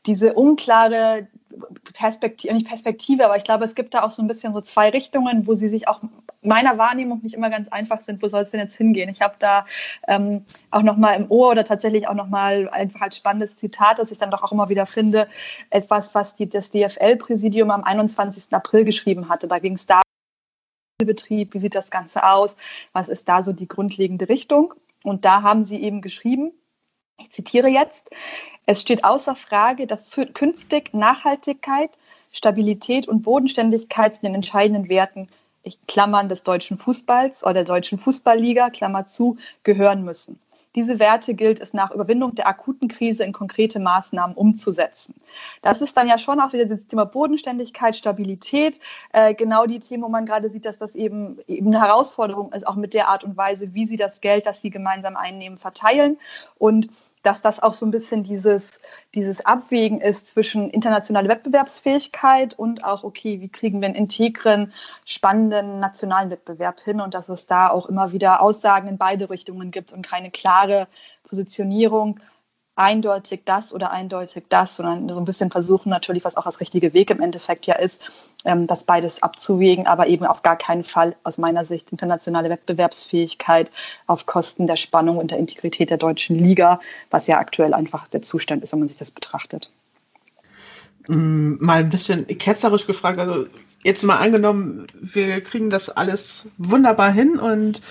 diese 0.06 0.34
unklare 0.34 1.28
Perspektive, 1.94 2.54
nicht 2.54 2.68
Perspektive, 2.68 3.24
aber 3.24 3.36
ich 3.36 3.44
glaube, 3.44 3.64
es 3.64 3.74
gibt 3.74 3.92
da 3.92 4.02
auch 4.02 4.10
so 4.10 4.22
ein 4.22 4.28
bisschen 4.28 4.52
so 4.52 4.60
zwei 4.60 4.88
Richtungen, 4.90 5.46
wo 5.46 5.54
sie 5.54 5.68
sich 5.68 5.88
auch 5.88 6.00
meiner 6.42 6.78
Wahrnehmung 6.78 7.20
nicht 7.22 7.34
immer 7.34 7.50
ganz 7.50 7.68
einfach 7.68 8.00
sind, 8.00 8.22
wo 8.22 8.28
soll 8.28 8.42
es 8.42 8.50
denn 8.50 8.60
jetzt 8.60 8.76
hingehen? 8.76 9.10
Ich 9.10 9.20
habe 9.20 9.34
da 9.38 9.66
ähm, 10.08 10.44
auch 10.70 10.82
nochmal 10.82 11.16
im 11.16 11.30
Ohr 11.30 11.50
oder 11.50 11.64
tatsächlich 11.64 12.08
auch 12.08 12.14
nochmal 12.14 12.68
einfach 12.70 13.02
als 13.02 13.16
spannendes 13.16 13.56
Zitat, 13.56 13.98
das 13.98 14.10
ich 14.10 14.18
dann 14.18 14.30
doch 14.30 14.42
auch 14.42 14.52
immer 14.52 14.68
wieder 14.68 14.86
finde, 14.86 15.28
etwas, 15.70 16.14
was 16.14 16.36
die, 16.36 16.48
das 16.48 16.70
DFL-Präsidium 16.70 17.70
am 17.70 17.84
21. 17.84 18.54
April 18.54 18.84
geschrieben 18.84 19.28
hatte. 19.28 19.48
Da 19.48 19.58
ging 19.58 19.74
es 19.74 19.86
da 19.86 20.00
Betrieb, 21.04 21.54
wie 21.54 21.58
sieht 21.58 21.74
das 21.74 21.90
Ganze 21.90 22.24
aus, 22.24 22.56
was 22.92 23.08
ist 23.08 23.28
da 23.28 23.42
so 23.42 23.52
die 23.52 23.68
grundlegende 23.68 24.28
Richtung? 24.28 24.74
Und 25.02 25.24
da 25.24 25.42
haben 25.42 25.64
sie 25.64 25.82
eben 25.82 26.02
geschrieben, 26.02 26.52
ich 27.20 27.30
zitiere 27.30 27.68
jetzt, 27.68 28.10
es 28.66 28.80
steht 28.80 29.04
außer 29.04 29.34
Frage, 29.34 29.86
dass 29.86 30.16
künftig 30.34 30.94
Nachhaltigkeit, 30.94 31.90
Stabilität 32.32 33.08
und 33.08 33.22
Bodenständigkeit 33.22 34.14
zu 34.14 34.22
den 34.22 34.34
entscheidenden 34.34 34.88
Werten, 34.88 35.28
ich 35.62 35.78
Klammern 35.86 36.28
des 36.28 36.42
deutschen 36.42 36.78
Fußballs 36.78 37.44
oder 37.44 37.54
der 37.54 37.64
deutschen 37.64 37.98
Fußballliga, 37.98 38.70
Klammer 38.70 39.06
zu, 39.06 39.36
gehören 39.62 40.04
müssen. 40.04 40.38
Diese 40.76 41.00
Werte 41.00 41.34
gilt 41.34 41.60
es 41.60 41.74
nach 41.74 41.90
Überwindung 41.90 42.36
der 42.36 42.46
akuten 42.46 42.86
Krise 42.86 43.24
in 43.24 43.32
konkrete 43.32 43.80
Maßnahmen 43.80 44.36
umzusetzen. 44.36 45.14
Das 45.62 45.82
ist 45.82 45.96
dann 45.96 46.06
ja 46.06 46.16
schon 46.16 46.38
auch 46.38 46.52
wieder 46.52 46.66
das 46.66 46.86
Thema 46.86 47.06
Bodenständigkeit, 47.06 47.96
Stabilität, 47.96 48.78
äh, 49.12 49.34
genau 49.34 49.66
die 49.66 49.80
Themen, 49.80 50.04
wo 50.04 50.08
man 50.08 50.26
gerade 50.26 50.48
sieht, 50.48 50.64
dass 50.64 50.78
das 50.78 50.94
eben, 50.94 51.38
eben 51.48 51.66
eine 51.66 51.80
Herausforderung 51.80 52.52
ist, 52.52 52.66
auch 52.66 52.76
mit 52.76 52.94
der 52.94 53.08
Art 53.08 53.24
und 53.24 53.36
Weise, 53.36 53.74
wie 53.74 53.84
sie 53.84 53.96
das 53.96 54.20
Geld, 54.20 54.46
das 54.46 54.60
sie 54.60 54.70
gemeinsam 54.70 55.16
einnehmen, 55.16 55.58
verteilen. 55.58 56.18
Und 56.56 56.88
dass 57.22 57.42
das 57.42 57.60
auch 57.60 57.74
so 57.74 57.84
ein 57.84 57.90
bisschen 57.90 58.22
dieses, 58.22 58.80
dieses 59.14 59.44
Abwägen 59.44 60.00
ist 60.00 60.28
zwischen 60.28 60.70
internationaler 60.70 61.28
Wettbewerbsfähigkeit 61.28 62.58
und 62.58 62.84
auch, 62.84 63.04
okay, 63.04 63.40
wie 63.40 63.48
kriegen 63.48 63.80
wir 63.80 63.86
einen 63.86 63.94
integren, 63.94 64.72
spannenden 65.04 65.80
nationalen 65.80 66.30
Wettbewerb 66.30 66.80
hin? 66.80 67.00
Und 67.00 67.14
dass 67.14 67.28
es 67.28 67.46
da 67.46 67.68
auch 67.68 67.86
immer 67.86 68.12
wieder 68.12 68.40
Aussagen 68.40 68.88
in 68.88 68.98
beide 68.98 69.28
Richtungen 69.28 69.70
gibt 69.70 69.92
und 69.92 70.06
keine 70.06 70.30
klare 70.30 70.88
Positionierung 71.24 72.20
eindeutig 72.80 73.42
das 73.44 73.74
oder 73.74 73.90
eindeutig 73.90 74.44
das, 74.48 74.76
sondern 74.76 75.12
so 75.12 75.20
ein 75.20 75.26
bisschen 75.26 75.50
versuchen 75.50 75.90
natürlich, 75.90 76.24
was 76.24 76.36
auch 76.36 76.44
das 76.44 76.60
richtige 76.60 76.94
Weg 76.94 77.10
im 77.10 77.20
Endeffekt 77.20 77.66
ja 77.66 77.74
ist, 77.74 78.02
ähm, 78.44 78.66
das 78.66 78.84
beides 78.84 79.22
abzuwägen, 79.22 79.86
aber 79.86 80.06
eben 80.06 80.24
auf 80.24 80.42
gar 80.42 80.56
keinen 80.56 80.82
Fall 80.82 81.14
aus 81.22 81.36
meiner 81.36 81.66
Sicht 81.66 81.92
internationale 81.92 82.48
Wettbewerbsfähigkeit 82.48 83.70
auf 84.06 84.24
Kosten 84.24 84.66
der 84.66 84.76
Spannung 84.76 85.18
und 85.18 85.30
der 85.30 85.38
Integrität 85.38 85.90
der 85.90 85.98
deutschen 85.98 86.38
Liga, 86.38 86.80
was 87.10 87.26
ja 87.26 87.38
aktuell 87.38 87.74
einfach 87.74 88.08
der 88.08 88.22
Zustand 88.22 88.64
ist, 88.64 88.72
wenn 88.72 88.80
man 88.80 88.88
sich 88.88 88.96
das 88.96 89.10
betrachtet. 89.10 89.70
Mm, 91.08 91.56
mal 91.60 91.80
ein 91.80 91.90
bisschen 91.90 92.26
ketzerisch 92.38 92.86
gefragt, 92.86 93.20
also 93.20 93.46
jetzt 93.82 94.02
mal 94.04 94.16
angenommen, 94.16 94.86
wir 94.94 95.42
kriegen 95.42 95.68
das 95.68 95.90
alles 95.90 96.48
wunderbar 96.56 97.12
hin 97.12 97.38
und 97.38 97.82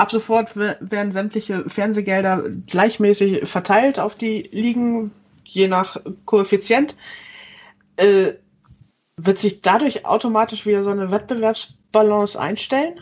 Ab 0.00 0.10
sofort 0.10 0.56
werden 0.56 1.12
sämtliche 1.12 1.68
Fernsehgelder 1.68 2.44
gleichmäßig 2.66 3.46
verteilt 3.46 4.00
auf 4.00 4.14
die 4.14 4.48
Ligen, 4.50 5.10
je 5.44 5.68
nach 5.68 5.98
Koeffizient. 6.24 6.96
Äh, 7.98 8.32
wird 9.18 9.36
sich 9.36 9.60
dadurch 9.60 10.06
automatisch 10.06 10.64
wieder 10.64 10.84
so 10.84 10.90
eine 10.90 11.10
Wettbewerbsbalance 11.10 12.40
einstellen? 12.40 12.98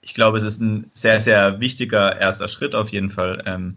Ich 0.00 0.14
glaube, 0.14 0.38
es 0.38 0.42
ist 0.42 0.62
ein 0.62 0.90
sehr, 0.94 1.20
sehr 1.20 1.60
wichtiger 1.60 2.18
erster 2.18 2.48
Schritt 2.48 2.74
auf 2.74 2.92
jeden 2.92 3.10
Fall. 3.10 3.42
Ähm, 3.44 3.76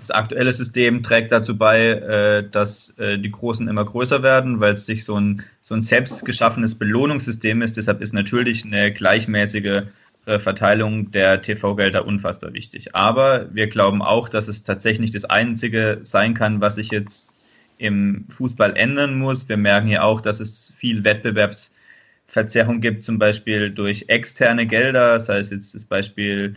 das 0.00 0.10
aktuelle 0.10 0.52
System 0.52 1.02
trägt 1.02 1.30
dazu 1.30 1.56
bei, 1.56 1.88
äh, 1.88 2.48
dass 2.50 2.90
äh, 2.98 3.18
die 3.18 3.30
Großen 3.30 3.68
immer 3.68 3.84
größer 3.84 4.22
werden, 4.22 4.60
weil 4.60 4.74
es 4.74 4.86
sich 4.86 5.04
so 5.04 5.20
ein, 5.20 5.42
so 5.60 5.74
ein 5.74 5.82
selbst 5.82 6.24
geschaffenes 6.24 6.74
Belohnungssystem 6.74 7.62
ist. 7.62 7.76
Deshalb 7.76 8.00
ist 8.00 8.12
natürlich 8.12 8.64
eine 8.64 8.92
gleichmäßige 8.92 9.82
äh, 10.26 10.38
Verteilung 10.38 11.10
der 11.10 11.42
TV-Gelder 11.42 12.06
unfassbar 12.06 12.52
wichtig. 12.52 12.94
Aber 12.94 13.54
wir 13.54 13.68
glauben 13.68 14.02
auch, 14.02 14.28
dass 14.28 14.48
es 14.48 14.62
tatsächlich 14.62 15.10
das 15.10 15.24
Einzige 15.26 16.00
sein 16.02 16.34
kann, 16.34 16.60
was 16.60 16.76
sich 16.76 16.90
jetzt 16.90 17.32
im 17.78 18.26
Fußball 18.28 18.76
ändern 18.76 19.18
muss. 19.18 19.48
Wir 19.48 19.56
merken 19.56 19.88
ja 19.88 20.02
auch, 20.02 20.20
dass 20.20 20.40
es 20.40 20.72
viel 20.76 21.04
Wettbewerbsverzerrung 21.04 22.80
gibt, 22.80 23.04
zum 23.04 23.18
Beispiel 23.18 23.70
durch 23.70 24.06
externe 24.08 24.66
Gelder, 24.66 25.20
sei 25.20 25.38
es 25.38 25.50
jetzt 25.50 25.74
das 25.74 25.84
Beispiel 25.84 26.56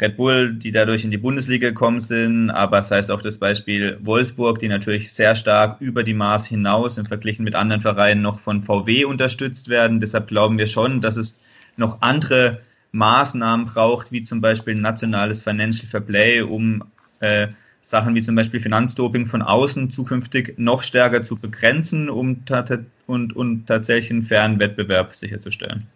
Red 0.00 0.16
Bull, 0.16 0.54
die 0.54 0.72
dadurch 0.72 1.04
in 1.04 1.10
die 1.10 1.18
Bundesliga 1.18 1.68
gekommen 1.68 2.00
sind, 2.00 2.50
aber 2.50 2.78
es 2.78 2.88
das 2.88 2.96
heißt 2.96 3.10
auch 3.10 3.20
das 3.20 3.38
Beispiel 3.38 3.98
Wolfsburg, 4.02 4.58
die 4.58 4.68
natürlich 4.68 5.12
sehr 5.12 5.36
stark 5.36 5.80
über 5.80 6.02
die 6.02 6.14
Maß 6.14 6.46
hinaus 6.46 6.96
im 6.96 7.06
Vergleich 7.06 7.38
mit 7.38 7.54
anderen 7.54 7.82
Vereinen 7.82 8.22
noch 8.22 8.40
von 8.40 8.62
VW 8.62 9.04
unterstützt 9.04 9.68
werden. 9.68 10.00
Deshalb 10.00 10.28
glauben 10.28 10.58
wir 10.58 10.66
schon, 10.66 11.00
dass 11.00 11.16
es 11.16 11.40
noch 11.76 12.00
andere 12.00 12.60
Maßnahmen 12.92 13.66
braucht, 13.66 14.12
wie 14.12 14.24
zum 14.24 14.40
Beispiel 14.40 14.74
nationales 14.74 15.42
Financial 15.42 15.86
Fair 15.86 16.00
Play, 16.00 16.42
um 16.42 16.84
äh, 17.20 17.48
Sachen 17.82 18.14
wie 18.14 18.22
zum 18.22 18.34
Beispiel 18.34 18.60
Finanzdoping 18.60 19.26
von 19.26 19.42
außen 19.42 19.90
zukünftig 19.90 20.54
noch 20.56 20.82
stärker 20.82 21.24
zu 21.24 21.36
begrenzen, 21.36 22.08
um 22.08 22.44
und, 23.06 23.34
und 23.34 23.66
tatsächlich 23.66 24.10
einen 24.10 24.22
fairen 24.22 24.58
Wettbewerb 24.58 25.14
sicherzustellen. 25.14 25.86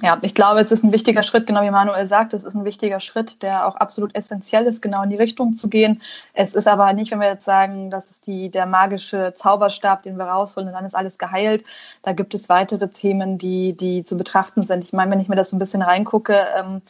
Ja, 0.00 0.18
ich 0.22 0.34
glaube, 0.34 0.60
es 0.60 0.70
ist 0.70 0.84
ein 0.84 0.92
wichtiger 0.92 1.22
Schritt, 1.24 1.46
genau 1.46 1.62
wie 1.62 1.70
Manuel 1.70 2.06
sagt, 2.06 2.32
es 2.32 2.44
ist 2.44 2.54
ein 2.54 2.64
wichtiger 2.64 3.00
Schritt, 3.00 3.42
der 3.42 3.66
auch 3.66 3.74
absolut 3.76 4.14
essentiell 4.14 4.64
ist, 4.66 4.80
genau 4.80 5.02
in 5.02 5.10
die 5.10 5.16
Richtung 5.16 5.56
zu 5.56 5.68
gehen. 5.68 6.00
Es 6.34 6.54
ist 6.54 6.68
aber 6.68 6.92
nicht, 6.92 7.10
wenn 7.10 7.20
wir 7.20 7.28
jetzt 7.28 7.44
sagen, 7.44 7.90
das 7.90 8.10
ist 8.10 8.26
die, 8.28 8.48
der 8.48 8.66
magische 8.66 9.34
Zauberstab, 9.34 10.04
den 10.04 10.16
wir 10.16 10.26
rausholen 10.26 10.68
und 10.68 10.74
dann 10.74 10.84
ist 10.84 10.94
alles 10.94 11.18
geheilt. 11.18 11.64
Da 12.02 12.12
gibt 12.12 12.34
es 12.34 12.48
weitere 12.48 12.88
Themen, 12.88 13.38
die, 13.38 13.72
die 13.72 14.04
zu 14.04 14.16
betrachten 14.16 14.62
sind. 14.62 14.84
Ich 14.84 14.92
meine, 14.92 15.10
wenn 15.10 15.20
ich 15.20 15.28
mir 15.28 15.36
das 15.36 15.50
so 15.50 15.56
ein 15.56 15.60
bisschen 15.60 15.82
reingucke, 15.82 16.36
ähm, 16.56 16.82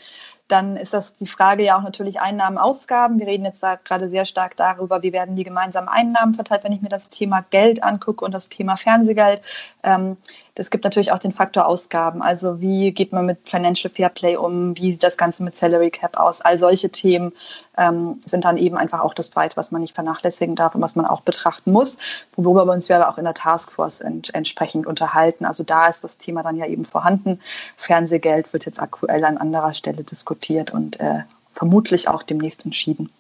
dann 0.49 0.77
ist 0.77 0.95
das 0.95 1.15
die 1.17 1.27
Frage 1.27 1.63
ja 1.63 1.79
auch 1.79 1.83
natürlich 1.83 2.21
Einnahmen, 2.21 2.59
Ausgaben. 2.59 3.19
Wir 3.19 3.27
reden 3.27 3.45
jetzt 3.45 3.63
da 3.63 3.77
gerade 3.77 4.09
sehr 4.09 4.25
stark 4.25 4.57
darüber, 4.57 5.03
wie 5.03 5.13
werden 5.13 5.37
die 5.37 5.45
gemeinsamen 5.45 5.89
Einnahmen 5.89 6.35
verteilt, 6.35 6.65
wenn 6.65 6.73
ich 6.73 6.81
mir 6.81 6.89
das 6.89 7.11
Thema 7.11 7.45
Geld 7.51 7.83
angucke 7.83 8.25
und 8.25 8.33
das 8.33 8.49
Thema 8.49 8.77
Fernsehgeld. 8.77 9.43
Ähm, 9.83 10.17
es 10.59 10.71
gibt 10.71 10.85
natürlich 10.85 11.13
auch 11.13 11.19
den 11.19 11.33
Faktor 11.33 11.67
Ausgaben. 11.67 12.23
Also 12.23 12.61
wie 12.61 12.93
geht 12.93 13.13
man 13.13 13.27
mit 13.27 13.39
Financial 13.49 13.93
Fairplay 13.93 14.37
um? 14.37 14.77
Wie 14.77 14.93
sieht 14.93 15.03
das 15.03 15.17
Ganze 15.17 15.43
mit 15.43 15.57
Salary 15.57 15.91
Cap 15.91 16.17
aus? 16.17 16.41
All 16.41 16.59
solche 16.59 16.91
Themen 16.91 17.33
ähm, 17.77 18.21
sind 18.25 18.45
dann 18.45 18.57
eben 18.57 18.77
einfach 18.77 19.01
auch 19.01 19.15
das 19.15 19.31
Zweite, 19.31 19.57
was 19.57 19.71
man 19.71 19.81
nicht 19.81 19.95
vernachlässigen 19.95 20.57
darf 20.57 20.75
und 20.75 20.81
was 20.81 20.97
man 20.97 21.07
auch 21.07 21.21
betrachten 21.21 21.73
muss, 21.73 21.99
worüber 22.37 22.67
wir 22.67 22.73
uns 22.73 22.89
ja 22.89 23.09
auch 23.09 23.19
in 23.19 23.25
der 23.25 23.35
Taskforce 23.35 24.01
ent 24.01 24.35
entsprechend 24.35 24.87
unterhalten. 24.87 25.45
Also 25.45 25.63
da 25.63 25.87
ist 25.87 26.05
das 26.05 26.19
Thema 26.19 26.43
dann 26.43 26.57
ja 26.57 26.67
eben 26.67 26.85
vorhanden. 26.85 27.41
Fernsehgeld 27.77 28.53
wird 28.53 28.67
jetzt 28.67 28.81
aktuell 28.81 29.25
an 29.25 29.39
anderer 29.39 29.75
Stelle 29.75 30.05
diskutiert 30.05 30.73
und 30.73 30.99
äh, 31.01 31.21
vermutlich 31.55 32.09
auch 32.09 32.23
demnächst 32.23 32.65
entschieden. 32.65 33.11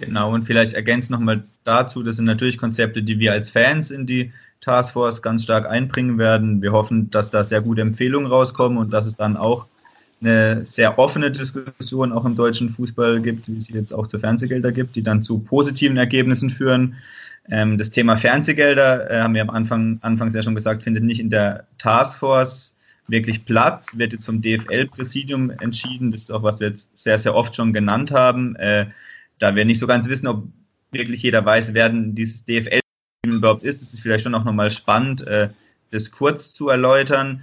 Genau, 0.00 0.32
und 0.32 0.42
vielleicht 0.42 0.74
ergänzt 0.74 1.10
nochmal 1.10 1.44
dazu, 1.62 2.02
das 2.02 2.16
sind 2.16 2.24
natürlich 2.24 2.58
Konzepte, 2.58 3.02
die 3.02 3.18
wir 3.18 3.32
als 3.32 3.50
Fans 3.50 3.90
in 3.90 4.06
die 4.06 4.32
Taskforce 4.64 5.20
ganz 5.20 5.44
stark 5.44 5.66
einbringen 5.66 6.18
werden. 6.18 6.62
Wir 6.62 6.72
hoffen, 6.72 7.10
dass 7.10 7.30
da 7.30 7.44
sehr 7.44 7.60
gute 7.60 7.82
Empfehlungen 7.82 8.30
rauskommen 8.30 8.78
und 8.78 8.92
dass 8.92 9.06
es 9.06 9.14
dann 9.14 9.36
auch 9.36 9.66
eine 10.20 10.64
sehr 10.64 10.98
offene 10.98 11.30
Diskussion 11.30 12.12
auch 12.12 12.24
im 12.24 12.34
deutschen 12.34 12.70
Fußball 12.70 13.20
gibt, 13.20 13.46
wie 13.48 13.58
es 13.58 13.68
jetzt 13.68 13.92
auch 13.92 14.06
zu 14.06 14.18
Fernsehgelder 14.18 14.72
gibt, 14.72 14.96
die 14.96 15.02
dann 15.02 15.22
zu 15.22 15.38
positiven 15.38 15.98
Ergebnissen 15.98 16.48
führen. 16.48 16.94
Ähm, 17.50 17.76
das 17.76 17.90
Thema 17.90 18.16
Fernsehgelder, 18.16 19.10
äh, 19.10 19.20
haben 19.20 19.34
wir 19.34 19.42
am 19.42 19.50
Anfang, 19.50 19.98
anfangs 20.00 20.34
ja 20.34 20.42
schon 20.42 20.54
gesagt, 20.54 20.82
findet 20.82 21.04
nicht 21.04 21.20
in 21.20 21.28
der 21.28 21.66
Taskforce 21.76 22.74
wirklich 23.06 23.44
Platz, 23.44 23.98
wird 23.98 24.14
jetzt 24.14 24.24
vom 24.24 24.40
DFL-Präsidium 24.40 25.50
entschieden. 25.50 26.10
Das 26.10 26.22
ist 26.22 26.32
auch, 26.32 26.42
was 26.42 26.60
wir 26.60 26.68
jetzt 26.68 26.96
sehr, 26.96 27.18
sehr 27.18 27.34
oft 27.34 27.54
schon 27.54 27.74
genannt 27.74 28.12
haben. 28.12 28.56
Äh, 28.56 28.86
da 29.38 29.54
wir 29.54 29.66
nicht 29.66 29.78
so 29.78 29.86
ganz 29.86 30.08
wissen, 30.08 30.26
ob 30.26 30.48
wirklich 30.90 31.22
jeder 31.22 31.44
weiß, 31.44 31.74
wer 31.74 31.90
dieses 31.90 32.46
DFL 32.46 32.83
überhaupt 33.32 33.64
ist. 33.64 33.82
Es 33.82 33.94
ist 33.94 34.00
vielleicht 34.00 34.24
schon 34.24 34.34
auch 34.34 34.44
nochmal 34.44 34.70
spannend, 34.70 35.26
äh, 35.26 35.48
das 35.90 36.10
kurz 36.10 36.52
zu 36.52 36.68
erläutern. 36.68 37.42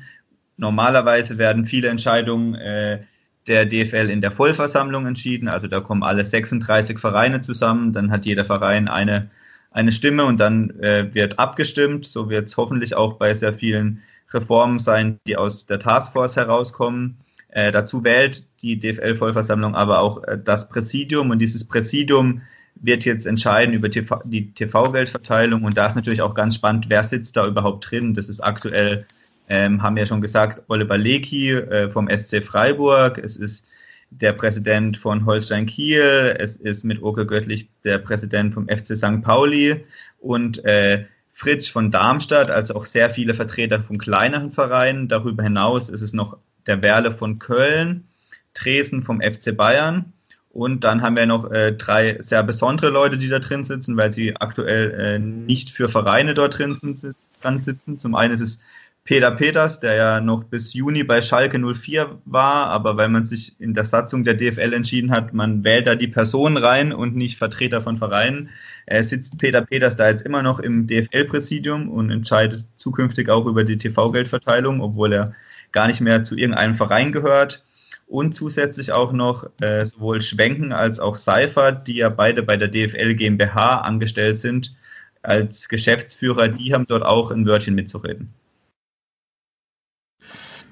Normalerweise 0.58 1.38
werden 1.38 1.66
viele 1.66 1.90
Entscheidungen 1.90 2.56
äh, 2.56 3.04
der 3.48 3.66
DFL 3.66 4.10
in 4.10 4.22
der 4.22 4.32
Vollversammlung 4.32 5.08
entschieden. 5.08 5.48
Also 5.48 5.68
da 5.68 5.80
kommen 5.80 6.04
alle 6.04 6.26
36 6.26 7.00
Vereine 7.00 7.42
zusammen. 7.42 7.94
Dann 7.94 8.12
hat 8.12 8.26
jeder 8.26 8.46
Verein 8.46 8.88
eine, 8.88 9.30
eine 9.72 9.92
Stimme 9.92 10.26
und 10.26 10.40
dann 10.40 10.70
äh, 10.82 11.14
wird 11.14 11.40
abgestimmt. 11.40 12.06
So 12.06 12.30
wird 12.30 12.50
es 12.50 12.58
hoffentlich 12.58 12.96
auch 12.96 13.14
bei 13.14 13.34
sehr 13.34 13.54
vielen 13.54 14.02
Reformen 14.32 14.80
sein, 14.80 15.18
die 15.28 15.38
aus 15.38 15.66
der 15.66 15.80
Taskforce 15.80 16.38
herauskommen. 16.38 17.18
Äh, 17.50 17.72
dazu 17.72 18.04
wählt 18.04 18.46
die 18.62 18.80
DFL-Vollversammlung 18.80 19.76
aber 19.76 20.00
auch 20.00 20.24
äh, 20.24 20.38
das 20.42 20.70
Präsidium 20.70 21.32
und 21.32 21.40
dieses 21.40 21.68
Präsidium 21.68 22.42
wird 22.76 23.06
jetzt 23.06 23.26
entscheiden 23.26 23.74
über 23.74 23.90
TV, 23.90 24.22
die 24.26 24.52
TV-Geldverteilung 24.54 25.64
und 25.64 25.78
da 25.78 25.88
ist 25.88 25.96
natürlich 25.96 26.22
auch 26.22 26.34
ganz 26.34 26.56
spannend, 26.56 26.86
wer 26.90 27.04
sitzt 27.04 27.38
da 27.38 27.48
überhaupt 27.48 27.90
drin. 27.90 28.14
Das 28.14 28.30
ist 28.30 28.42
aktuell, 28.42 29.06
ähm, 29.50 29.82
haben 29.84 29.96
wir 29.96 30.04
ja 30.04 30.08
schon 30.08 30.22
gesagt, 30.22 30.64
Oliver 30.68 30.98
Lecky 30.98 31.52
äh, 31.52 31.90
vom 31.90 32.10
SC 32.10 32.44
Freiburg, 32.44 33.18
es 33.18 33.36
ist 33.36 33.66
der 34.10 34.34
Präsident 34.34 34.98
von 34.98 35.26
Holstein 35.26 35.66
Kiel, 35.66 36.36
es 36.38 36.58
ist 36.58 36.84
mit 36.84 37.02
Oke 37.02 37.26
Göttlich 37.26 37.70
der 37.84 37.98
Präsident 37.98 38.54
vom 38.54 38.68
FC 38.68 38.98
St. 38.98 39.22
Pauli 39.22 39.86
und 40.20 40.64
äh, 40.66 41.06
Fritsch 41.32 41.72
von 41.72 41.92
Darmstadt, 41.92 42.52
also 42.52 42.76
auch 42.76 42.86
sehr 42.86 43.10
viele 43.10 43.34
Vertreter 43.34 43.82
von 43.82 43.98
kleineren 43.98 44.52
Vereinen. 44.52 45.08
Darüber 45.08 45.44
hinaus 45.44 45.90
ist 45.90 46.02
es 46.02 46.14
noch 46.14 46.38
der 46.68 46.82
Werle 46.82 47.12
von 47.12 47.40
Köln, 47.40 48.08
Dresden 48.54 49.02
vom 49.02 49.22
FC 49.22 49.56
Bayern. 49.56 50.14
Und 50.54 50.84
dann 50.84 51.02
haben 51.02 51.16
wir 51.16 51.26
noch 51.26 51.50
äh, 51.50 51.72
drei 51.74 52.18
sehr 52.20 52.44
besondere 52.44 52.90
Leute, 52.90 53.18
die 53.18 53.30
da 53.30 53.40
drin 53.40 53.64
sitzen, 53.64 53.96
weil 53.96 54.12
sie 54.12 54.36
aktuell 54.36 54.92
äh, 54.92 55.20
nicht 55.20 55.70
für 55.70 55.88
Vereine 55.88 56.34
dort 56.34 56.58
drin, 56.58 56.76
sitzen. 56.76 58.00
Zum 58.00 58.16
einen 58.16 58.34
ist 58.34 58.42
es 58.42 58.60
Peter 59.04 59.32
Peters, 59.32 59.80
der 59.80 59.96
ja 59.96 60.22
noch 60.22 60.44
bis 60.44 60.74
Juni 60.74 61.04
bei 61.04 61.22
Schalke 61.22 61.58
04 61.58 62.20
war, 62.26 62.68
aber 62.68 62.98
weil 62.98 63.10
man 63.10 63.26
sich 63.26 63.60
in 63.60 63.74
der 63.74 63.84
Satzung 63.84 64.24
der 64.24 64.36
DFL 64.36 64.74
entschieden 64.74 65.10
hat, 65.10 65.34
man 65.34 65.64
wählt 65.64 65.88
da 65.88 65.96
die 65.96 66.08
Personen 66.08 66.58
rein 66.58 66.94
und 66.94 67.16
nicht 67.16 67.38
Vertreter 67.38 67.82
von 67.82 67.98
Vereinen, 67.98 68.50
äh, 68.86 69.02
sitzt 69.02 69.40
Peter 69.40 69.62
Peters 69.62 69.96
da 69.96 70.08
jetzt 70.08 70.22
immer 70.22 70.44
noch 70.44 70.60
im 70.60 70.86
DFL-Präsidium 70.86 71.90
und 71.90 72.12
entscheidet 72.12 72.68
zukünftig 72.76 73.30
auch 73.30 73.48
über 73.48 73.64
die 73.64 73.78
TV-Geldverteilung, 73.78 74.82
obwohl 74.82 75.14
er 75.14 75.34
gar 75.72 75.88
nicht 75.88 76.02
mehr 76.02 76.24
zu 76.24 76.36
irgendeinem 76.36 76.76
Verein 76.76 77.12
gehört. 77.12 77.64
Und 78.12 78.36
zusätzlich 78.36 78.92
auch 78.92 79.14
noch 79.14 79.46
äh, 79.62 79.86
sowohl 79.86 80.20
Schwenken 80.20 80.74
als 80.74 81.00
auch 81.00 81.16
Seifert, 81.16 81.88
die 81.88 81.96
ja 81.96 82.10
beide 82.10 82.44
bei 82.44 82.58
der 82.58 82.68
DFL 82.68 83.14
GmbH 83.14 83.78
angestellt 83.78 84.38
sind, 84.38 84.76
als 85.22 85.70
Geschäftsführer, 85.70 86.50
die 86.50 86.74
haben 86.74 86.86
dort 86.86 87.04
auch 87.04 87.32
ein 87.32 87.46
Wörtchen 87.46 87.74
mitzureden. 87.74 88.34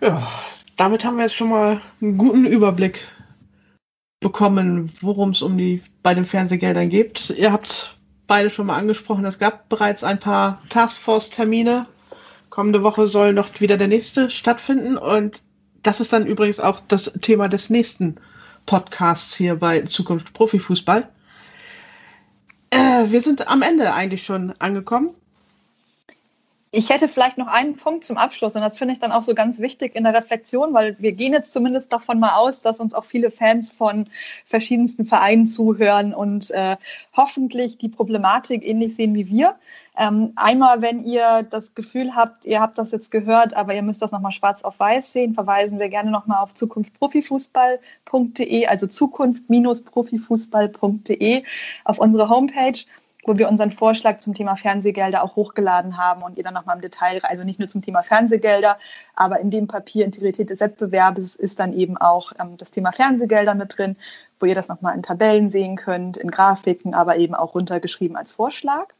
Ja, 0.01 0.27
damit 0.75 1.05
haben 1.05 1.15
wir 1.15 1.23
jetzt 1.23 1.35
schon 1.35 1.47
mal 1.47 1.79
einen 2.01 2.17
guten 2.17 2.45
Überblick 2.45 3.07
bekommen, 4.19 4.91
worum 4.99 5.29
es 5.29 5.41
um 5.41 5.57
die 5.57 5.81
bei 6.03 6.13
den 6.13 6.25
Fernsehgeldern 6.25 6.89
geht. 6.89 7.29
Ihr 7.29 7.53
habt 7.53 7.97
beide 8.27 8.49
schon 8.49 8.67
mal 8.67 8.75
angesprochen, 8.75 9.23
es 9.23 9.39
gab 9.39 9.69
bereits 9.69 10.03
ein 10.03 10.19
paar 10.19 10.61
Taskforce-Termine. 10.67 11.85
Kommende 12.49 12.83
Woche 12.83 13.07
soll 13.07 13.31
noch 13.31 13.61
wieder 13.61 13.77
der 13.77 13.87
nächste 13.87 14.29
stattfinden 14.29 14.97
und 14.97 15.41
das 15.83 15.99
ist 15.99 16.13
dann 16.13 16.25
übrigens 16.25 16.59
auch 16.59 16.81
das 16.87 17.11
Thema 17.21 17.47
des 17.47 17.69
nächsten 17.69 18.15
Podcasts 18.65 19.35
hier 19.35 19.55
bei 19.55 19.81
Zukunft 19.81 20.33
Profifußball. 20.33 21.07
Äh, 22.71 22.77
wir 23.07 23.21
sind 23.21 23.47
am 23.47 23.61
Ende 23.61 23.93
eigentlich 23.93 24.25
schon 24.25 24.53
angekommen. 24.59 25.15
Ich 26.71 26.89
hätte 26.89 27.07
vielleicht 27.07 27.39
noch 27.39 27.47
einen 27.47 27.77
Punkt 27.77 28.05
zum 28.05 28.19
Abschluss 28.19 28.53
und 28.53 28.61
das 28.61 28.77
finde 28.77 28.93
ich 28.93 28.99
dann 28.99 29.11
auch 29.11 29.23
so 29.23 29.33
ganz 29.33 29.57
wichtig 29.57 29.95
in 29.95 30.03
der 30.03 30.13
Reflexion, 30.13 30.71
weil 30.71 30.95
wir 30.99 31.13
gehen 31.13 31.33
jetzt 31.33 31.51
zumindest 31.51 31.91
davon 31.91 32.19
mal 32.19 32.35
aus, 32.35 32.61
dass 32.61 32.79
uns 32.79 32.93
auch 32.93 33.05
viele 33.05 33.31
Fans 33.31 33.71
von 33.71 34.05
verschiedensten 34.45 35.05
Vereinen 35.05 35.47
zuhören 35.47 36.13
und 36.13 36.51
äh, 36.51 36.77
hoffentlich 37.17 37.79
die 37.79 37.89
Problematik 37.89 38.63
ähnlich 38.63 38.95
sehen 38.95 39.15
wie 39.15 39.27
wir. 39.27 39.55
Ähm, 39.97 40.33
einmal, 40.35 40.83
wenn 40.83 41.03
ihr 41.05 41.41
das 41.49 41.73
Gefühl 41.73 42.15
habt, 42.15 42.45
ihr 42.45 42.61
habt 42.61 42.77
das 42.77 42.91
jetzt 42.91 43.09
gehört, 43.09 43.55
aber 43.55 43.73
ihr 43.73 43.81
müsst 43.81 44.03
das 44.03 44.11
nochmal 44.11 44.31
schwarz 44.31 44.63
auf 44.63 44.79
weiß 44.79 45.11
sehen, 45.11 45.33
verweisen 45.33 45.79
wir 45.79 45.89
gerne 45.89 46.11
nochmal 46.11 46.43
auf 46.43 46.53
zukunftprofifußball.de, 46.53 48.67
also 48.67 48.85
zukunft-profifußball.de 48.85 51.43
auf 51.83 51.97
unsere 51.97 52.29
Homepage 52.29 52.77
wo 53.25 53.37
wir 53.37 53.49
unseren 53.49 53.71
Vorschlag 53.71 54.19
zum 54.19 54.33
Thema 54.33 54.55
Fernsehgelder 54.55 55.23
auch 55.23 55.35
hochgeladen 55.35 55.97
haben 55.97 56.23
und 56.23 56.37
ihr 56.37 56.43
dann 56.43 56.53
nochmal 56.53 56.75
im 56.75 56.81
Detail, 56.81 57.19
also 57.23 57.43
nicht 57.43 57.59
nur 57.59 57.69
zum 57.69 57.81
Thema 57.81 58.01
Fernsehgelder, 58.01 58.77
aber 59.15 59.39
in 59.39 59.51
dem 59.51 59.67
Papier 59.67 60.05
Integrität 60.05 60.49
des 60.49 60.59
Wettbewerbs 60.61 61.35
ist 61.35 61.59
dann 61.59 61.73
eben 61.73 61.97
auch 61.97 62.31
ähm, 62.39 62.57
das 62.57 62.71
Thema 62.71 62.91
Fernsehgelder 62.91 63.55
mit 63.55 63.77
drin, 63.77 63.97
wo 64.39 64.45
ihr 64.45 64.55
das 64.55 64.69
nochmal 64.69 64.95
in 64.95 65.03
Tabellen 65.03 65.49
sehen 65.49 65.75
könnt, 65.75 66.17
in 66.17 66.31
Grafiken, 66.31 66.93
aber 66.93 67.17
eben 67.17 67.35
auch 67.35 67.55
runtergeschrieben 67.55 68.15
als 68.15 68.31
Vorschlag. 68.31 68.93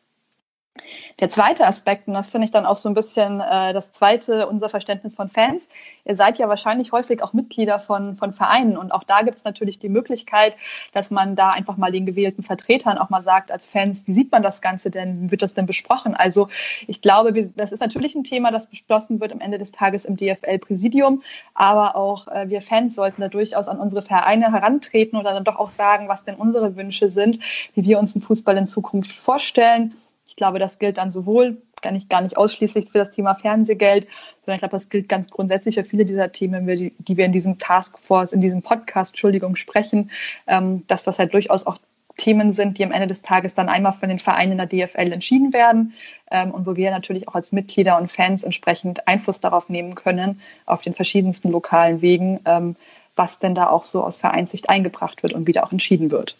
Der 1.19 1.29
zweite 1.29 1.67
Aspekt, 1.67 2.07
und 2.07 2.13
das 2.13 2.29
finde 2.29 2.45
ich 2.45 2.51
dann 2.51 2.65
auch 2.65 2.77
so 2.77 2.87
ein 2.89 2.95
bisschen 2.95 3.41
äh, 3.41 3.73
das 3.73 3.91
zweite, 3.91 4.47
unser 4.47 4.69
Verständnis 4.69 5.15
von 5.15 5.29
Fans. 5.29 5.67
Ihr 6.05 6.15
seid 6.15 6.37
ja 6.37 6.47
wahrscheinlich 6.47 6.91
häufig 6.91 7.21
auch 7.21 7.33
Mitglieder 7.33 7.79
von, 7.79 8.15
von 8.17 8.33
Vereinen 8.33 8.77
und 8.77 8.91
auch 8.91 9.03
da 9.03 9.21
gibt 9.21 9.37
es 9.37 9.43
natürlich 9.43 9.79
die 9.79 9.89
Möglichkeit, 9.89 10.55
dass 10.93 11.11
man 11.11 11.35
da 11.35 11.49
einfach 11.49 11.77
mal 11.77 11.91
den 11.91 12.05
gewählten 12.05 12.41
Vertretern 12.41 12.97
auch 12.97 13.09
mal 13.09 13.21
sagt 13.21 13.51
als 13.51 13.67
Fans, 13.67 14.03
wie 14.07 14.13
sieht 14.13 14.31
man 14.31 14.43
das 14.43 14.61
Ganze 14.61 14.91
denn, 14.91 15.29
wird 15.31 15.41
das 15.41 15.53
denn 15.53 15.65
besprochen? 15.65 16.15
Also 16.15 16.47
ich 16.87 17.01
glaube, 17.01 17.33
wir, 17.35 17.49
das 17.55 17.71
ist 17.71 17.81
natürlich 17.81 18.15
ein 18.15 18.23
Thema, 18.23 18.51
das 18.51 18.67
beschlossen 18.67 19.19
wird 19.19 19.33
am 19.33 19.41
Ende 19.41 19.57
des 19.57 19.71
Tages 19.71 20.05
im 20.05 20.15
DFL-Präsidium, 20.15 21.21
aber 21.53 21.95
auch 21.95 22.27
äh, 22.27 22.49
wir 22.49 22.61
Fans 22.61 22.95
sollten 22.95 23.21
da 23.21 23.27
durchaus 23.27 23.67
an 23.67 23.79
unsere 23.79 24.01
Vereine 24.01 24.51
herantreten 24.51 25.17
oder 25.17 25.33
dann 25.33 25.43
doch 25.43 25.57
auch 25.57 25.69
sagen, 25.69 26.07
was 26.07 26.23
denn 26.23 26.35
unsere 26.35 26.75
Wünsche 26.75 27.09
sind, 27.09 27.39
wie 27.75 27.83
wir 27.83 27.99
uns 27.99 28.13
den 28.13 28.21
Fußball 28.21 28.57
in 28.57 28.67
Zukunft 28.67 29.11
vorstellen 29.11 29.95
ich 30.29 30.35
glaube, 30.35 30.59
das 30.59 30.77
gilt 30.77 30.99
dann 30.99 31.09
sowohl 31.09 31.57
gar 31.81 31.91
nicht, 31.91 32.07
gar 32.07 32.21
nicht 32.21 32.37
ausschließlich 32.37 32.91
für 32.91 32.99
das 32.99 33.09
Thema 33.09 33.33
Fernsehgeld, 33.33 34.07
sondern 34.41 34.55
ich 34.55 34.59
glaube, 34.59 34.73
das 34.73 34.89
gilt 34.89 35.09
ganz 35.09 35.27
grundsätzlich 35.29 35.75
für 35.75 35.83
viele 35.83 36.05
dieser 36.05 36.31
Themen, 36.31 36.67
die, 36.67 37.17
wir 37.17 37.25
in 37.25 37.31
diesem 37.31 37.57
Taskforce, 37.57 38.33
in 38.33 38.39
diesem 38.39 38.61
Podcast, 38.61 39.13
Entschuldigung, 39.13 39.55
sprechen, 39.55 40.11
ähm, 40.45 40.85
dass 40.85 41.03
das 41.03 41.17
halt 41.17 41.33
durchaus 41.33 41.65
auch 41.65 41.79
Themen 42.15 42.51
sind, 42.51 42.77
die 42.77 42.83
am 42.83 42.91
Ende 42.91 43.07
des 43.07 43.23
Tages 43.23 43.55
dann 43.55 43.69
einmal 43.69 43.93
von 43.93 44.09
den 44.09 44.19
Vereinen 44.19 44.51
in 44.51 44.57
der 44.59 44.67
DFL 44.67 45.11
entschieden 45.13 45.51
werden 45.51 45.93
ähm, 46.29 46.51
und 46.51 46.67
wo 46.67 46.75
wir 46.75 46.91
natürlich 46.91 47.27
auch 47.27 47.33
als 47.33 47.51
Mitglieder 47.51 47.97
und 47.97 48.11
Fans 48.11 48.43
entsprechend 48.43 49.07
Einfluss 49.07 49.39
darauf 49.39 49.67
nehmen 49.67 49.95
können, 49.95 50.41
auf 50.67 50.83
den 50.83 50.93
verschiedensten 50.93 51.49
lokalen 51.49 52.01
Wegen, 52.01 52.39
ähm, 52.45 52.75
was 53.15 53.39
denn 53.39 53.55
da 53.55 53.69
auch 53.69 53.85
so 53.85 54.03
aus 54.03 54.17
Vereinssicht 54.17 54.69
eingebracht 54.69 55.23
wird 55.23 55.33
und 55.33 55.47
wieder 55.47 55.63
auch 55.63 55.71
entschieden 55.71 56.11
wird. 56.11 56.35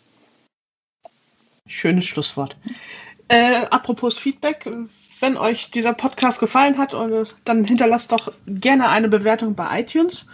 Schönes 1.69 2.05
Schlusswort. 2.05 2.57
Äh, 3.29 3.65
apropos 3.69 4.17
Feedback, 4.17 4.69
wenn 5.19 5.37
euch 5.37 5.69
dieser 5.71 5.93
Podcast 5.93 6.39
gefallen 6.39 6.77
hat, 6.77 6.93
dann 7.45 7.63
hinterlasst 7.63 8.11
doch 8.11 8.33
gerne 8.47 8.89
eine 8.89 9.07
Bewertung 9.07 9.55
bei 9.55 9.81
iTunes. 9.81 10.25